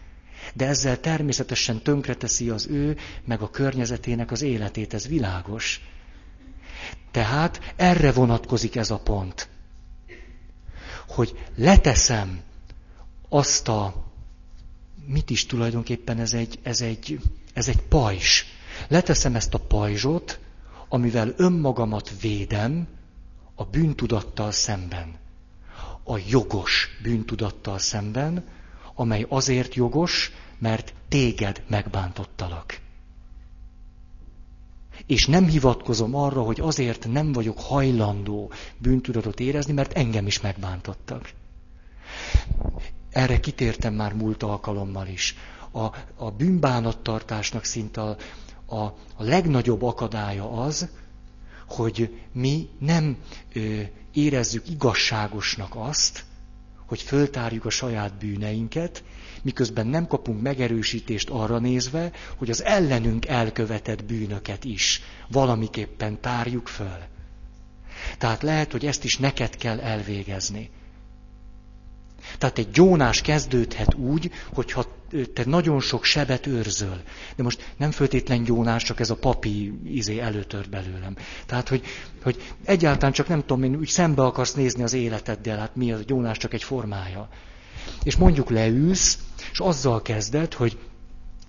De 0.54 0.66
ezzel 0.66 1.00
természetesen 1.00 1.82
tönkreteszi 1.82 2.50
az 2.50 2.66
ő, 2.66 2.96
meg 3.24 3.42
a 3.42 3.50
környezetének 3.50 4.30
az 4.30 4.42
életét, 4.42 4.94
ez 4.94 5.08
világos. 5.08 5.80
Tehát 7.10 7.74
erre 7.76 8.12
vonatkozik 8.12 8.76
ez 8.76 8.90
a 8.90 8.98
pont, 8.98 9.48
hogy 11.08 11.38
leteszem 11.56 12.40
azt 13.28 13.68
a 13.68 14.06
mit 15.06 15.30
is 15.30 15.46
tulajdonképpen 15.46 16.18
ez 16.18 16.32
egy, 16.32 16.58
ez 16.62 16.80
egy, 16.80 17.20
ez 17.52 17.68
egy 17.68 17.80
pajzs. 17.88 18.44
Leteszem 18.88 19.34
ezt 19.34 19.54
a 19.54 19.58
pajzsot, 19.58 20.38
amivel 20.88 21.34
önmagamat 21.36 22.20
védem 22.20 22.86
a 23.54 23.64
bűntudattal 23.64 24.50
szemben. 24.50 25.16
A 26.04 26.18
jogos 26.28 26.88
bűntudattal 27.02 27.78
szemben, 27.78 28.44
amely 28.94 29.26
azért 29.28 29.74
jogos, 29.74 30.32
mert 30.58 30.94
téged 31.08 31.62
megbántottalak. 31.68 32.80
És 35.06 35.26
nem 35.26 35.46
hivatkozom 35.46 36.14
arra, 36.14 36.42
hogy 36.42 36.60
azért 36.60 37.08
nem 37.12 37.32
vagyok 37.32 37.60
hajlandó 37.60 38.52
bűntudatot 38.78 39.40
érezni, 39.40 39.72
mert 39.72 39.92
engem 39.92 40.26
is 40.26 40.40
megbántottak. 40.40 41.30
Erre 43.10 43.40
kitértem 43.40 43.94
már 43.94 44.12
múlt 44.14 44.42
alkalommal 44.42 45.06
is. 45.06 45.34
A, 45.70 45.84
a 46.16 46.30
bűnbánattartásnak 46.30 47.64
szinte 47.64 48.02
a, 48.02 48.16
a, 48.68 48.82
a 49.16 49.22
legnagyobb 49.22 49.82
akadálya 49.82 50.50
az, 50.52 50.88
hogy 51.68 52.18
mi 52.32 52.68
nem 52.78 53.16
ö, 53.54 53.80
érezzük 54.12 54.68
igazságosnak 54.68 55.72
azt, 55.76 56.24
hogy 56.86 57.02
föltárjuk 57.02 57.64
a 57.64 57.70
saját 57.70 58.18
bűneinket, 58.18 59.04
miközben 59.42 59.86
nem 59.86 60.06
kapunk 60.06 60.42
megerősítést 60.42 61.30
arra 61.30 61.58
nézve, 61.58 62.10
hogy 62.36 62.50
az 62.50 62.64
ellenünk 62.64 63.26
elkövetett 63.26 64.04
bűnöket 64.04 64.64
is 64.64 65.02
valamiképpen 65.28 66.20
tárjuk 66.20 66.68
föl. 66.68 66.98
Tehát 68.18 68.42
lehet, 68.42 68.72
hogy 68.72 68.86
ezt 68.86 69.04
is 69.04 69.18
neked 69.18 69.56
kell 69.56 69.80
elvégezni. 69.80 70.70
Tehát 72.38 72.58
egy 72.58 72.70
gyónás 72.70 73.20
kezdődhet 73.20 73.94
úgy, 73.94 74.30
hogyha 74.54 74.97
te 75.34 75.42
nagyon 75.46 75.80
sok 75.80 76.04
sebet 76.04 76.46
őrzöl. 76.46 77.00
De 77.36 77.42
most 77.42 77.74
nem 77.76 77.90
föltétlen 77.90 78.42
gyónás, 78.42 78.82
csak 78.82 79.00
ez 79.00 79.10
a 79.10 79.16
papi 79.16 79.78
izé 79.84 80.18
előtör 80.18 80.68
belőlem. 80.68 81.16
Tehát, 81.46 81.68
hogy, 81.68 81.82
hogy 82.22 82.52
egyáltalán 82.64 83.12
csak 83.12 83.28
nem 83.28 83.40
tudom, 83.40 83.62
én 83.62 83.76
úgy 83.76 83.88
szembe 83.88 84.22
akarsz 84.22 84.54
nézni 84.54 84.82
az 84.82 84.92
életeddel, 84.92 85.58
hát 85.58 85.76
mi 85.76 85.92
az 85.92 86.04
gyónás 86.04 86.38
csak 86.38 86.52
egy 86.52 86.62
formája. 86.62 87.28
És 88.02 88.16
mondjuk 88.16 88.50
leülsz, 88.50 89.18
és 89.52 89.58
azzal 89.58 90.02
kezded, 90.02 90.54
hogy 90.54 90.78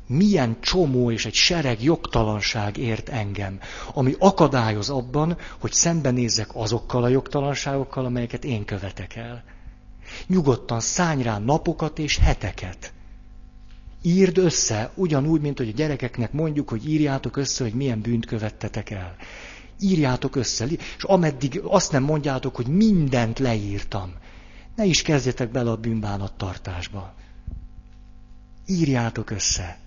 milyen 0.07 0.57
csomó 0.61 1.11
és 1.11 1.25
egy 1.25 1.33
sereg 1.33 1.83
jogtalanság 1.83 2.77
ért 2.77 3.09
engem, 3.09 3.59
ami 3.93 4.15
akadályoz 4.19 4.89
abban, 4.89 5.37
hogy 5.59 5.71
szembenézzek 5.71 6.49
azokkal 6.53 7.03
a 7.03 7.07
jogtalanságokkal, 7.07 8.05
amelyeket 8.05 8.43
én 8.43 8.65
követek 8.65 9.15
el. 9.15 9.43
Nyugodtan 10.27 10.79
szállj 10.79 11.23
rá 11.23 11.37
napokat 11.37 11.99
és 11.99 12.17
heteket. 12.17 12.93
Írd 14.01 14.37
össze, 14.37 14.91
ugyanúgy, 14.95 15.41
mint 15.41 15.57
hogy 15.57 15.67
a 15.67 15.71
gyerekeknek 15.71 16.31
mondjuk, 16.31 16.69
hogy 16.69 16.89
írjátok 16.89 17.37
össze, 17.37 17.63
hogy 17.63 17.73
milyen 17.73 18.01
bűnt 18.01 18.25
követtetek 18.25 18.89
el. 18.89 19.15
Írjátok 19.79 20.35
össze, 20.35 20.65
és 20.65 21.03
ameddig 21.03 21.61
azt 21.63 21.91
nem 21.91 22.03
mondjátok, 22.03 22.55
hogy 22.55 22.67
mindent 22.67 23.39
leírtam. 23.39 24.13
Ne 24.75 24.85
is 24.85 25.01
kezdjetek 25.01 25.51
bele 25.51 25.71
a 25.71 25.75
bűnbánattartásba. 25.75 27.13
Írjátok 28.65 29.29
össze. 29.29 29.79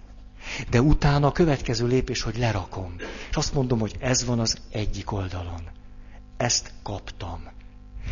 De 0.70 0.80
utána 0.82 1.26
a 1.26 1.32
következő 1.32 1.86
lépés, 1.86 2.22
hogy 2.22 2.38
lerakom. 2.38 2.94
És 3.30 3.36
azt 3.36 3.54
mondom, 3.54 3.78
hogy 3.78 3.96
ez 3.98 4.24
van 4.24 4.38
az 4.38 4.58
egyik 4.70 5.12
oldalon. 5.12 5.60
Ezt 6.36 6.72
kaptam. 6.82 7.42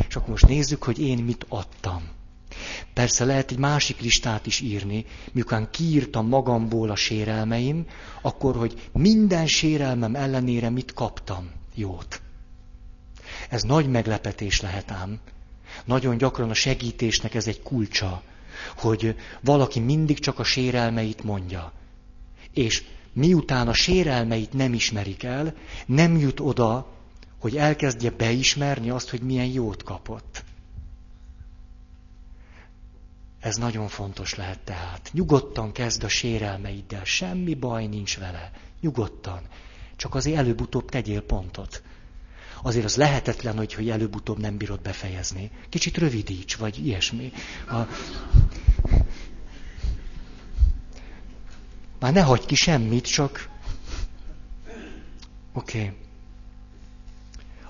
És 0.07 0.15
akkor 0.15 0.29
most 0.29 0.47
nézzük, 0.47 0.83
hogy 0.83 0.99
én 0.99 1.17
mit 1.17 1.45
adtam. 1.49 2.09
Persze 2.93 3.25
lehet 3.25 3.51
egy 3.51 3.57
másik 3.57 3.99
listát 3.99 4.45
is 4.45 4.59
írni, 4.59 5.05
miután 5.31 5.69
kiírtam 5.71 6.27
magamból 6.27 6.89
a 6.89 6.95
sérelmeim, 6.95 7.85
akkor, 8.21 8.55
hogy 8.55 8.89
minden 8.93 9.47
sérelmem 9.47 10.15
ellenére 10.15 10.69
mit 10.69 10.93
kaptam 10.93 11.51
jót. 11.75 12.21
Ez 13.49 13.61
nagy 13.61 13.89
meglepetés 13.89 14.61
lehet 14.61 14.91
ám. 14.91 15.19
Nagyon 15.85 16.17
gyakran 16.17 16.49
a 16.49 16.53
segítésnek 16.53 17.33
ez 17.33 17.47
egy 17.47 17.61
kulcsa, 17.61 18.21
hogy 18.77 19.15
valaki 19.41 19.79
mindig 19.79 20.19
csak 20.19 20.39
a 20.39 20.43
sérelmeit 20.43 21.23
mondja. 21.23 21.71
És 22.53 22.83
miután 23.13 23.67
a 23.67 23.73
sérelmeit 23.73 24.53
nem 24.53 24.73
ismerik 24.73 25.23
el, 25.23 25.53
nem 25.85 26.17
jut 26.17 26.39
oda, 26.39 26.87
hogy 27.39 27.57
elkezdje 27.57 28.09
beismerni 28.09 28.89
azt, 28.89 29.09
hogy 29.09 29.21
milyen 29.21 29.45
jót 29.45 29.83
kapott. 29.83 30.43
Ez 33.41 33.55
nagyon 33.55 33.87
fontos 33.87 34.35
lehet 34.35 34.59
tehát. 34.59 35.09
Nyugodtan 35.13 35.71
kezd 35.71 36.03
a 36.03 36.07
sérelmeiddel, 36.07 37.03
semmi 37.03 37.53
baj 37.53 37.85
nincs 37.85 38.17
vele. 38.17 38.51
Nyugodtan. 38.81 39.41
Csak 39.95 40.15
azért 40.15 40.37
előbb-utóbb 40.37 40.89
tegyél 40.89 41.21
pontot. 41.21 41.83
Azért 42.61 42.85
az 42.85 42.95
lehetetlen, 42.95 43.57
hogy, 43.57 43.73
hogy 43.73 43.89
előbb-utóbb 43.89 44.39
nem 44.39 44.57
bírod 44.57 44.81
befejezni. 44.81 45.51
Kicsit 45.69 45.97
rövidíts, 45.97 46.55
vagy 46.55 46.85
ilyesmi. 46.85 47.31
A... 47.67 47.75
Már 51.99 52.13
ne 52.13 52.21
hagyd 52.21 52.45
ki 52.45 52.55
semmit, 52.55 53.07
csak... 53.07 53.49
Oké. 55.53 55.79
Okay. 55.79 55.97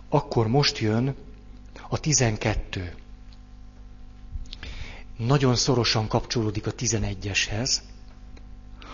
Akkor 0.09 0.47
most 0.47 0.78
jön 0.78 1.15
a 1.89 1.99
tizenkettő 1.99 2.93
nagyon 5.26 5.55
szorosan 5.55 6.07
kapcsolódik 6.07 6.67
a 6.67 6.72
11-eshez. 6.74 7.76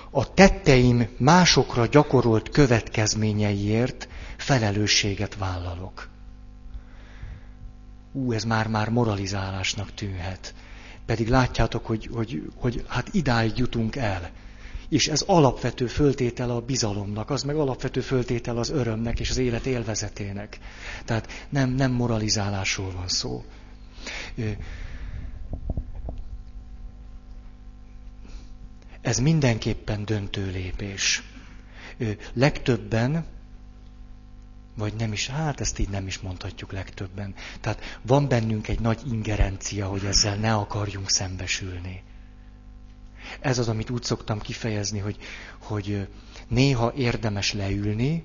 A 0.09 0.33
tetteim 0.33 1.07
másokra 1.17 1.85
gyakorolt 1.85 2.49
következményeiért 2.49 4.07
felelősséget 4.37 5.35
vállalok. 5.35 6.09
Ú, 8.11 8.31
ez 8.31 8.43
már-már 8.43 8.89
moralizálásnak 8.89 9.93
tűnhet. 9.93 10.53
Pedig 11.05 11.27
látjátok, 11.27 11.85
hogy, 11.85 12.09
hogy, 12.13 12.41
hogy 12.55 12.85
hát 12.87 13.13
idáig 13.13 13.57
jutunk 13.57 13.95
el. 13.95 14.31
És 14.89 15.07
ez 15.07 15.21
alapvető 15.21 15.87
föltétel 15.87 16.49
a 16.49 16.61
bizalomnak, 16.61 17.29
az 17.29 17.43
meg 17.43 17.55
alapvető 17.55 18.01
föltétel 18.01 18.57
az 18.57 18.69
örömnek 18.69 19.19
és 19.19 19.29
az 19.29 19.37
élet 19.37 19.65
élvezetének. 19.65 20.59
Tehát 21.05 21.47
nem, 21.49 21.69
nem 21.69 21.91
moralizálásról 21.91 22.91
van 22.91 23.07
szó. 23.07 23.43
Ez 29.07 29.19
mindenképpen 29.19 30.05
döntő 30.05 30.51
lépés. 30.51 31.23
Legtöbben, 32.33 33.25
vagy 34.75 34.93
nem 34.93 35.11
is, 35.13 35.27
hát 35.27 35.59
ezt 35.59 35.79
így 35.79 35.89
nem 35.89 36.07
is 36.07 36.19
mondhatjuk 36.19 36.71
legtöbben. 36.71 37.33
Tehát 37.61 37.99
van 38.01 38.27
bennünk 38.27 38.67
egy 38.67 38.79
nagy 38.79 39.01
ingerencia, 39.11 39.87
hogy 39.87 40.05
ezzel 40.05 40.35
ne 40.35 40.53
akarjunk 40.53 41.09
szembesülni. 41.09 42.03
Ez 43.39 43.57
az, 43.57 43.67
amit 43.67 43.89
úgy 43.89 44.03
szoktam 44.03 44.39
kifejezni, 44.39 44.99
hogy, 44.99 45.17
hogy 45.57 46.07
néha 46.47 46.93
érdemes 46.93 47.53
leülni, 47.53 48.23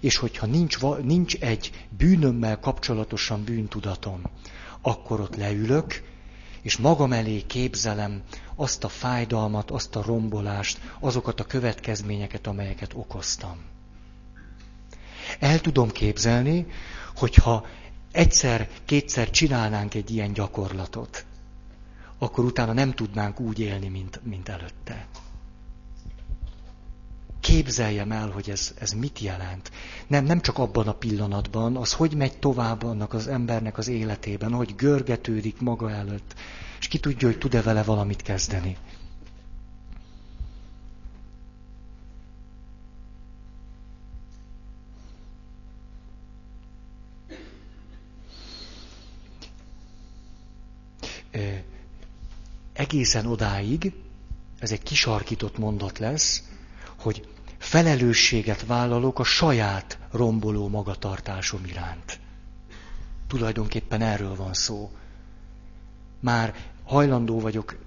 és 0.00 0.16
hogyha 0.16 0.46
nincs, 0.46 0.78
nincs 1.02 1.34
egy 1.34 1.86
bűnömmel 1.96 2.58
kapcsolatosan 2.58 3.44
bűntudatom, 3.44 4.22
akkor 4.80 5.20
ott 5.20 5.36
leülök, 5.36 6.02
és 6.62 6.76
magam 6.76 7.12
elé 7.12 7.42
képzelem 7.46 8.22
azt 8.54 8.84
a 8.84 8.88
fájdalmat, 8.88 9.70
azt 9.70 9.96
a 9.96 10.02
rombolást, 10.02 10.80
azokat 11.00 11.40
a 11.40 11.44
következményeket, 11.44 12.46
amelyeket 12.46 12.92
okoztam. 12.94 13.56
El 15.38 15.60
tudom 15.60 15.90
képzelni, 15.90 16.66
hogyha 17.16 17.66
egyszer-kétszer 18.12 19.30
csinálnánk 19.30 19.94
egy 19.94 20.10
ilyen 20.10 20.32
gyakorlatot, 20.32 21.24
akkor 22.18 22.44
utána 22.44 22.72
nem 22.72 22.92
tudnánk 22.92 23.40
úgy 23.40 23.58
élni, 23.60 23.88
mint, 23.88 24.20
mint 24.24 24.48
előtte. 24.48 25.06
Képzeljem 27.48 28.12
el, 28.12 28.30
hogy 28.30 28.50
ez, 28.50 28.74
ez 28.78 28.90
mit 28.92 29.18
jelent. 29.18 29.70
Nem, 30.06 30.24
nem 30.24 30.40
csak 30.40 30.58
abban 30.58 30.88
a 30.88 30.92
pillanatban, 30.92 31.76
az 31.76 31.92
hogy 31.92 32.14
megy 32.14 32.38
tovább 32.38 32.82
annak 32.82 33.14
az 33.14 33.26
embernek 33.26 33.78
az 33.78 33.88
életében, 33.88 34.52
hogy 34.52 34.74
görgetődik 34.74 35.60
maga 35.60 35.90
előtt, 35.90 36.34
és 36.78 36.88
ki 36.88 36.98
tudja, 36.98 37.28
hogy 37.28 37.38
tud-e 37.38 37.62
vele 37.62 37.82
valamit 37.82 38.22
kezdeni. 38.22 38.76
Egészen 52.72 53.26
odáig, 53.26 53.92
ez 54.58 54.70
egy 54.70 54.82
kisarkított 54.82 55.58
mondat 55.58 55.98
lesz, 55.98 56.42
hogy 56.98 57.36
felelősséget 57.58 58.66
vállalok 58.66 59.18
a 59.18 59.24
saját 59.24 59.98
romboló 60.10 60.68
magatartásom 60.68 61.64
iránt. 61.64 62.20
Tulajdonképpen 63.26 64.00
erről 64.00 64.36
van 64.36 64.54
szó 64.54 64.90
már 66.20 66.54
hajlandó 66.84 67.40
vagyok 67.40 67.78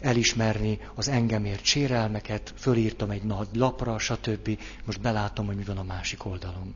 elismerni 0.00 0.78
az 0.94 1.08
engemért 1.08 1.64
sérelmeket, 1.64 2.54
fölírtam 2.56 3.10
egy 3.10 3.22
nagy 3.22 3.48
lapra, 3.52 3.98
stb. 3.98 4.58
Most 4.84 5.00
belátom, 5.00 5.46
hogy 5.46 5.56
mi 5.56 5.64
van 5.64 5.78
a 5.78 5.82
másik 5.82 6.24
oldalon. 6.24 6.74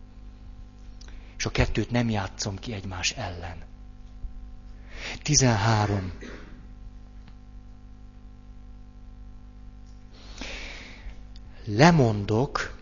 És 1.36 1.46
a 1.46 1.50
kettőt 1.50 1.90
nem 1.90 2.10
játszom 2.10 2.58
ki 2.58 2.72
egymás 2.72 3.10
ellen. 3.12 3.56
13. 5.22 6.12
Lemondok 11.76 12.76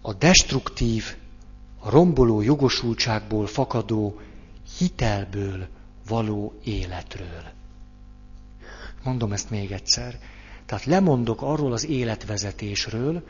a 0.00 0.12
destruktív, 0.12 1.16
a 1.78 1.90
romboló 1.90 2.40
jogosultságból 2.40 3.46
fakadó 3.46 4.20
hitelből 4.78 5.68
való 6.08 6.54
életről. 6.64 7.42
Mondom 9.02 9.32
ezt 9.32 9.50
még 9.50 9.72
egyszer. 9.72 10.18
Tehát 10.66 10.84
lemondok 10.84 11.42
arról 11.42 11.72
az 11.72 11.86
életvezetésről, 11.86 13.22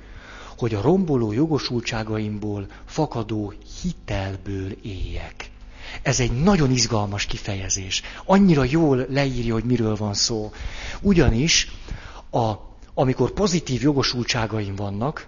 hogy 0.59 0.75
a 0.75 0.81
romboló 0.81 1.33
jogosultságaimból 1.33 2.67
fakadó 2.85 3.53
hitelből 3.83 4.71
éljek. 4.83 5.51
Ez 6.03 6.21
egy 6.21 6.43
nagyon 6.43 6.71
izgalmas 6.71 7.27
kifejezés. 7.27 8.03
Annyira 8.25 8.65
jól 8.65 9.07
leírja, 9.09 9.53
hogy 9.53 9.65
miről 9.65 9.97
van 9.97 10.15
szó. 10.15 10.53
Ugyanis, 11.01 11.71
a, 12.31 12.72
amikor 12.95 13.33
pozitív 13.33 13.83
jogosultságaim 13.83 14.75
vannak, 14.75 15.27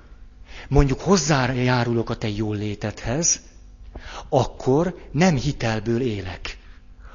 mondjuk 0.68 1.00
hozzájárulok 1.00 2.10
a 2.10 2.16
te 2.16 2.28
jól 2.28 2.56
létedhez, 2.56 3.40
akkor 4.28 4.96
nem 5.10 5.36
hitelből 5.36 6.00
élek 6.00 6.58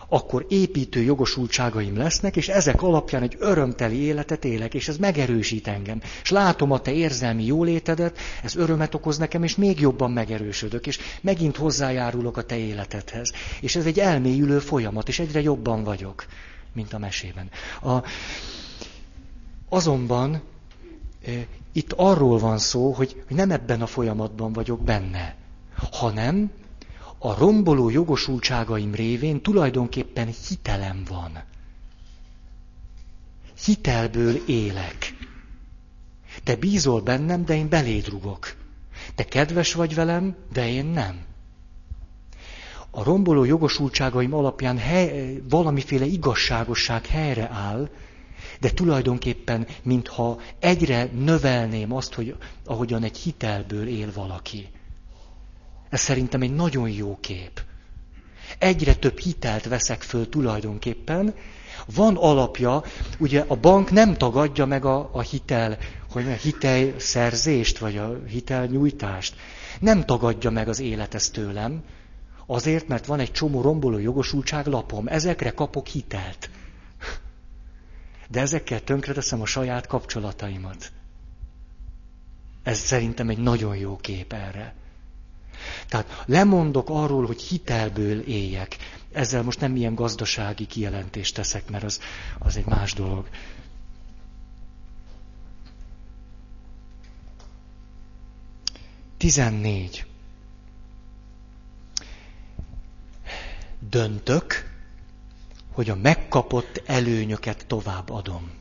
akkor 0.09 0.45
építő 0.49 1.01
jogosultságaim 1.01 1.97
lesznek, 1.97 2.35
és 2.35 2.47
ezek 2.47 2.81
alapján 2.81 3.21
egy 3.21 3.35
örömteli 3.39 3.97
életet 3.97 4.45
élek, 4.45 4.73
és 4.73 4.87
ez 4.87 4.97
megerősít 4.97 5.67
engem. 5.67 6.01
És 6.23 6.29
látom 6.29 6.71
a 6.71 6.79
te 6.79 6.91
érzelmi 6.91 7.45
jólétedet, 7.45 8.17
ez 8.43 8.55
örömet 8.55 8.95
okoz 8.95 9.17
nekem, 9.17 9.43
és 9.43 9.55
még 9.55 9.79
jobban 9.79 10.11
megerősödök, 10.11 10.87
és 10.87 10.99
megint 11.21 11.57
hozzájárulok 11.57 12.37
a 12.37 12.43
te 12.43 12.57
életedhez. 12.57 13.31
És 13.61 13.75
ez 13.75 13.85
egy 13.85 13.99
elmélyülő 13.99 14.59
folyamat, 14.59 15.07
és 15.07 15.19
egyre 15.19 15.41
jobban 15.41 15.83
vagyok, 15.83 16.25
mint 16.73 16.93
a 16.93 16.99
mesében. 16.99 17.49
A, 17.81 18.03
azonban 19.69 20.41
itt 21.71 21.93
arról 21.93 22.39
van 22.39 22.57
szó, 22.57 22.91
hogy 22.91 23.23
nem 23.27 23.51
ebben 23.51 23.81
a 23.81 23.87
folyamatban 23.87 24.53
vagyok 24.53 24.83
benne, 24.83 25.35
hanem 25.91 26.51
a 27.17 27.33
romboló 27.33 27.89
jogosultságaim 27.89 28.93
révén 28.93 29.41
tulajdonképpen 29.41 30.33
hitelem 30.47 31.03
van. 31.07 31.43
Hitelből 33.65 34.35
élek. 34.45 35.13
Te 36.43 36.55
bízol 36.55 37.01
bennem, 37.01 37.45
de 37.45 37.55
én 37.55 37.69
beléd 37.69 38.07
rugok. 38.07 38.55
Te 39.15 39.23
kedves 39.25 39.73
vagy 39.73 39.95
velem, 39.95 40.35
de 40.53 40.69
én 40.69 40.85
nem. 40.85 41.21
A 42.91 43.03
romboló 43.03 43.43
jogosultságaim 43.43 44.33
alapján 44.33 44.77
hely, 44.77 45.41
valamiféle 45.49 46.05
igazságosság 46.05 47.05
helyre 47.05 47.49
áll, 47.49 47.89
de 48.59 48.69
tulajdonképpen, 48.71 49.67
mintha 49.83 50.39
egyre 50.59 51.03
növelném 51.03 51.93
azt, 51.93 52.13
hogy 52.13 52.35
ahogyan 52.65 53.03
egy 53.03 53.17
hitelből 53.17 53.87
él 53.87 54.11
valaki. 54.13 54.67
Ez 55.89 55.99
szerintem 55.99 56.41
egy 56.41 56.53
nagyon 56.53 56.89
jó 56.89 57.17
kép. 57.21 57.61
Egyre 58.57 58.95
több 58.95 59.17
hitelt 59.17 59.67
veszek 59.67 60.01
föl 60.01 60.29
tulajdonképpen. 60.29 61.33
Van 61.95 62.15
alapja, 62.15 62.83
ugye 63.19 63.43
a 63.47 63.55
bank 63.55 63.91
nem 63.91 64.13
tagadja 64.13 64.65
meg 64.65 64.85
a, 64.85 65.09
a 65.13 65.21
hitel, 65.21 65.77
hogy 66.11 66.27
a 66.27 66.33
hitelszerzést, 66.33 67.77
vagy 67.77 67.97
a 67.97 68.19
hitelnyújtást. 68.27 69.35
Nem 69.79 70.05
tagadja 70.05 70.49
meg 70.49 70.67
az 70.67 70.79
élet 70.79 71.13
ezt 71.13 71.33
tőlem, 71.33 71.83
azért, 72.45 72.87
mert 72.87 73.05
van 73.05 73.19
egy 73.19 73.31
csomó 73.31 73.61
romboló 73.61 73.97
jogosultság 73.97 74.65
lapom. 74.65 75.07
Ezekre 75.07 75.49
kapok 75.49 75.87
hitelt. 75.87 76.49
De 78.31 78.39
ezekkel 78.41 78.83
tönkreteszem 78.83 79.41
a 79.41 79.45
saját 79.45 79.87
kapcsolataimat. 79.87 80.91
Ez 82.63 82.77
szerintem 82.77 83.29
egy 83.29 83.37
nagyon 83.37 83.75
jó 83.75 83.97
kép 83.97 84.33
erre. 84.33 84.73
Tehát 85.87 86.23
lemondok 86.25 86.89
arról, 86.89 87.25
hogy 87.25 87.41
hitelből 87.41 88.19
éljek. 88.19 88.77
Ezzel 89.11 89.43
most 89.43 89.59
nem 89.59 89.75
ilyen 89.75 89.95
gazdasági 89.95 90.65
kijelentést 90.65 91.35
teszek, 91.35 91.69
mert 91.69 91.83
az, 91.83 91.99
az 92.39 92.57
egy 92.57 92.65
más 92.65 92.93
dolog. 92.93 93.29
Tizennégy. 99.17 100.05
Döntök, 103.79 104.68
hogy 105.79 105.89
a 105.89 105.95
megkapott 105.95 106.83
előnyöket 106.85 107.65
tovább 107.67 108.09
adom. 108.09 108.51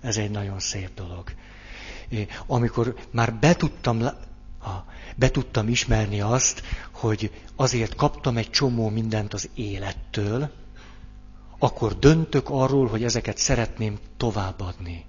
Ez 0.00 0.16
egy 0.16 0.30
nagyon 0.30 0.60
szép 0.60 0.94
dolog. 0.94 1.32
Amikor 2.46 2.96
már 3.10 3.34
betudtam, 3.34 4.02
ha, 4.58 4.84
betudtam 5.16 5.68
ismerni 5.68 6.20
azt, 6.20 6.62
hogy 6.90 7.42
azért 7.56 7.94
kaptam 7.94 8.36
egy 8.36 8.50
csomó 8.50 8.88
mindent 8.88 9.34
az 9.34 9.48
élettől, 9.54 10.50
akkor 11.58 11.98
döntök 11.98 12.48
arról, 12.50 12.88
hogy 12.88 13.04
ezeket 13.04 13.38
szeretném 13.38 13.98
továbbadni. 14.16 15.04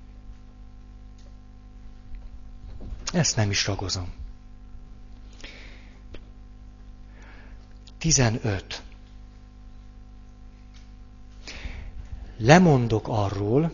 Ezt 3.14 3.36
nem 3.36 3.50
is 3.50 3.68
ragozom. 3.68 4.14
15. 7.98 8.84
lemondok 12.42 13.08
arról, 13.08 13.74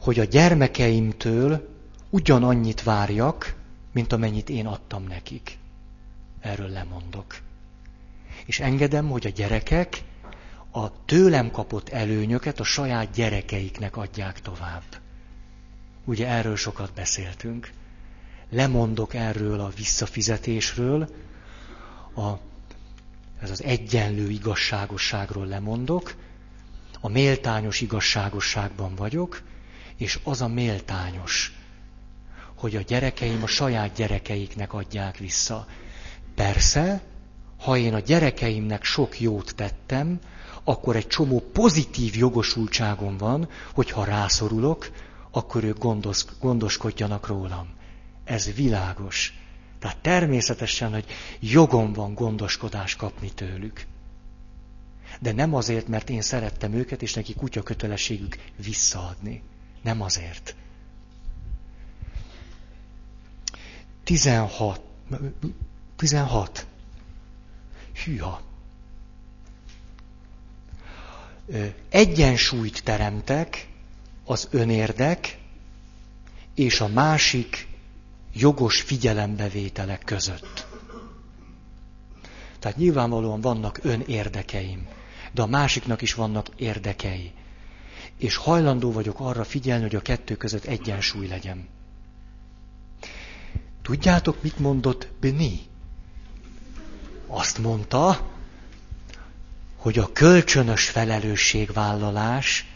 hogy 0.00 0.18
a 0.18 0.24
gyermekeimtől 0.24 1.68
ugyanannyit 2.10 2.82
várjak, 2.82 3.54
mint 3.92 4.12
amennyit 4.12 4.50
én 4.50 4.66
adtam 4.66 5.04
nekik. 5.04 5.58
Erről 6.40 6.68
lemondok. 6.68 7.38
És 8.46 8.60
engedem, 8.60 9.08
hogy 9.08 9.26
a 9.26 9.30
gyerekek 9.30 10.02
a 10.70 11.04
tőlem 11.04 11.50
kapott 11.50 11.88
előnyöket 11.88 12.60
a 12.60 12.64
saját 12.64 13.10
gyerekeiknek 13.10 13.96
adják 13.96 14.40
tovább. 14.40 14.82
Ugye 16.04 16.26
erről 16.28 16.56
sokat 16.56 16.92
beszéltünk. 16.94 17.70
Lemondok 18.50 19.14
erről 19.14 19.60
a 19.60 19.72
visszafizetésről, 19.76 21.08
a, 22.14 22.30
ez 23.40 23.50
az 23.50 23.62
egyenlő 23.62 24.28
igazságosságról 24.30 25.46
lemondok, 25.46 26.14
a 27.00 27.08
méltányos 27.08 27.80
igazságosságban 27.80 28.94
vagyok, 28.94 29.42
és 29.96 30.18
az 30.24 30.40
a 30.40 30.48
méltányos, 30.48 31.52
hogy 32.54 32.76
a 32.76 32.80
gyerekeim 32.80 33.42
a 33.42 33.46
saját 33.46 33.94
gyerekeiknek 33.94 34.72
adják 34.72 35.16
vissza. 35.16 35.66
Persze, 36.34 37.02
ha 37.58 37.76
én 37.76 37.94
a 37.94 37.98
gyerekeimnek 37.98 38.84
sok 38.84 39.20
jót 39.20 39.54
tettem, 39.56 40.18
akkor 40.64 40.96
egy 40.96 41.06
csomó 41.06 41.40
pozitív 41.52 42.16
jogosultságom 42.16 43.16
van, 43.16 43.48
hogy 43.74 43.90
ha 43.90 44.04
rászorulok, 44.04 44.90
akkor 45.30 45.64
ők 45.64 45.78
gondos, 45.78 46.24
gondoskodjanak 46.40 47.26
rólam. 47.26 47.68
Ez 48.24 48.54
világos. 48.54 49.34
Tehát 49.78 49.96
természetesen, 49.96 50.92
hogy 50.92 51.04
jogom 51.40 51.92
van 51.92 52.14
gondoskodást 52.14 52.96
kapni 52.96 53.30
tőlük 53.34 53.86
de 55.20 55.32
nem 55.32 55.54
azért, 55.54 55.88
mert 55.88 56.10
én 56.10 56.22
szerettem 56.22 56.72
őket, 56.72 57.02
és 57.02 57.14
neki 57.14 57.34
kutya 57.34 57.62
kötelességük 57.62 58.36
visszaadni. 58.56 59.42
Nem 59.82 60.02
azért. 60.02 60.54
16. 64.04 64.80
16. 65.96 66.66
Hűha. 68.04 68.40
Egyensúlyt 71.88 72.84
teremtek 72.84 73.68
az 74.24 74.48
önérdek 74.50 75.38
és 76.54 76.80
a 76.80 76.88
másik 76.88 77.68
jogos 78.32 78.80
figyelembevételek 78.80 80.02
között. 80.04 80.66
Tehát 82.58 82.76
nyilvánvalóan 82.76 83.40
vannak 83.40 83.78
önérdekeim 83.82 84.88
de 85.32 85.42
a 85.42 85.46
másiknak 85.46 86.02
is 86.02 86.14
vannak 86.14 86.46
érdekei. 86.56 87.32
És 88.16 88.36
hajlandó 88.36 88.92
vagyok 88.92 89.20
arra 89.20 89.44
figyelni, 89.44 89.82
hogy 89.82 89.94
a 89.94 90.02
kettő 90.02 90.36
között 90.36 90.64
egyensúly 90.64 91.26
legyen. 91.26 91.68
Tudjátok, 93.82 94.42
mit 94.42 94.58
mondott 94.58 95.08
Beni? 95.20 95.60
Azt 97.26 97.58
mondta, 97.58 98.30
hogy 99.76 99.98
a 99.98 100.12
kölcsönös 100.12 100.88
felelősségvállalás 100.88 102.66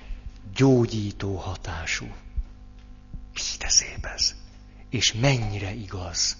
gyógyító 0.55 1.37
hatású. 1.37 2.07
De 3.59 3.69
szép 3.69 4.05
ez. 4.15 4.35
És 4.89 5.13
mennyire 5.13 5.75
igaz. 5.75 6.37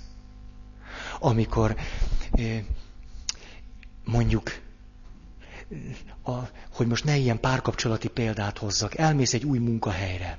Amikor 1.19 1.77
eh, 2.31 2.65
mondjuk 4.05 4.61
a, 6.25 6.33
hogy 6.73 6.87
most 6.87 7.05
ne 7.05 7.17
ilyen 7.17 7.41
párkapcsolati 7.41 8.09
példát 8.09 8.59
hozzak, 8.59 8.99
elmész 8.99 9.35
egy 9.35 9.45
új 9.45 9.59
munkahelyre, 9.59 10.39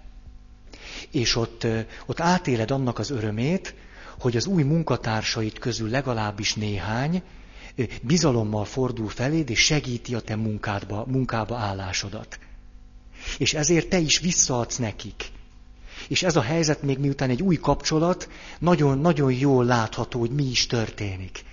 és 1.12 1.36
ott, 1.36 1.68
ott 2.06 2.20
átéled 2.20 2.72
annak 2.72 3.00
az 3.00 3.10
örömét, 3.10 3.76
hogy 4.20 4.36
az 4.36 4.46
új 4.46 4.64
munkatársait 4.64 5.60
közül 5.60 5.90
legalábbis 5.90 6.54
néhány 6.54 7.22
bizalommal 8.02 8.66
fordul 8.66 9.10
feléd, 9.10 9.50
és 9.50 9.60
segíti 9.60 10.16
a 10.16 10.20
te 10.20 10.36
munkádba, 10.36 11.06
munkába 11.08 11.58
állásodat. 11.58 12.40
És 13.38 13.54
ezért 13.54 13.90
te 13.90 13.98
is 13.98 14.20
visszaadsz 14.20 14.78
nekik. 14.78 15.26
És 16.08 16.24
ez 16.24 16.36
a 16.36 16.42
helyzet 16.42 16.82
még 16.82 16.98
miután 16.98 17.30
egy 17.30 17.42
új 17.42 17.56
kapcsolat, 17.56 18.30
nagyon-nagyon 18.60 19.32
jól 19.32 19.66
látható, 19.66 20.20
hogy 20.20 20.32
mi 20.32 20.44
is 20.44 20.68
történik 20.68 21.44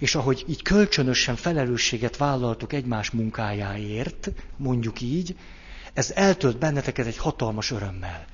és 0.00 0.14
ahogy 0.14 0.44
így 0.48 0.62
kölcsönösen 0.62 1.36
felelősséget 1.36 2.16
vállaltuk 2.16 2.72
egymás 2.72 3.10
munkájáért, 3.10 4.30
mondjuk 4.56 5.00
így, 5.00 5.36
ez 5.94 6.10
eltölt 6.14 6.58
benneteket 6.58 7.06
egy 7.06 7.16
hatalmas 7.16 7.70
örömmel, 7.70 8.26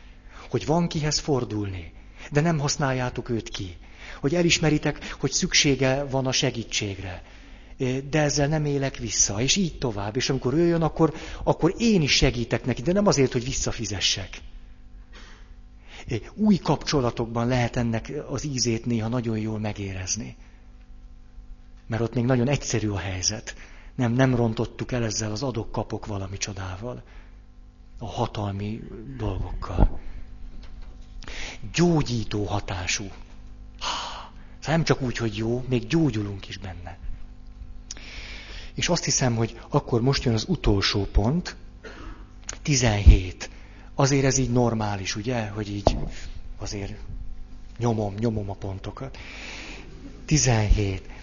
hogy 0.50 0.66
van 0.66 0.88
kihez 0.88 1.18
fordulni, 1.18 1.92
de 2.30 2.40
nem 2.40 2.58
használjátok 2.58 3.28
őt 3.28 3.48
ki, 3.48 3.76
hogy 4.20 4.34
elismeritek, 4.34 5.14
hogy 5.20 5.30
szüksége 5.30 6.04
van 6.04 6.26
a 6.26 6.32
segítségre, 6.32 7.22
de 8.10 8.20
ezzel 8.20 8.48
nem 8.48 8.64
élek 8.64 8.96
vissza, 8.96 9.40
és 9.40 9.56
így 9.56 9.78
tovább. 9.78 10.16
És 10.16 10.30
amikor 10.30 10.54
ő 10.54 10.66
jön, 10.66 10.82
akkor, 10.82 11.14
akkor 11.44 11.74
én 11.78 12.02
is 12.02 12.12
segítek 12.12 12.64
neki, 12.64 12.82
de 12.82 12.92
nem 12.92 13.06
azért, 13.06 13.32
hogy 13.32 13.44
visszafizessek. 13.44 14.28
Új 16.34 16.56
kapcsolatokban 16.56 17.48
lehet 17.48 17.76
ennek 17.76 18.12
az 18.28 18.44
ízét 18.44 18.86
néha 18.86 19.08
nagyon 19.08 19.38
jól 19.38 19.58
megérezni 19.58 20.36
mert 21.86 22.02
ott 22.02 22.14
még 22.14 22.24
nagyon 22.24 22.48
egyszerű 22.48 22.88
a 22.88 22.98
helyzet. 22.98 23.54
Nem, 23.94 24.12
nem 24.12 24.34
rontottuk 24.34 24.92
el 24.92 25.04
ezzel 25.04 25.30
az 25.30 25.42
adok-kapok 25.42 26.06
valami 26.06 26.36
csodával, 26.36 27.02
a 27.98 28.06
hatalmi 28.06 28.82
dolgokkal. 29.16 30.00
Gyógyító 31.72 32.44
hatású. 32.44 33.04
Szóval 34.58 34.76
nem 34.76 34.84
csak 34.84 35.02
úgy, 35.02 35.16
hogy 35.16 35.36
jó, 35.36 35.64
még 35.68 35.86
gyógyulunk 35.86 36.48
is 36.48 36.58
benne. 36.58 36.98
És 38.74 38.88
azt 38.88 39.04
hiszem, 39.04 39.36
hogy 39.36 39.60
akkor 39.68 40.00
most 40.00 40.24
jön 40.24 40.34
az 40.34 40.44
utolsó 40.48 41.04
pont, 41.04 41.56
17. 42.62 43.50
Azért 43.94 44.24
ez 44.24 44.38
így 44.38 44.50
normális, 44.50 45.16
ugye, 45.16 45.48
hogy 45.48 45.70
így 45.70 45.96
azért 46.58 46.92
nyomom, 47.78 48.14
nyomom 48.14 48.50
a 48.50 48.54
pontokat. 48.54 49.18
17 50.24 51.15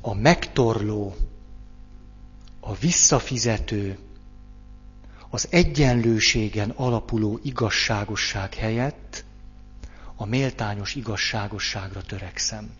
a 0.00 0.14
megtorló, 0.14 1.14
a 2.60 2.74
visszafizető, 2.74 3.98
az 5.30 5.46
egyenlőségen 5.50 6.70
alapuló 6.70 7.38
igazságosság 7.42 8.54
helyett 8.54 9.24
a 10.16 10.24
méltányos 10.24 10.94
igazságosságra 10.94 12.02
törekszem. 12.02 12.70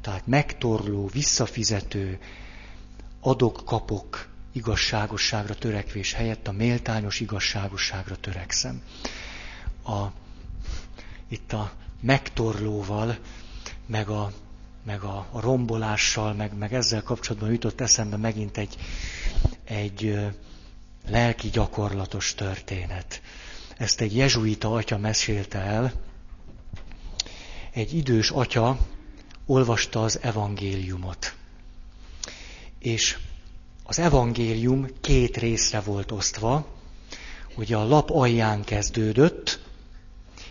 Tehát 0.00 0.26
megtorló, 0.26 1.06
visszafizető, 1.06 2.18
adok-kapok 3.20 4.28
igazságosságra 4.52 5.54
törekvés 5.54 6.12
helyett 6.12 6.48
a 6.48 6.52
méltányos 6.52 7.20
igazságosságra 7.20 8.16
törekszem. 8.16 8.82
A, 9.84 10.06
itt 11.28 11.52
a 11.52 11.72
megtorlóval, 12.00 13.18
meg 13.86 14.08
a, 14.08 14.32
meg 14.88 15.02
a, 15.02 15.26
a 15.30 15.40
rombolással, 15.40 16.32
meg, 16.32 16.56
meg 16.58 16.74
ezzel 16.74 17.02
kapcsolatban 17.02 17.50
jutott 17.50 17.80
eszembe 17.80 18.16
megint 18.16 18.56
egy, 18.56 18.76
egy 19.64 20.18
lelki 21.08 21.48
gyakorlatos 21.48 22.34
történet. 22.34 23.22
Ezt 23.76 24.00
egy 24.00 24.16
jezsuita 24.16 24.72
atya 24.72 24.98
mesélte 24.98 25.58
el. 25.58 25.92
Egy 27.70 27.94
idős 27.94 28.30
atya 28.30 28.78
olvasta 29.46 30.02
az 30.02 30.18
evangéliumot. 30.22 31.34
És 32.78 33.18
az 33.84 33.98
evangélium 33.98 34.86
két 35.00 35.36
részre 35.36 35.80
volt 35.80 36.12
osztva. 36.12 36.66
Ugye 37.56 37.76
a 37.76 37.88
lap 37.88 38.10
alján 38.10 38.64
kezdődött, 38.64 39.60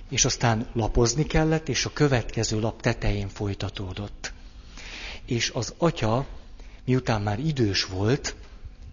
és 0.10 0.26
aztán 0.26 0.68
lapozni 0.74 1.26
kellett, 1.26 1.70
és 1.70 1.86
a 1.86 1.94
következő 1.94 2.60
lap 2.60 2.82
tetején 2.82 3.28
folytatódott. 3.28 4.34
És 5.26 5.50
az 5.50 5.74
atya, 5.78 6.26
miután 6.86 7.22
már 7.22 7.40
idős 7.40 7.86
volt, 7.86 8.36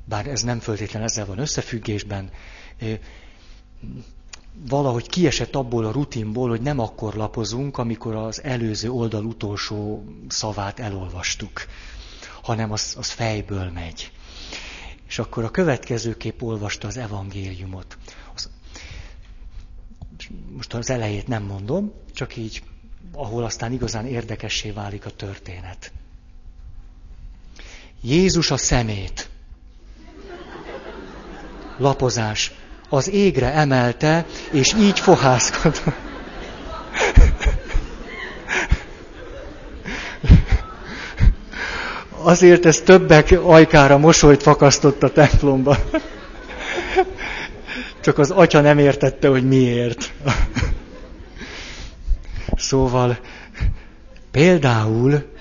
bár 0.04 0.26
ez 0.26 0.42
nem 0.42 0.60
föltétlenül 0.60 1.08
ezzel 1.08 1.26
van 1.26 1.38
összefüggésben, 1.38 2.30
valahogy 4.68 5.08
kiesett 5.08 5.54
abból 5.54 5.84
a 5.84 5.90
rutinból, 5.90 6.48
hogy 6.48 6.60
nem 6.60 6.78
akkor 6.78 7.14
lapozunk, 7.14 7.78
amikor 7.78 8.14
az 8.14 8.42
előző 8.42 8.90
oldal 8.90 9.24
utolsó 9.24 10.04
szavát 10.28 10.80
elolvastuk, 10.80 11.66
hanem 12.42 12.72
az, 12.72 12.94
az 12.98 13.10
fejből 13.10 13.70
megy. 13.70 14.12
És 15.08 15.18
akkor 15.18 15.44
a 15.44 15.50
következőképp 15.50 16.42
olvasta 16.42 16.88
az 16.88 16.96
evangéliumot. 16.96 17.96
Most 20.64 20.76
az 20.76 20.90
elejét 20.90 21.28
nem 21.28 21.42
mondom, 21.42 21.92
csak 22.14 22.36
így, 22.36 22.62
ahol 23.12 23.44
aztán 23.44 23.72
igazán 23.72 24.06
érdekessé 24.06 24.70
válik 24.70 25.06
a 25.06 25.10
történet. 25.10 25.92
Jézus 28.02 28.50
a 28.50 28.56
szemét. 28.56 29.28
Lapozás 31.78 32.52
az 32.88 33.08
égre 33.08 33.52
emelte, 33.52 34.26
és 34.50 34.74
így 34.78 35.00
fohászkodott. 35.00 35.82
Azért 42.10 42.66
ez 42.66 42.80
többek 42.80 43.30
ajkára 43.42 43.98
mosolyt 43.98 44.42
fakasztott 44.42 45.02
a 45.02 45.12
templomba. 45.12 45.76
Csak 48.04 48.18
az 48.18 48.30
atya 48.30 48.60
nem 48.60 48.78
értette, 48.78 49.28
hogy 49.28 49.48
miért. 49.48 50.12
Szóval 52.56 53.18
például 54.30 55.32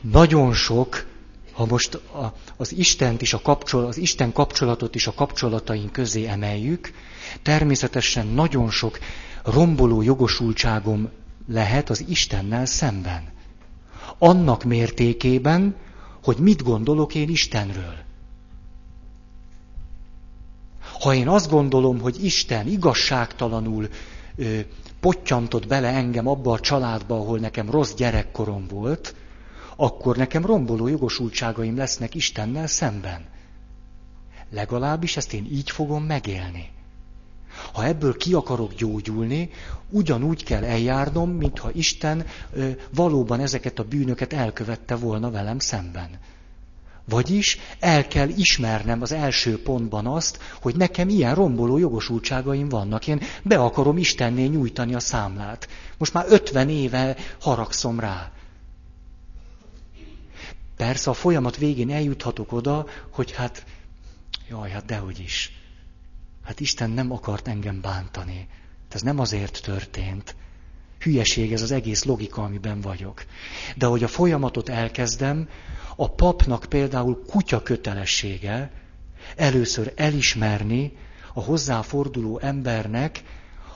nagyon 0.00 0.52
sok 0.52 1.06
ha 1.52 1.66
most 1.66 1.94
a, 1.94 2.32
az 2.56 2.72
Istent 2.72 3.22
is 3.22 3.32
a 3.32 3.40
kapcsol, 3.42 3.84
az 3.84 3.96
Isten 3.96 4.32
kapcsolatot 4.32 4.94
is 4.94 5.06
a 5.06 5.12
kapcsolataink 5.12 5.92
közé 5.92 6.26
emeljük, 6.26 6.92
természetesen 7.42 8.26
nagyon 8.26 8.70
sok 8.70 8.98
romboló 9.44 10.02
jogosultságom 10.02 11.08
lehet 11.48 11.90
az 11.90 12.04
Istennel 12.08 12.66
szemben. 12.66 13.22
Annak 14.18 14.64
mértékében, 14.64 15.76
hogy 16.22 16.36
mit 16.36 16.62
gondolok 16.62 17.14
én 17.14 17.28
Istenről. 17.28 18.06
Ha 21.00 21.14
én 21.14 21.28
azt 21.28 21.50
gondolom, 21.50 22.00
hogy 22.00 22.24
Isten 22.24 22.66
igazságtalanul 22.66 23.88
ö, 24.36 24.58
pottyantott 25.00 25.66
bele 25.66 25.88
engem 25.88 26.26
abba 26.26 26.52
a 26.52 26.60
családba, 26.60 27.16
ahol 27.16 27.38
nekem 27.38 27.70
rossz 27.70 27.94
gyerekkorom 27.94 28.66
volt, 28.66 29.14
akkor 29.76 30.16
nekem 30.16 30.46
romboló 30.46 30.86
jogosultságaim 30.86 31.76
lesznek 31.76 32.14
Istennel 32.14 32.66
szemben. 32.66 33.24
Legalábbis 34.50 35.16
ezt 35.16 35.32
én 35.32 35.48
így 35.50 35.70
fogom 35.70 36.04
megélni. 36.04 36.70
Ha 37.72 37.84
ebből 37.84 38.16
ki 38.16 38.34
akarok 38.34 38.74
gyógyulni, 38.74 39.50
ugyanúgy 39.90 40.44
kell 40.44 40.64
eljárnom, 40.64 41.30
mintha 41.30 41.70
Isten 41.72 42.26
ö, 42.52 42.70
valóban 42.94 43.40
ezeket 43.40 43.78
a 43.78 43.84
bűnöket 43.84 44.32
elkövette 44.32 44.94
volna 44.96 45.30
velem 45.30 45.58
szemben. 45.58 46.10
Vagyis 47.08 47.58
el 47.78 48.06
kell 48.06 48.28
ismernem 48.28 49.02
az 49.02 49.12
első 49.12 49.62
pontban 49.62 50.06
azt, 50.06 50.38
hogy 50.60 50.76
nekem 50.76 51.08
ilyen 51.08 51.34
romboló 51.34 51.78
jogosultságaim 51.78 52.68
vannak. 52.68 53.06
Én 53.06 53.20
be 53.42 53.58
akarom 53.58 53.98
Istenné 53.98 54.46
nyújtani 54.46 54.94
a 54.94 55.00
számlát. 55.00 55.68
Most 55.98 56.12
már 56.12 56.24
50 56.28 56.68
éve 56.68 57.16
haragszom 57.40 58.00
rá. 58.00 58.32
Persze 60.76 61.10
a 61.10 61.14
folyamat 61.14 61.56
végén 61.56 61.90
eljuthatok 61.90 62.52
oda, 62.52 62.86
hogy 63.10 63.32
hát, 63.32 63.64
jaj, 64.48 64.70
hát 64.70 64.84
dehogy 64.84 65.20
is. 65.20 65.52
Hát 66.44 66.60
Isten 66.60 66.90
nem 66.90 67.12
akart 67.12 67.48
engem 67.48 67.80
bántani. 67.80 68.48
Ez 68.88 69.02
nem 69.02 69.18
azért 69.18 69.62
történt. 69.62 70.36
Hülyeség 70.98 71.52
ez 71.52 71.62
az 71.62 71.70
egész 71.70 72.04
logika, 72.04 72.42
amiben 72.42 72.80
vagyok. 72.80 73.24
De 73.76 73.86
hogy 73.86 74.02
a 74.04 74.08
folyamatot 74.08 74.68
elkezdem, 74.68 75.48
a 75.96 76.10
papnak 76.10 76.66
például 76.68 77.24
kutya 77.26 77.62
kötelessége 77.62 78.70
először 79.36 79.92
elismerni 79.96 80.92
a 81.34 81.40
hozzáforduló 81.40 82.38
embernek 82.38 83.22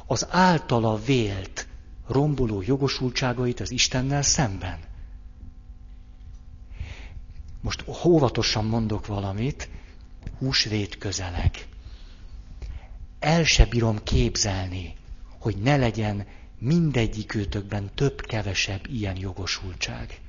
az 0.06 0.26
általa 0.30 1.00
vélt 1.04 1.66
romboló 2.06 2.62
jogosultságait 2.62 3.60
az 3.60 3.70
Istennel 3.70 4.22
szemben. 4.22 4.78
Most 7.60 7.84
óvatosan 8.04 8.64
mondok 8.64 9.06
valamit, 9.06 9.68
húsvét 10.38 10.98
közeleg. 10.98 11.66
El 13.18 13.44
se 13.44 13.66
bírom 13.66 14.02
képzelni, 14.02 14.94
hogy 15.38 15.56
ne 15.56 15.76
legyen 15.76 16.26
mindegyikőtökben 16.62 17.90
több-kevesebb 17.94 18.86
ilyen 18.88 19.16
jogosultság. 19.16 20.20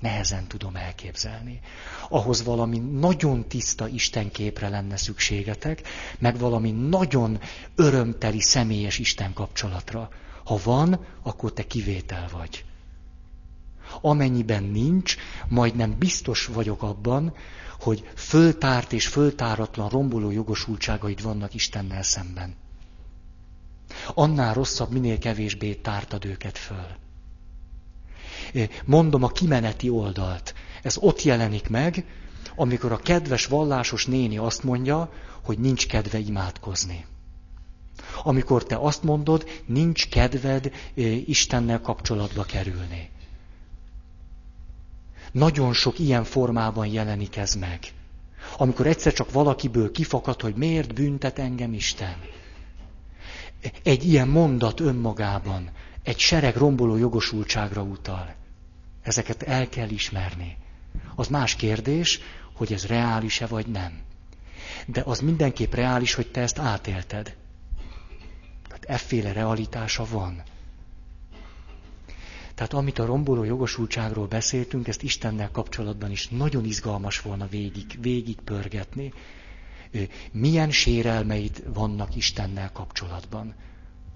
Nehezen 0.00 0.46
tudom 0.46 0.76
elképzelni. 0.76 1.60
Ahhoz 2.08 2.44
valami 2.44 2.78
nagyon 2.78 3.48
tiszta 3.48 3.88
Istenképre 3.88 4.68
lenne 4.68 4.96
szükségetek, 4.96 5.88
meg 6.18 6.38
valami 6.38 6.70
nagyon 6.70 7.40
örömteli 7.74 8.40
személyes 8.40 8.98
Isten 8.98 9.32
kapcsolatra. 9.32 10.08
Ha 10.44 10.60
van, 10.64 11.06
akkor 11.22 11.52
te 11.52 11.66
kivétel 11.66 12.28
vagy. 12.32 12.64
Amennyiben 14.00 14.64
nincs, 14.64 15.16
majdnem 15.48 15.98
biztos 15.98 16.46
vagyok 16.46 16.82
abban, 16.82 17.34
hogy 17.80 18.10
föltárt 18.14 18.92
és 18.92 19.06
föltáratlan 19.06 19.88
romboló 19.88 20.30
jogosultságaid 20.30 21.22
vannak 21.22 21.54
Istennel 21.54 22.02
szemben. 22.02 22.54
Annál 24.14 24.54
rosszabb, 24.54 24.90
minél 24.92 25.18
kevésbé 25.18 25.74
tártad 25.74 26.24
őket 26.24 26.58
föl. 26.58 26.86
Mondom 28.84 29.22
a 29.22 29.28
kimeneti 29.28 29.88
oldalt. 29.88 30.54
Ez 30.82 30.96
ott 31.00 31.22
jelenik 31.22 31.68
meg, 31.68 32.04
amikor 32.56 32.92
a 32.92 32.96
kedves 32.96 33.46
vallásos 33.46 34.06
néni 34.06 34.38
azt 34.38 34.62
mondja, 34.62 35.12
hogy 35.44 35.58
nincs 35.58 35.86
kedve 35.86 36.18
imádkozni. 36.18 37.06
Amikor 38.22 38.64
te 38.64 38.76
azt 38.76 39.02
mondod, 39.02 39.48
nincs 39.66 40.08
kedved 40.08 40.72
Istennel 41.24 41.80
kapcsolatba 41.80 42.42
kerülni. 42.42 43.10
Nagyon 45.32 45.72
sok 45.72 45.98
ilyen 45.98 46.24
formában 46.24 46.86
jelenik 46.86 47.36
ez 47.36 47.54
meg. 47.54 47.80
Amikor 48.56 48.86
egyszer 48.86 49.12
csak 49.12 49.32
valakiből 49.32 49.90
kifakad, 49.90 50.40
hogy 50.40 50.54
miért 50.54 50.94
büntet 50.94 51.38
engem 51.38 51.72
Isten. 51.72 52.16
Egy 53.82 54.04
ilyen 54.04 54.28
mondat 54.28 54.80
önmagában 54.80 55.70
egy 56.02 56.18
sereg 56.18 56.56
romboló 56.56 56.96
jogosultságra 56.96 57.82
utal. 57.82 58.34
Ezeket 59.02 59.42
el 59.42 59.68
kell 59.68 59.88
ismerni. 59.88 60.56
Az 61.14 61.28
más 61.28 61.56
kérdés, 61.56 62.20
hogy 62.52 62.72
ez 62.72 62.86
reális-e 62.86 63.46
vagy 63.46 63.66
nem. 63.66 64.00
De 64.86 65.02
az 65.04 65.20
mindenképp 65.20 65.74
reális, 65.74 66.14
hogy 66.14 66.30
te 66.30 66.40
ezt 66.40 66.58
átélted. 66.58 67.36
Tehát 68.66 68.84
efféle 68.84 69.32
realitása 69.32 70.04
van. 70.10 70.42
Tehát 72.54 72.72
amit 72.72 72.98
a 72.98 73.04
romboló 73.06 73.44
jogosultságról 73.44 74.26
beszéltünk, 74.26 74.88
ezt 74.88 75.02
Istennel 75.02 75.50
kapcsolatban 75.50 76.10
is 76.10 76.28
nagyon 76.28 76.64
izgalmas 76.64 77.20
volna 77.20 77.46
végig, 77.46 77.98
végig 78.00 78.36
pörgetni. 78.44 79.12
Milyen 80.32 80.70
sérelmeid 80.70 81.72
vannak 81.72 82.16
Istennel 82.16 82.72
kapcsolatban, 82.72 83.54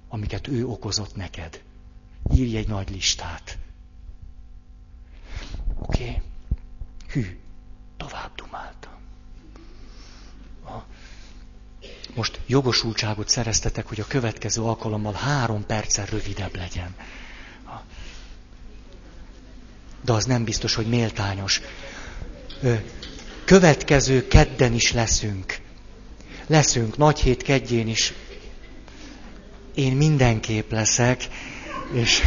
amiket 0.09 0.49
ő 0.49 0.67
okozott 0.67 1.17
neked. 1.17 1.63
Írj 2.35 2.57
egy 2.57 2.69
nagy 2.69 2.91
listát. 2.91 3.59
Oké. 5.79 6.03
Okay. 6.03 6.21
Hű, 7.09 7.39
tovább 7.97 8.35
dumáltam. 8.35 8.93
Most 12.15 12.41
jogosultságot 12.47 13.29
szereztetek, 13.29 13.89
hogy 13.89 14.01
a 14.01 14.07
következő 14.07 14.63
alkalommal 14.63 15.13
három 15.13 15.67
perccel 15.67 16.07
rövidebb 16.07 16.57
legyen. 16.57 16.95
De 20.05 20.13
az 20.13 20.25
nem 20.25 20.45
biztos, 20.45 20.75
hogy 20.75 20.87
méltányos. 20.87 21.61
Következő 23.45 24.27
kedden 24.27 24.73
is 24.73 24.93
leszünk. 24.93 25.61
Leszünk, 26.47 26.97
nagy 26.97 27.21
hét 27.21 27.43
kedjén 27.43 27.89
is. 27.89 28.13
Én 29.75 29.93
mindenképp 29.93 30.71
leszek, 30.73 31.29
és, 31.93 32.23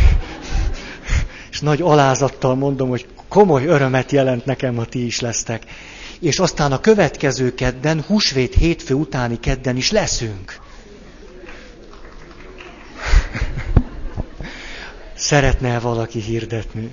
és 1.51 1.59
nagy 1.59 1.81
alázattal 1.81 2.55
mondom, 2.55 2.89
hogy 2.89 3.07
komoly 3.27 3.65
örömet 3.65 4.11
jelent 4.11 4.45
nekem, 4.45 4.75
ha 4.75 4.85
ti 4.85 5.05
is 5.05 5.19
lesztek. 5.19 5.63
És 6.19 6.39
aztán 6.39 6.71
a 6.71 6.79
következő 6.79 7.53
kedden, 7.53 8.01
húsvét 8.01 8.53
hétfő 8.53 8.93
utáni 8.93 9.39
kedden 9.39 9.77
is 9.77 9.91
leszünk. 9.91 10.59
Szeretne 15.15 15.79
valaki 15.79 16.19
hirdetni? 16.19 16.91